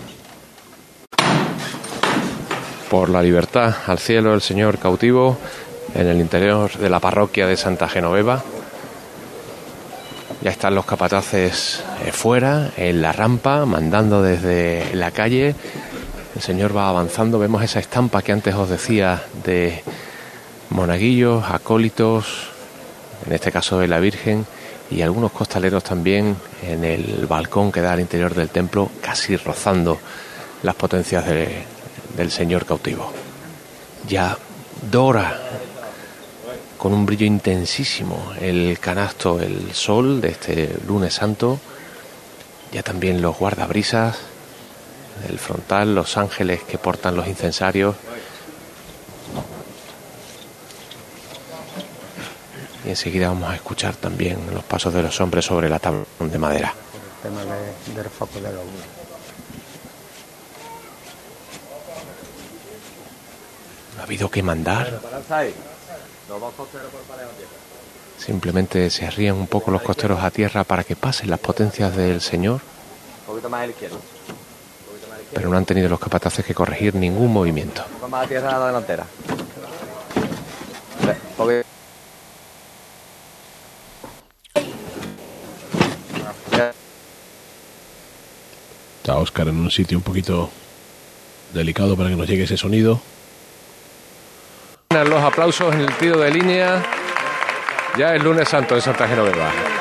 por 2.93 3.09
la 3.09 3.23
libertad 3.23 3.73
al 3.87 3.97
cielo 3.97 4.35
el 4.35 4.41
señor 4.41 4.77
cautivo 4.77 5.35
en 5.95 6.05
el 6.05 6.19
interior 6.19 6.77
de 6.77 6.91
la 6.91 6.99
parroquia 6.99 7.47
de 7.47 7.57
Santa 7.57 7.89
Genoveva. 7.89 8.43
Ya 10.43 10.51
están 10.51 10.75
los 10.75 10.85
capataces 10.85 11.83
eh, 12.05 12.11
fuera, 12.11 12.69
en 12.77 13.01
la 13.01 13.11
rampa, 13.11 13.65
mandando 13.65 14.21
desde 14.21 14.93
la 14.93 15.09
calle. 15.09 15.55
El 16.35 16.41
Señor 16.43 16.77
va 16.77 16.87
avanzando. 16.87 17.39
Vemos 17.39 17.63
esa 17.63 17.79
estampa 17.79 18.21
que 18.21 18.31
antes 18.31 18.53
os 18.53 18.69
decía 18.69 19.23
de 19.43 19.81
monaguillos, 20.73 21.45
acólitos, 21.49 22.25
en 23.25 23.33
este 23.33 23.51
caso 23.51 23.79
de 23.79 23.87
la 23.87 23.99
Virgen, 23.99 24.45
y 24.91 25.01
algunos 25.01 25.31
costaleros 25.31 25.83
también 25.83 26.35
en 26.61 26.83
el 26.83 27.25
balcón 27.27 27.71
que 27.71 27.81
da 27.81 27.93
al 27.93 27.99
interior 27.99 28.33
del 28.33 28.49
templo, 28.49 28.89
casi 29.01 29.37
rozando 29.37 29.99
las 30.63 30.75
potencias 30.75 31.25
de- 31.25 31.63
del 32.17 32.31
Señor 32.31 32.65
cautivo. 32.65 33.11
Ya 34.07 34.37
dora 34.91 35.39
con 36.77 36.93
un 36.93 37.05
brillo 37.05 37.25
intensísimo 37.25 38.33
el 38.41 38.77
canasto, 38.79 39.39
el 39.39 39.73
sol 39.73 40.19
de 40.19 40.29
este 40.29 40.75
lunes 40.87 41.13
santo, 41.13 41.59
ya 42.73 42.83
también 42.83 43.21
los 43.21 43.37
guardabrisas, 43.37 44.17
el 45.29 45.39
frontal, 45.39 45.95
los 45.95 46.17
ángeles 46.17 46.61
que 46.63 46.77
portan 46.77 47.15
los 47.15 47.27
incensarios. 47.27 47.95
Y 52.85 52.89
enseguida 52.89 53.29
vamos 53.29 53.49
a 53.49 53.55
escuchar 53.55 53.95
también 53.95 54.39
los 54.53 54.63
pasos 54.63 54.93
de 54.93 55.01
los 55.01 55.19
hombres 55.21 55.45
sobre 55.45 55.69
la 55.69 55.79
tabla 55.79 56.03
de 56.19 56.37
madera. 56.37 56.73
El 57.23 57.29
tema 57.31 57.43
de- 57.45 58.01
del 58.01 58.09
foco 58.09 58.39
de 58.39 58.51
luz. 58.51 58.61
No 63.95 64.01
ha 64.01 64.03
habido 64.03 64.29
que 64.29 64.43
mandar, 64.43 64.99
simplemente 68.17 68.89
se 68.89 69.05
arrían 69.05 69.35
un 69.35 69.47
poco 69.47 69.71
los 69.71 69.81
costeros 69.81 70.21
a 70.23 70.31
tierra 70.31 70.63
para 70.63 70.83
que 70.83 70.95
pasen 70.95 71.29
las 71.29 71.39
potencias 71.39 71.95
del 71.95 72.21
Señor, 72.21 72.61
Un 73.21 73.25
poquito 73.27 73.49
más 73.49 73.61
a 73.61 73.65
la 73.67 73.71
izquierda. 73.71 73.97
pero 75.33 75.49
no 75.49 75.57
han 75.57 75.65
tenido 75.65 75.89
los 75.89 75.99
capataces 75.99 76.45
que 76.45 76.53
corregir 76.53 76.95
ningún 76.95 77.31
movimiento. 77.31 77.83
Un 77.87 77.93
poco 77.95 78.09
más 78.09 78.25
a 78.25 78.27
tierra 78.27 78.55
a 78.55 78.59
la 78.59 78.67
delantera. 78.67 79.05
Está 89.01 89.17
Oscar 89.17 89.47
en 89.47 89.59
un 89.59 89.71
sitio 89.71 89.97
un 89.97 90.03
poquito 90.03 90.49
delicado 91.53 91.97
para 91.97 92.09
que 92.09 92.15
nos 92.15 92.27
llegue 92.27 92.43
ese 92.43 92.57
sonido. 92.57 93.01
Los 94.89 95.23
aplausos 95.23 95.73
en 95.73 95.81
el 95.81 95.93
tiro 95.97 96.19
de 96.19 96.31
línea. 96.31 96.83
Ya 97.97 98.15
el 98.15 98.23
lunes 98.23 98.47
santo 98.47 98.75
de 98.75 98.81
Santa 98.81 99.07
Genoveva. 99.07 99.72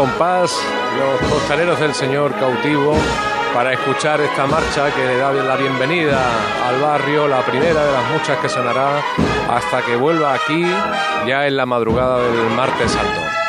Compás, 0.00 0.58
los 0.98 1.30
costaleros 1.30 1.78
del 1.78 1.92
Señor 1.92 2.32
cautivo 2.36 2.94
para 3.52 3.74
escuchar 3.74 4.18
esta 4.22 4.46
marcha 4.46 4.90
que 4.94 5.04
le 5.04 5.18
da 5.18 5.30
la 5.30 5.56
bienvenida 5.56 6.18
al 6.66 6.80
barrio, 6.80 7.28
la 7.28 7.42
primera 7.42 7.84
de 7.84 7.92
las 7.92 8.10
muchas 8.10 8.38
que 8.38 8.48
sonará 8.48 9.02
hasta 9.50 9.82
que 9.82 9.96
vuelva 9.96 10.32
aquí 10.32 10.64
ya 11.26 11.46
en 11.46 11.54
la 11.54 11.66
madrugada 11.66 12.18
del 12.18 12.48
martes 12.56 12.92
santo. 12.92 13.39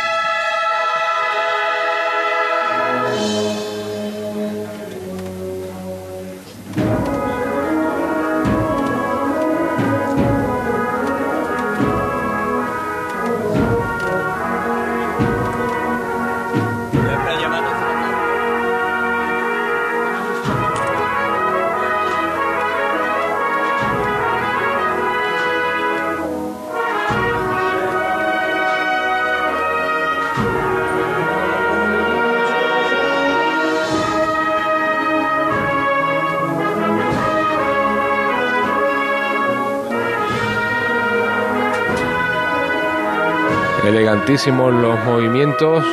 Elegantísimos 43.83 44.71
los 44.73 45.03
movimientos, 45.05 45.83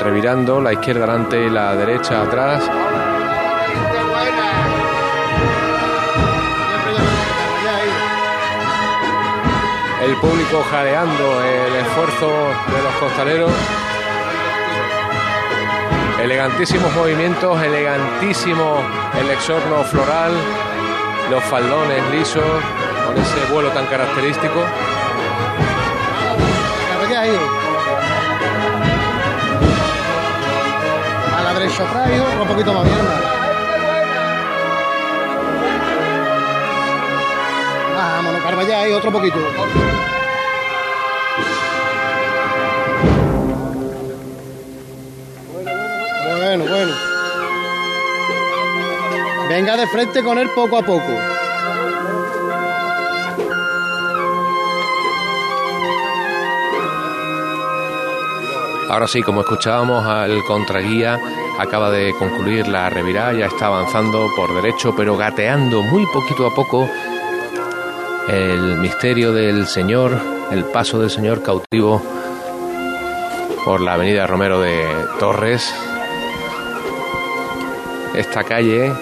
revirando 0.00 0.60
la 0.60 0.74
izquierda 0.74 1.04
adelante 1.04 1.46
y 1.46 1.48
la 1.48 1.74
derecha 1.74 2.20
atrás. 2.20 2.62
El 10.04 10.14
público 10.16 10.62
jareando 10.70 11.42
el 11.42 11.76
esfuerzo 11.76 12.28
de 12.28 12.82
los 12.82 12.94
costaleros. 13.00 13.52
Elegantísimos 16.22 16.94
movimientos, 16.94 17.62
elegantísimo 17.62 18.82
el 19.18 19.30
exorno 19.30 19.84
floral, 19.84 20.32
los 21.30 21.42
faldones 21.44 22.10
lisos, 22.10 22.44
con 23.06 23.16
ese 23.16 23.52
vuelo 23.52 23.70
tan 23.70 23.86
característico. 23.86 24.64
Ahí. 27.28 27.38
A 31.36 31.42
la 31.42 31.54
derecha 31.54 31.84
y 31.84 32.20
otro 32.20 32.46
poquito 32.46 32.72
más 32.72 32.84
mierda. 32.84 33.20
Vámonos, 37.96 38.42
Carvallá 38.42 38.80
ahí, 38.80 38.92
otro 38.92 39.12
poquito. 39.12 39.36
Bueno, 46.38 46.64
bueno. 46.64 46.94
Venga 49.48 49.76
de 49.76 49.86
frente 49.88 50.22
con 50.22 50.38
él 50.38 50.48
poco 50.54 50.78
a 50.78 50.82
poco. 50.82 51.37
Ahora 58.88 59.06
sí, 59.06 59.22
como 59.22 59.42
escuchábamos 59.42 60.04
al 60.06 60.42
contraguía, 60.44 61.20
acaba 61.58 61.90
de 61.90 62.14
concluir 62.18 62.68
la 62.68 62.88
revirada, 62.88 63.32
ya 63.32 63.46
está 63.46 63.66
avanzando 63.66 64.28
por 64.34 64.54
derecho, 64.54 64.94
pero 64.96 65.16
gateando 65.16 65.82
muy 65.82 66.06
poquito 66.06 66.46
a 66.46 66.54
poco 66.54 66.88
el 68.28 68.78
misterio 68.78 69.32
del 69.32 69.66
Señor, 69.66 70.18
el 70.50 70.64
paso 70.64 70.98
del 70.98 71.10
Señor 71.10 71.42
cautivo 71.42 72.02
por 73.64 73.80
la 73.80 73.94
avenida 73.94 74.26
Romero 74.26 74.60
de 74.60 74.86
Torres. 75.18 75.74
esta 78.14 78.42
calle 78.42 78.92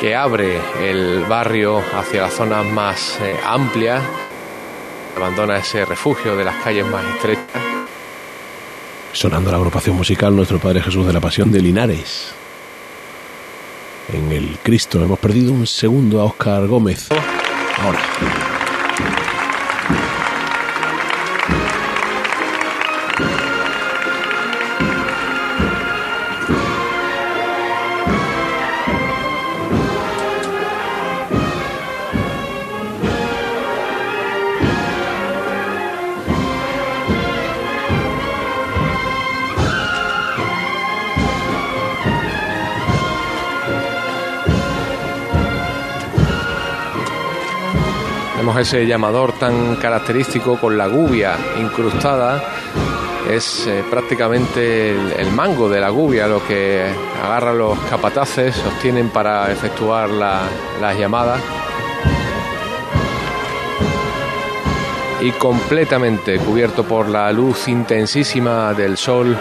que 0.00 0.16
abre 0.16 0.60
el 0.80 1.24
barrio 1.26 1.78
hacia 1.78 2.22
las 2.22 2.32
zonas 2.32 2.64
más 2.66 3.18
eh, 3.20 3.36
amplias, 3.44 4.02
abandona 5.16 5.58
ese 5.58 5.84
refugio 5.84 6.36
de 6.36 6.44
las 6.44 6.56
calles 6.56 6.86
más 6.86 7.04
estrechas. 7.04 7.47
Sonando 9.18 9.50
la 9.50 9.56
agrupación 9.56 9.96
musical 9.96 10.36
Nuestro 10.36 10.60
Padre 10.60 10.80
Jesús 10.80 11.04
de 11.04 11.12
la 11.12 11.20
Pasión 11.20 11.50
de 11.50 11.60
Linares. 11.60 12.32
En 14.12 14.30
el 14.30 14.60
Cristo 14.62 15.02
hemos 15.02 15.18
perdido 15.18 15.52
un 15.52 15.66
segundo 15.66 16.20
a 16.20 16.24
Óscar 16.24 16.68
Gómez. 16.68 17.08
Ahora. 17.82 18.47
Ese 48.60 48.86
llamador 48.86 49.32
tan 49.32 49.76
característico 49.76 50.58
con 50.58 50.76
la 50.76 50.86
gubia 50.86 51.36
incrustada. 51.60 52.42
Es 53.30 53.66
eh, 53.66 53.84
prácticamente 53.90 54.90
el, 55.20 55.30
mango 55.32 55.68
de 55.68 55.80
la 55.80 55.90
gubia 55.90 56.26
lo 56.26 56.42
que 56.46 56.82
agarra 57.22 57.52
los 57.52 57.78
capataces, 57.90 58.54
sostienen 58.56 59.10
para 59.10 59.50
efectuar 59.52 60.08
la- 60.08 60.42
las 60.80 60.98
llamadas. 60.98 61.40
Y 65.20 65.32
completamente 65.32 66.38
cubierto 66.38 66.84
por 66.84 67.08
la 67.08 67.30
luz 67.32 67.66
intensísima 67.68 68.72
del 68.72 68.96
sol, 68.96 69.36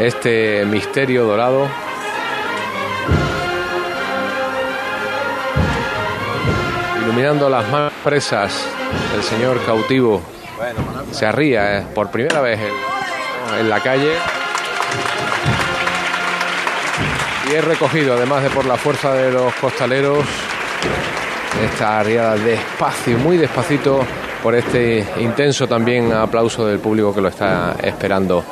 este 0.00 0.64
misterio 0.66 1.24
dorado 1.24 1.68
iluminando 7.14 7.48
las 7.48 7.70
manos 7.70 7.92
presas 8.02 8.66
del 9.12 9.22
señor 9.22 9.64
cautivo. 9.64 10.20
Se 11.12 11.24
arría 11.24 11.78
eh, 11.78 11.86
por 11.94 12.10
primera 12.10 12.40
vez 12.40 12.58
en, 13.60 13.70
la 13.70 13.78
calle. 13.78 14.14
Y 17.48 17.54
es 17.54 17.64
recogido, 17.64 18.14
además 18.14 18.42
de 18.42 18.50
por 18.50 18.66
la 18.66 18.76
fuerza 18.76 19.12
de 19.12 19.30
los 19.30 19.54
costaleros, 19.54 20.24
esta 21.62 22.00
arriada 22.00 22.34
despacio, 22.34 23.16
muy 23.18 23.36
despacito, 23.36 24.00
por 24.42 24.56
este 24.56 25.06
intenso 25.20 25.68
también 25.68 26.12
aplauso 26.12 26.66
del 26.66 26.80
público 26.80 27.14
que 27.14 27.20
lo 27.20 27.28
está 27.28 27.76
esperando 27.80 28.42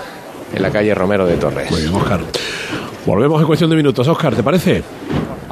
en 0.54 0.62
la 0.62 0.70
calle 0.70 0.94
Romero 0.94 1.26
de 1.26 1.36
Torres. 1.36 1.68
Muy 1.68 1.80
bien, 1.80 1.94
Óscar. 1.94 2.20
Volvemos 3.06 3.40
en 3.40 3.46
cuestión 3.48 3.70
de 3.70 3.76
minutos. 3.76 4.06
Óscar, 4.06 4.36
¿te 4.36 4.44
parece? 4.44 4.84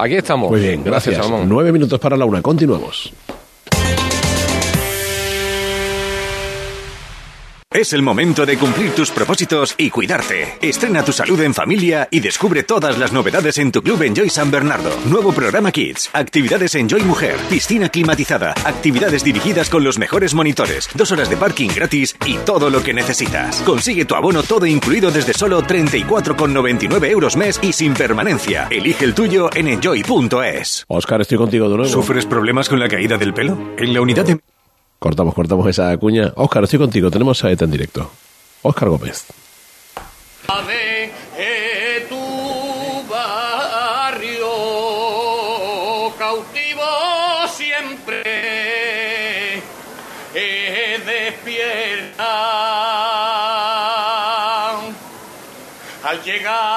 Aquí 0.02 0.14
estamos. 0.14 0.50
Muy 0.50 0.60
bien, 0.60 0.82
gracias. 0.82 1.14
Gracias, 1.14 1.26
Salomón. 1.26 1.48
Nueve 1.48 1.72
minutos 1.72 1.98
para 2.00 2.16
la 2.16 2.24
una. 2.24 2.40
Continuamos. 2.40 3.12
Es 7.72 7.92
el 7.92 8.02
momento 8.02 8.44
de 8.44 8.58
cumplir 8.58 8.96
tus 8.96 9.12
propósitos 9.12 9.76
y 9.78 9.90
cuidarte. 9.90 10.58
Estrena 10.60 11.04
tu 11.04 11.12
salud 11.12 11.40
en 11.40 11.54
familia 11.54 12.08
y 12.10 12.18
descubre 12.18 12.64
todas 12.64 12.98
las 12.98 13.12
novedades 13.12 13.58
en 13.58 13.70
tu 13.70 13.80
club 13.80 14.02
Enjoy 14.02 14.28
San 14.28 14.50
Bernardo. 14.50 14.90
Nuevo 15.04 15.32
programa 15.32 15.70
Kids, 15.70 16.10
actividades 16.12 16.74
Enjoy 16.74 17.02
Mujer, 17.04 17.36
piscina 17.48 17.88
climatizada, 17.88 18.54
actividades 18.64 19.22
dirigidas 19.22 19.70
con 19.70 19.84
los 19.84 20.00
mejores 20.00 20.34
monitores, 20.34 20.88
dos 20.96 21.12
horas 21.12 21.30
de 21.30 21.36
parking 21.36 21.68
gratis 21.68 22.16
y 22.26 22.38
todo 22.38 22.70
lo 22.70 22.82
que 22.82 22.92
necesitas. 22.92 23.62
Consigue 23.62 24.04
tu 24.04 24.16
abono 24.16 24.42
todo 24.42 24.66
incluido 24.66 25.12
desde 25.12 25.32
solo 25.32 25.62
34,99 25.62 27.06
euros 27.08 27.36
mes 27.36 27.60
y 27.62 27.72
sin 27.72 27.94
permanencia. 27.94 28.66
Elige 28.68 29.04
el 29.04 29.14
tuyo 29.14 29.48
en 29.54 29.68
enjoy.es. 29.68 30.86
Óscar, 30.88 31.20
estoy 31.20 31.38
contigo 31.38 31.68
de 31.68 31.76
nuevo. 31.76 31.88
¿Sufres 31.88 32.26
problemas 32.26 32.68
con 32.68 32.80
la 32.80 32.88
caída 32.88 33.16
del 33.16 33.32
pelo? 33.32 33.56
En 33.78 33.94
la 33.94 34.00
unidad 34.00 34.24
de... 34.24 34.40
Cortamos, 35.00 35.34
cortamos 35.34 35.66
esa 35.66 35.96
cuña. 35.96 36.30
Óscar, 36.36 36.64
estoy 36.64 36.78
contigo. 36.78 37.10
Tenemos 37.10 37.42
a 37.42 37.50
ETA 37.50 37.64
en 37.64 37.70
directo. 37.70 38.10
Óscar 38.60 38.90
Gómez. 38.90 39.24
tu 42.08 43.04
barrio 43.08 44.50
cautivo 46.18 46.82
siempre 47.48 49.62
despierta 51.06 52.24
al 56.04 56.22
llegar 56.24 56.69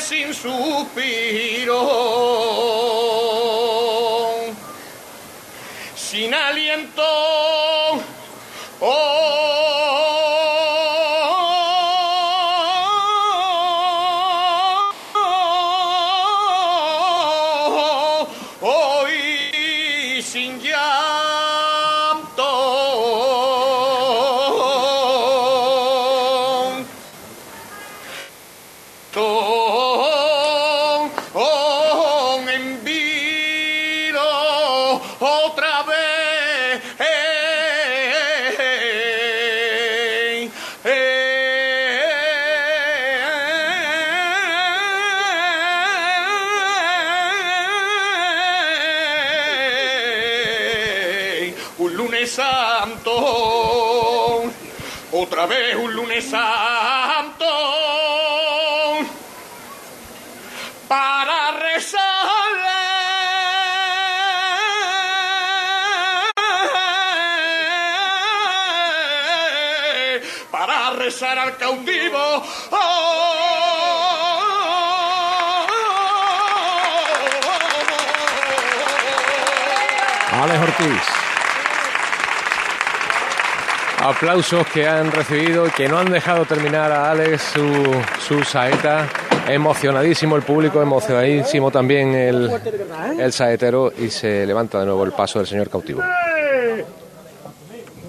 sin 0.00 0.34
suspiro, 0.34 1.53
Con 29.14 29.22
envío 32.48 34.20
otra 35.20 35.84
vez. 35.84 36.82
Un 51.78 51.96
lunes 51.96 52.32
santo, 52.32 53.12
otra 55.12 55.46
vez 55.46 55.76
un 55.76 55.94
lunes 55.94 56.28
santo 56.28 56.73
rezar 71.64 71.70
al 71.70 71.76
cautivo. 71.76 72.42
Alex 80.32 80.60
Ortiz. 80.60 81.02
Aplausos 84.00 84.66
que 84.66 84.86
han 84.86 85.10
recibido 85.12 85.66
y 85.66 85.70
que 85.70 85.88
no 85.88 85.98
han 85.98 86.10
dejado 86.10 86.44
terminar 86.44 86.92
a 86.92 87.10
Alex 87.10 87.40
su, 87.54 88.02
su 88.20 88.44
saeta. 88.44 89.08
Emocionadísimo 89.46 90.36
el 90.36 90.42
público, 90.42 90.80
emocionadísimo 90.80 91.70
también 91.70 92.14
el, 92.14 92.50
el 93.18 93.32
saetero 93.32 93.92
y 93.96 94.08
se 94.08 94.46
levanta 94.46 94.80
de 94.80 94.86
nuevo 94.86 95.04
el 95.04 95.12
paso 95.12 95.38
del 95.38 95.46
señor 95.46 95.68
cautivo. 95.68 96.02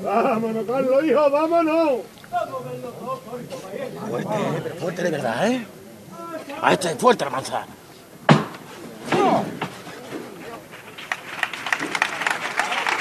Vámonos, 0.04 0.66
Carlos, 0.66 1.04
hijo, 1.04 1.30
vámonos. 1.30 2.15
Fuerte, 4.26 4.62
pero 4.64 4.76
fuerte 4.76 5.04
de 5.04 5.12
verdad, 5.12 5.48
¿eh? 5.48 5.66
A 6.62 6.74
este 6.74 6.92
es 6.92 6.96
fuerte 6.98 7.26
la. 7.26 7.66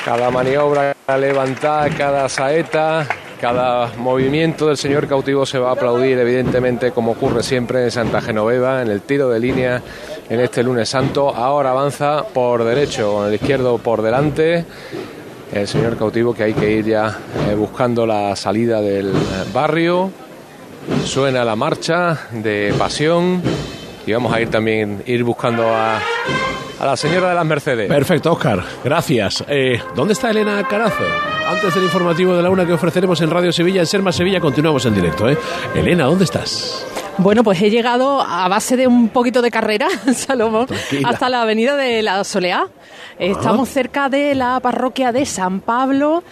Cada 0.05 0.31
maniobra 0.31 0.95
levantada, 1.19 1.89
cada 1.89 2.29
saeta, 2.29 3.07
cada 3.41 3.95
movimiento 3.97 4.67
del 4.67 4.77
señor 4.77 5.09
cautivo 5.09 5.47
se 5.47 5.59
va 5.59 5.71
a 5.71 5.73
aplaudir, 5.73 6.19
evidentemente, 6.19 6.91
como 6.91 7.13
ocurre 7.13 7.43
siempre 7.43 7.85
en 7.85 7.91
Santa 7.91 8.21
Genoveva, 8.21 8.83
en 8.83 8.89
el 8.89 9.01
tiro 9.01 9.31
de 9.31 9.41
línea 9.41 9.83
en 10.29 10.41
este 10.41 10.63
lunes 10.63 10.91
santo. 10.91 11.35
Ahora 11.35 11.71
avanza 11.71 12.25
por 12.35 12.65
derecho, 12.65 13.15
con 13.15 13.29
el 13.29 13.35
izquierdo 13.35 13.79
por 13.79 14.03
delante. 14.03 14.67
El 15.53 15.69
señor 15.69 15.97
cautivo 15.97 16.35
que 16.35 16.43
hay 16.43 16.53
que 16.53 16.71
ir 16.71 16.85
ya 16.85 17.17
eh, 17.49 17.55
buscando 17.55 18.07
la 18.07 18.37
salida 18.37 18.83
del 18.83 19.09
eh, 19.09 19.15
barrio. 19.55 20.11
Suena 21.15 21.45
la 21.45 21.55
marcha 21.55 22.27
de 22.33 22.75
pasión 22.77 23.41
y 24.05 24.13
vamos 24.13 24.33
a 24.35 24.41
ir 24.41 24.51
también 24.51 25.01
ir 25.07 25.23
buscando 25.23 25.63
a, 25.65 25.99
a 26.81 26.85
la 26.85 26.97
señora 26.97 27.29
de 27.29 27.35
las 27.37 27.47
Mercedes. 27.47 27.89
Perfecto, 27.89 28.33
Oscar. 28.33 28.65
Gracias. 28.83 29.45
Eh, 29.47 29.81
¿Dónde 29.95 30.15
está 30.15 30.33
Elena 30.33 30.67
Carazo? 30.67 31.05
Antes 31.49 31.73
del 31.73 31.85
informativo 31.85 32.35
de 32.35 32.43
la 32.43 32.51
una 32.51 32.67
que 32.67 32.73
ofreceremos 32.73 33.21
en 33.21 33.31
Radio 33.31 33.53
Sevilla, 33.53 33.81
en 33.83 33.87
Serma 33.87 34.11
Sevilla, 34.11 34.41
continuamos 34.41 34.85
en 34.87 34.95
directo. 34.97 35.31
¿eh? 35.31 35.39
Elena, 35.77 36.07
¿dónde 36.07 36.25
estás? 36.25 36.85
Bueno, 37.19 37.45
pues 37.45 37.63
he 37.63 37.71
llegado 37.71 38.21
a 38.21 38.49
base 38.49 38.77
de 38.77 38.89
un 38.89 39.09
poquito 39.09 39.41
de 39.41 39.53
carrera, 39.53 39.87
Salomón, 40.17 40.67
Tranquila. 40.67 41.11
hasta 41.11 41.29
la 41.29 41.43
avenida 41.43 41.77
de 41.77 42.03
la 42.03 42.25
Soleá. 42.25 42.67
Estamos 43.21 43.69
cerca 43.69 44.09
de 44.09 44.35
la 44.35 44.59
parroquia 44.59 45.13
de 45.13 45.25
San 45.25 45.61
Pablo 45.61 46.25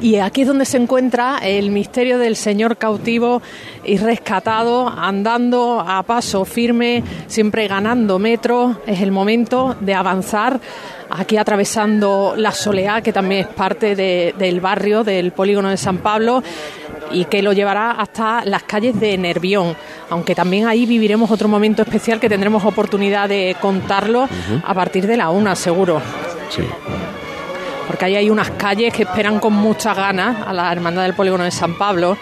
y 0.00 0.16
aquí 0.16 0.42
es 0.42 0.48
donde 0.48 0.64
se 0.64 0.76
encuentra 0.76 1.38
el 1.42 1.70
misterio 1.70 2.18
del 2.18 2.36
Señor 2.36 2.76
cautivo 2.76 3.42
y 3.84 3.96
rescatado, 3.98 4.88
andando 4.88 5.80
a 5.86 6.02
paso 6.02 6.44
firme, 6.44 7.02
siempre 7.26 7.68
ganando 7.68 8.18
metros. 8.18 8.76
Es 8.86 9.00
el 9.00 9.12
momento 9.12 9.76
de 9.80 9.94
avanzar 9.94 10.60
aquí 11.10 11.36
atravesando 11.36 12.34
la 12.36 12.50
Soleá, 12.52 13.00
que 13.00 13.12
también 13.12 13.42
es 13.42 13.46
parte 13.54 13.94
de- 13.94 14.34
del 14.38 14.60
barrio 14.60 15.04
del 15.04 15.32
polígono 15.32 15.68
de 15.70 15.76
San 15.76 15.98
Pablo 15.98 16.42
y 17.12 17.26
que 17.26 17.40
lo 17.42 17.52
llevará 17.52 17.92
hasta 17.92 18.44
las 18.44 18.64
calles 18.64 18.98
de 18.98 19.16
Nervión, 19.16 19.76
aunque 20.10 20.34
también 20.34 20.66
ahí 20.66 20.84
viviremos 20.86 21.30
otro 21.30 21.46
momento 21.46 21.82
especial 21.82 22.18
que 22.18 22.28
tendremos 22.28 22.64
oportunidad 22.64 23.28
de 23.28 23.54
contarlo 23.60 24.28
a 24.64 24.74
partir 24.74 25.06
de 25.06 25.16
la 25.16 25.30
una, 25.30 25.54
seguro. 25.54 26.00
Sí. 26.50 26.62
Porque 27.86 28.04
ahí 28.06 28.16
hay 28.16 28.30
unas 28.30 28.50
calles 28.52 28.92
que 28.92 29.04
esperan 29.04 29.38
con 29.38 29.52
muchas 29.52 29.96
ganas 29.96 30.46
a 30.46 30.52
la 30.52 30.72
Hermandad 30.72 31.02
del 31.04 31.14
Polígono 31.14 31.44
de 31.44 31.50
San 31.50 31.76
Pablo. 31.78 32.16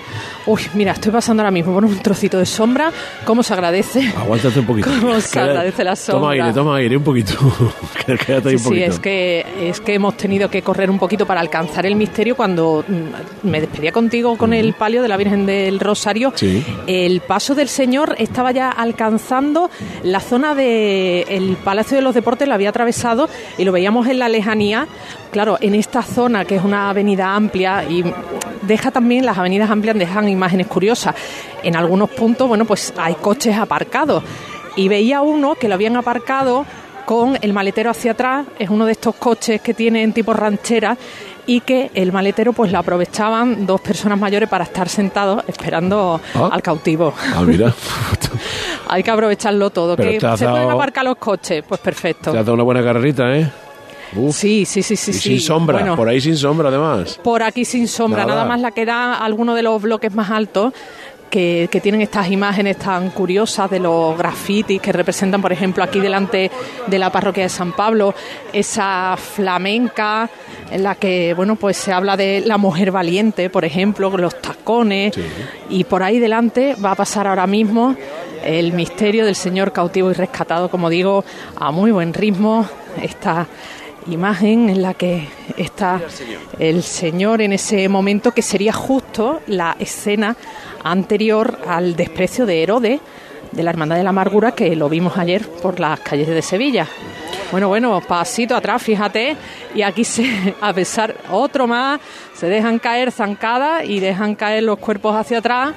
Uy, 0.47 0.61
mira, 0.75 0.93
estoy 0.93 1.11
pasando 1.11 1.43
ahora 1.43 1.51
mismo 1.51 1.73
por 1.73 1.85
un 1.87 1.99
trocito 2.01 2.39
de 2.39 2.45
sombra. 2.45 2.93
¿Cómo 3.25 3.43
se 3.43 3.55
agradece? 3.55 4.13
Aguántate 4.15 4.61
un 4.61 4.67
poquito. 4.67 4.91
¿Cómo 5.01 5.19
se 5.21 5.31
Queda- 5.33 5.45
agradece 5.45 5.85
la 5.85 5.97
Toma 5.97 6.21
sombra? 6.21 6.31
aire, 6.33 6.53
toma 6.53 6.77
aire, 6.77 6.97
un 6.99 7.03
poquito. 7.05 7.33
Quédate 8.27 8.49
ahí 8.51 8.55
un 8.57 8.59
Sí, 8.59 8.59
sí, 8.59 8.65
poquito. 8.69 8.87
es 8.91 8.99
que, 8.99 9.47
es 9.71 9.81
que 9.81 9.95
hemos 9.95 10.17
tenido 10.19 10.51
que 10.51 10.61
correr 10.61 10.91
un 10.91 10.99
poquito 10.99 11.25
para 11.27 11.41
alcanzar 11.41 11.87
el 11.87 11.97
misterio 11.97 12.37
cuando 12.37 12.85
mm, 12.87 13.49
me 13.49 13.61
despedía 13.63 13.91
contigo 13.93 14.37
con 14.37 14.53
el 14.53 14.75
palio 14.75 15.01
de 15.01 15.09
la 15.09 15.17
Virgen 15.17 15.47
del 15.47 15.81
Rosario. 15.81 16.33
Sí. 16.35 16.63
El 16.87 17.23
paso 17.23 17.55
del 17.55 17.69
Señor 17.69 18.15
estaba 18.19 18.53
ya 18.53 18.69
alcanzando 18.71 19.71
la 20.03 20.21
zona 20.21 20.55
del 20.55 21.57
Palacio 21.65 21.97
de 21.97 22.03
los 22.03 22.15
Deportes, 22.15 22.47
lo 22.47 22.53
había 22.55 22.69
atravesado 22.69 23.31
y 23.57 23.65
lo 23.65 23.73
veíamos 23.73 24.07
en 24.09 24.19
la 24.19 24.29
lejanía. 24.29 24.87
Claro, 25.31 25.54
en 25.61 25.75
esta 25.75 26.03
zona 26.03 26.45
que 26.45 26.57
es 26.57 26.65
una 26.65 26.91
avenida 26.91 27.35
amplia 27.35 27.85
y 27.85 28.05
deja 28.63 28.91
también, 28.91 29.25
las 29.27 29.39
avenidas 29.39 29.71
amplias 29.71 29.97
dejan 29.99 30.29
imágenes 30.29 30.67
curiosas. 30.67 31.15
En 31.63 31.77
algunos 31.77 32.11
puntos, 32.11 32.49
bueno, 32.49 32.65
pues 32.65 32.93
hay 32.97 33.15
coches 33.15 33.57
aparcados. 33.57 34.23
Y 34.77 34.89
veía 34.89 35.21
uno 35.21 35.55
que 35.55 35.69
lo 35.69 35.75
habían 35.75 35.97
aparcado 35.97 36.65
con 37.05 37.37
el 37.43 37.53
maletero 37.53 37.91
hacia 37.91 38.13
atrás, 38.13 38.47
es 38.59 38.71
uno 38.71 38.87
de 38.87 38.93
estos 38.93 39.15
coches 39.17 39.61
que 39.61 39.75
tienen 39.75 40.13
tipo 40.15 40.33
ranchera 40.33 40.97
y 41.47 41.61
que 41.61 41.91
el 41.93 42.11
maletero 42.13 42.55
pues 42.55 42.73
lo 42.73 42.79
aprovechaban 42.79 43.67
dos 43.67 43.83
personas 43.83 44.19
mayores 44.19 44.49
para 44.49 44.65
estar 44.65 44.89
sentados 44.89 45.45
esperando 45.47 46.19
Ah. 46.35 46.49
al 46.51 46.63
cautivo. 46.63 47.13
Ah, 47.37 47.43
mira. 47.43 47.75
Hay 48.89 49.03
que 49.03 49.11
aprovecharlo 49.11 49.69
todo. 49.71 49.97
Pero 49.97 50.13
que 50.13 50.21
se 50.39 50.49
pueden 50.49 50.71
aparcar 50.71 51.05
los 51.05 51.17
coches, 51.17 51.63
pues 51.69 51.81
perfecto. 51.81 52.33
Te 52.33 52.39
has 52.39 52.45
dado 52.47 52.55
una 52.55 52.63
buena 52.65 52.83
carrerita, 52.83 53.37
¿eh? 53.37 53.51
Uf. 54.17 54.37
Sí, 54.37 54.65
sí, 54.65 54.83
sí, 54.83 54.97
sí. 54.97 55.11
y 55.11 55.15
sí. 55.15 55.21
sin 55.21 55.41
sombra, 55.41 55.79
Bueno, 55.81 55.97
por 55.97 56.09
ahí 56.09 56.21
sin 56.21 56.37
sombra 56.37 56.69
además. 56.69 57.19
por 57.23 57.43
aquí 57.43 57.65
sin 57.65 57.89
sombra, 57.89 58.23
Nada. 58.25 58.35
nada, 58.35 58.47
más 58.49 58.61
la 58.61 58.71
que 58.71 58.85
da 58.85 59.15
alguno 59.15 59.55
de 59.55 59.63
los 59.63 59.81
bloques 59.83 60.15
más 60.15 60.31
altos. 60.31 60.73
Que, 61.31 61.69
que 61.69 61.81
tienen 61.81 62.01
estas 62.01 62.31
imágenes 62.31 62.77
tan 62.79 63.11
curiosas 63.11 63.69
de 63.69 63.81
los 63.81 64.17
grafitis 64.17 64.81
que 64.81 64.93
representan, 64.93 65.43
por 65.43 65.51
ejemplo, 65.53 65.83
aquí 65.83 65.99
delante 65.99 66.49
de 66.87 66.99
la 67.01 67.11
parroquia 67.11 67.43
de 67.43 67.49
San 67.49 67.73
Pablo, 67.73 68.15
esa 68.53 69.17
flamenca 69.17 70.31
en 70.71 70.85
la 70.85 70.95
que, 70.95 71.35
bueno, 71.35 71.57
pues 71.57 71.77
se 71.77 71.93
habla 71.93 72.17
de 72.17 72.45
la 72.47 72.57
mujer 72.57 72.93
valiente, 72.93 73.51
por 73.51 73.65
ejemplo, 73.65 74.17
los 74.17 74.41
tacones, 74.41 75.15
y 75.69 75.83
por 75.83 76.05
ahí 76.05 76.21
delante 76.21 76.77
va 76.77 76.93
a 76.93 76.95
pasar 76.95 77.27
ahora 77.27 77.49
mismo 77.49 77.97
el 78.45 78.73
misterio 78.73 79.25
del 79.25 79.35
Señor 79.35 79.73
cautivo 79.73 80.13
y 80.13 80.15
rescatado, 80.15 80.69
como 80.71 80.89
digo, 80.89 81.25
a 81.57 81.73
muy 81.73 81.91
buen 81.91 82.15
ritmo, 82.15 82.65
esta 83.03 83.49
imagen 84.07 84.69
en 84.69 84.83
la 84.83 84.95
que 84.95 85.29
está 85.57 86.01
el 86.59 86.83
Señor 86.83 87.41
en 87.41 87.53
ese 87.53 87.89
momento 87.89 88.33
que 88.33 88.43
sería 88.43 88.73
justo 88.73 89.41
la 89.47 89.77
escena 89.79 90.37
anterior 90.83 91.59
al 91.67 91.97
desprecio 91.97 92.47
de 92.47 92.63
Herodes 92.63 93.01
de 93.53 93.63
la 93.63 93.71
Hermandad 93.71 93.97
de 93.97 94.03
la 94.03 94.11
Amargura 94.11 94.53
que 94.53 94.75
lo 94.77 94.89
vimos 94.89 95.17
ayer 95.17 95.47
por 95.49 95.81
las 95.81 96.01
calles 96.01 96.29
de 96.29 96.43
Sevilla. 96.43 96.87
Bueno, 97.55 97.69
bueno, 97.69 98.01
pasito 98.01 98.57
atrás, 98.57 98.83
fíjate, 98.83 99.37
y 99.77 99.83
aquí 99.83 100.03
se, 100.03 100.57
a 100.61 100.73
pesar, 100.73 101.15
otro 101.31 101.69
más, 101.69 102.01
se 102.35 102.49
dejan 102.49 102.81
caer 102.81 103.13
zancadas 103.13 103.85
y 103.85 104.01
dejan 104.01 104.35
caer 104.35 104.65
los 104.65 104.77
cuerpos 104.81 105.15
hacia 105.15 105.39
atrás, 105.39 105.73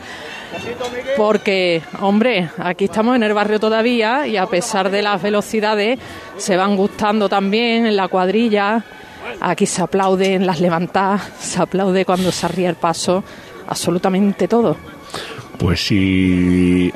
porque, 1.16 1.84
hombre, 2.02 2.50
aquí 2.58 2.86
estamos 2.86 3.16
en 3.16 3.22
el 3.22 3.32
barrio 3.36 3.60
todavía 3.60 4.26
y 4.26 4.38
a 4.38 4.48
pesar 4.48 4.90
de 4.90 5.04
las 5.04 5.22
velocidades 5.22 6.00
se 6.38 6.58
van 6.58 6.76
gustando 6.76 7.30
también 7.30 7.86
en 7.86 7.96
la 7.96 8.08
cuadrilla. 8.08 8.84
Aquí 9.40 9.68
se 9.68 9.84
aplaude 9.84 10.34
en 10.34 10.48
las 10.48 10.60
levantadas, 10.60 11.30
se 11.40 11.62
aplaude 11.62 12.06
cuando 12.06 12.32
se 12.32 12.44
arría 12.48 12.72
el 12.72 12.76
paso, 12.76 13.24
absolutamente 13.68 14.48
todo. 14.48 14.78
Pues 15.60 15.86
si. 15.86 16.92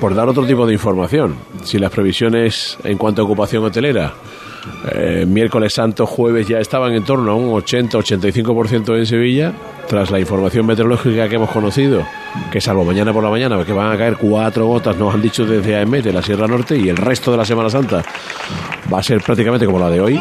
Por 0.00 0.14
dar 0.14 0.28
otro 0.28 0.46
tipo 0.46 0.66
de 0.66 0.74
información, 0.74 1.36
si 1.64 1.78
las 1.78 1.90
previsiones 1.90 2.76
en 2.84 2.98
cuanto 2.98 3.22
a 3.22 3.24
ocupación 3.24 3.64
hotelera, 3.64 4.12
eh, 4.92 5.24
miércoles 5.26 5.72
santo, 5.72 6.06
jueves 6.06 6.48
ya 6.48 6.58
estaban 6.58 6.92
en 6.92 7.04
torno 7.04 7.32
a 7.32 7.34
un 7.34 7.50
80-85% 7.50 8.96
en 8.96 9.06
Sevilla, 9.06 9.52
tras 9.88 10.10
la 10.10 10.18
información 10.18 10.66
meteorológica 10.66 11.28
que 11.28 11.36
hemos 11.36 11.50
conocido, 11.50 12.04
que 12.50 12.60
salvo 12.60 12.84
mañana 12.84 13.12
por 13.12 13.22
la 13.22 13.30
mañana, 13.30 13.64
que 13.64 13.72
van 13.72 13.92
a 13.92 13.96
caer 13.96 14.16
cuatro 14.16 14.66
gotas, 14.66 14.96
nos 14.96 15.14
han 15.14 15.22
dicho 15.22 15.44
desde 15.46 15.76
AEMET 15.76 16.04
de 16.04 16.12
la 16.12 16.22
Sierra 16.22 16.46
Norte, 16.46 16.76
y 16.76 16.88
el 16.88 16.96
resto 16.96 17.30
de 17.30 17.36
la 17.36 17.44
Semana 17.44 17.70
Santa 17.70 18.04
va 18.92 18.98
a 18.98 19.02
ser 19.02 19.22
prácticamente 19.22 19.66
como 19.66 19.78
la 19.78 19.90
de 19.90 20.00
hoy, 20.00 20.20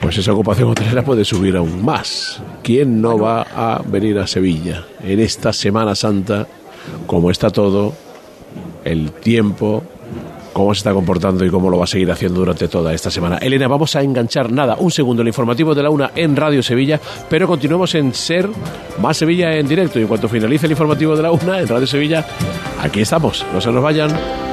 pues 0.00 0.18
esa 0.18 0.32
ocupación 0.32 0.70
hotelera 0.70 1.02
puede 1.02 1.24
subir 1.24 1.56
aún 1.56 1.84
más. 1.84 2.42
¿Quién 2.62 3.00
no 3.00 3.18
va 3.18 3.42
a 3.42 3.82
venir 3.84 4.18
a 4.18 4.26
Sevilla 4.26 4.84
en 5.02 5.20
esta 5.20 5.52
Semana 5.52 5.94
Santa, 5.94 6.46
como 7.06 7.30
está 7.30 7.50
todo, 7.50 7.94
el 8.88 9.12
tiempo, 9.12 9.82
cómo 10.52 10.74
se 10.74 10.78
está 10.78 10.92
comportando 10.92 11.44
y 11.44 11.50
cómo 11.50 11.70
lo 11.70 11.78
va 11.78 11.84
a 11.84 11.86
seguir 11.86 12.10
haciendo 12.10 12.40
durante 12.40 12.68
toda 12.68 12.92
esta 12.92 13.10
semana? 13.10 13.38
Elena, 13.38 13.68
vamos 13.68 13.94
a 13.96 14.02
enganchar 14.02 14.50
nada, 14.50 14.76
un 14.78 14.90
segundo, 14.90 15.22
el 15.22 15.28
informativo 15.28 15.74
de 15.74 15.82
la 15.82 15.90
una 15.90 16.10
en 16.14 16.34
Radio 16.34 16.62
Sevilla, 16.62 17.00
pero 17.28 17.46
continuamos 17.46 17.94
en 17.94 18.14
Ser 18.14 18.48
Más 19.00 19.16
Sevilla 19.16 19.54
en 19.54 19.68
directo 19.68 19.98
y 19.98 20.02
en 20.02 20.08
cuanto 20.08 20.28
finalice 20.28 20.66
el 20.66 20.72
informativo 20.72 21.16
de 21.16 21.22
la 21.22 21.30
una 21.30 21.60
en 21.60 21.68
Radio 21.68 21.86
Sevilla, 21.86 22.26
aquí 22.80 23.00
estamos, 23.00 23.44
no 23.52 23.60
se 23.60 23.70
nos 23.70 23.82
vayan. 23.82 24.47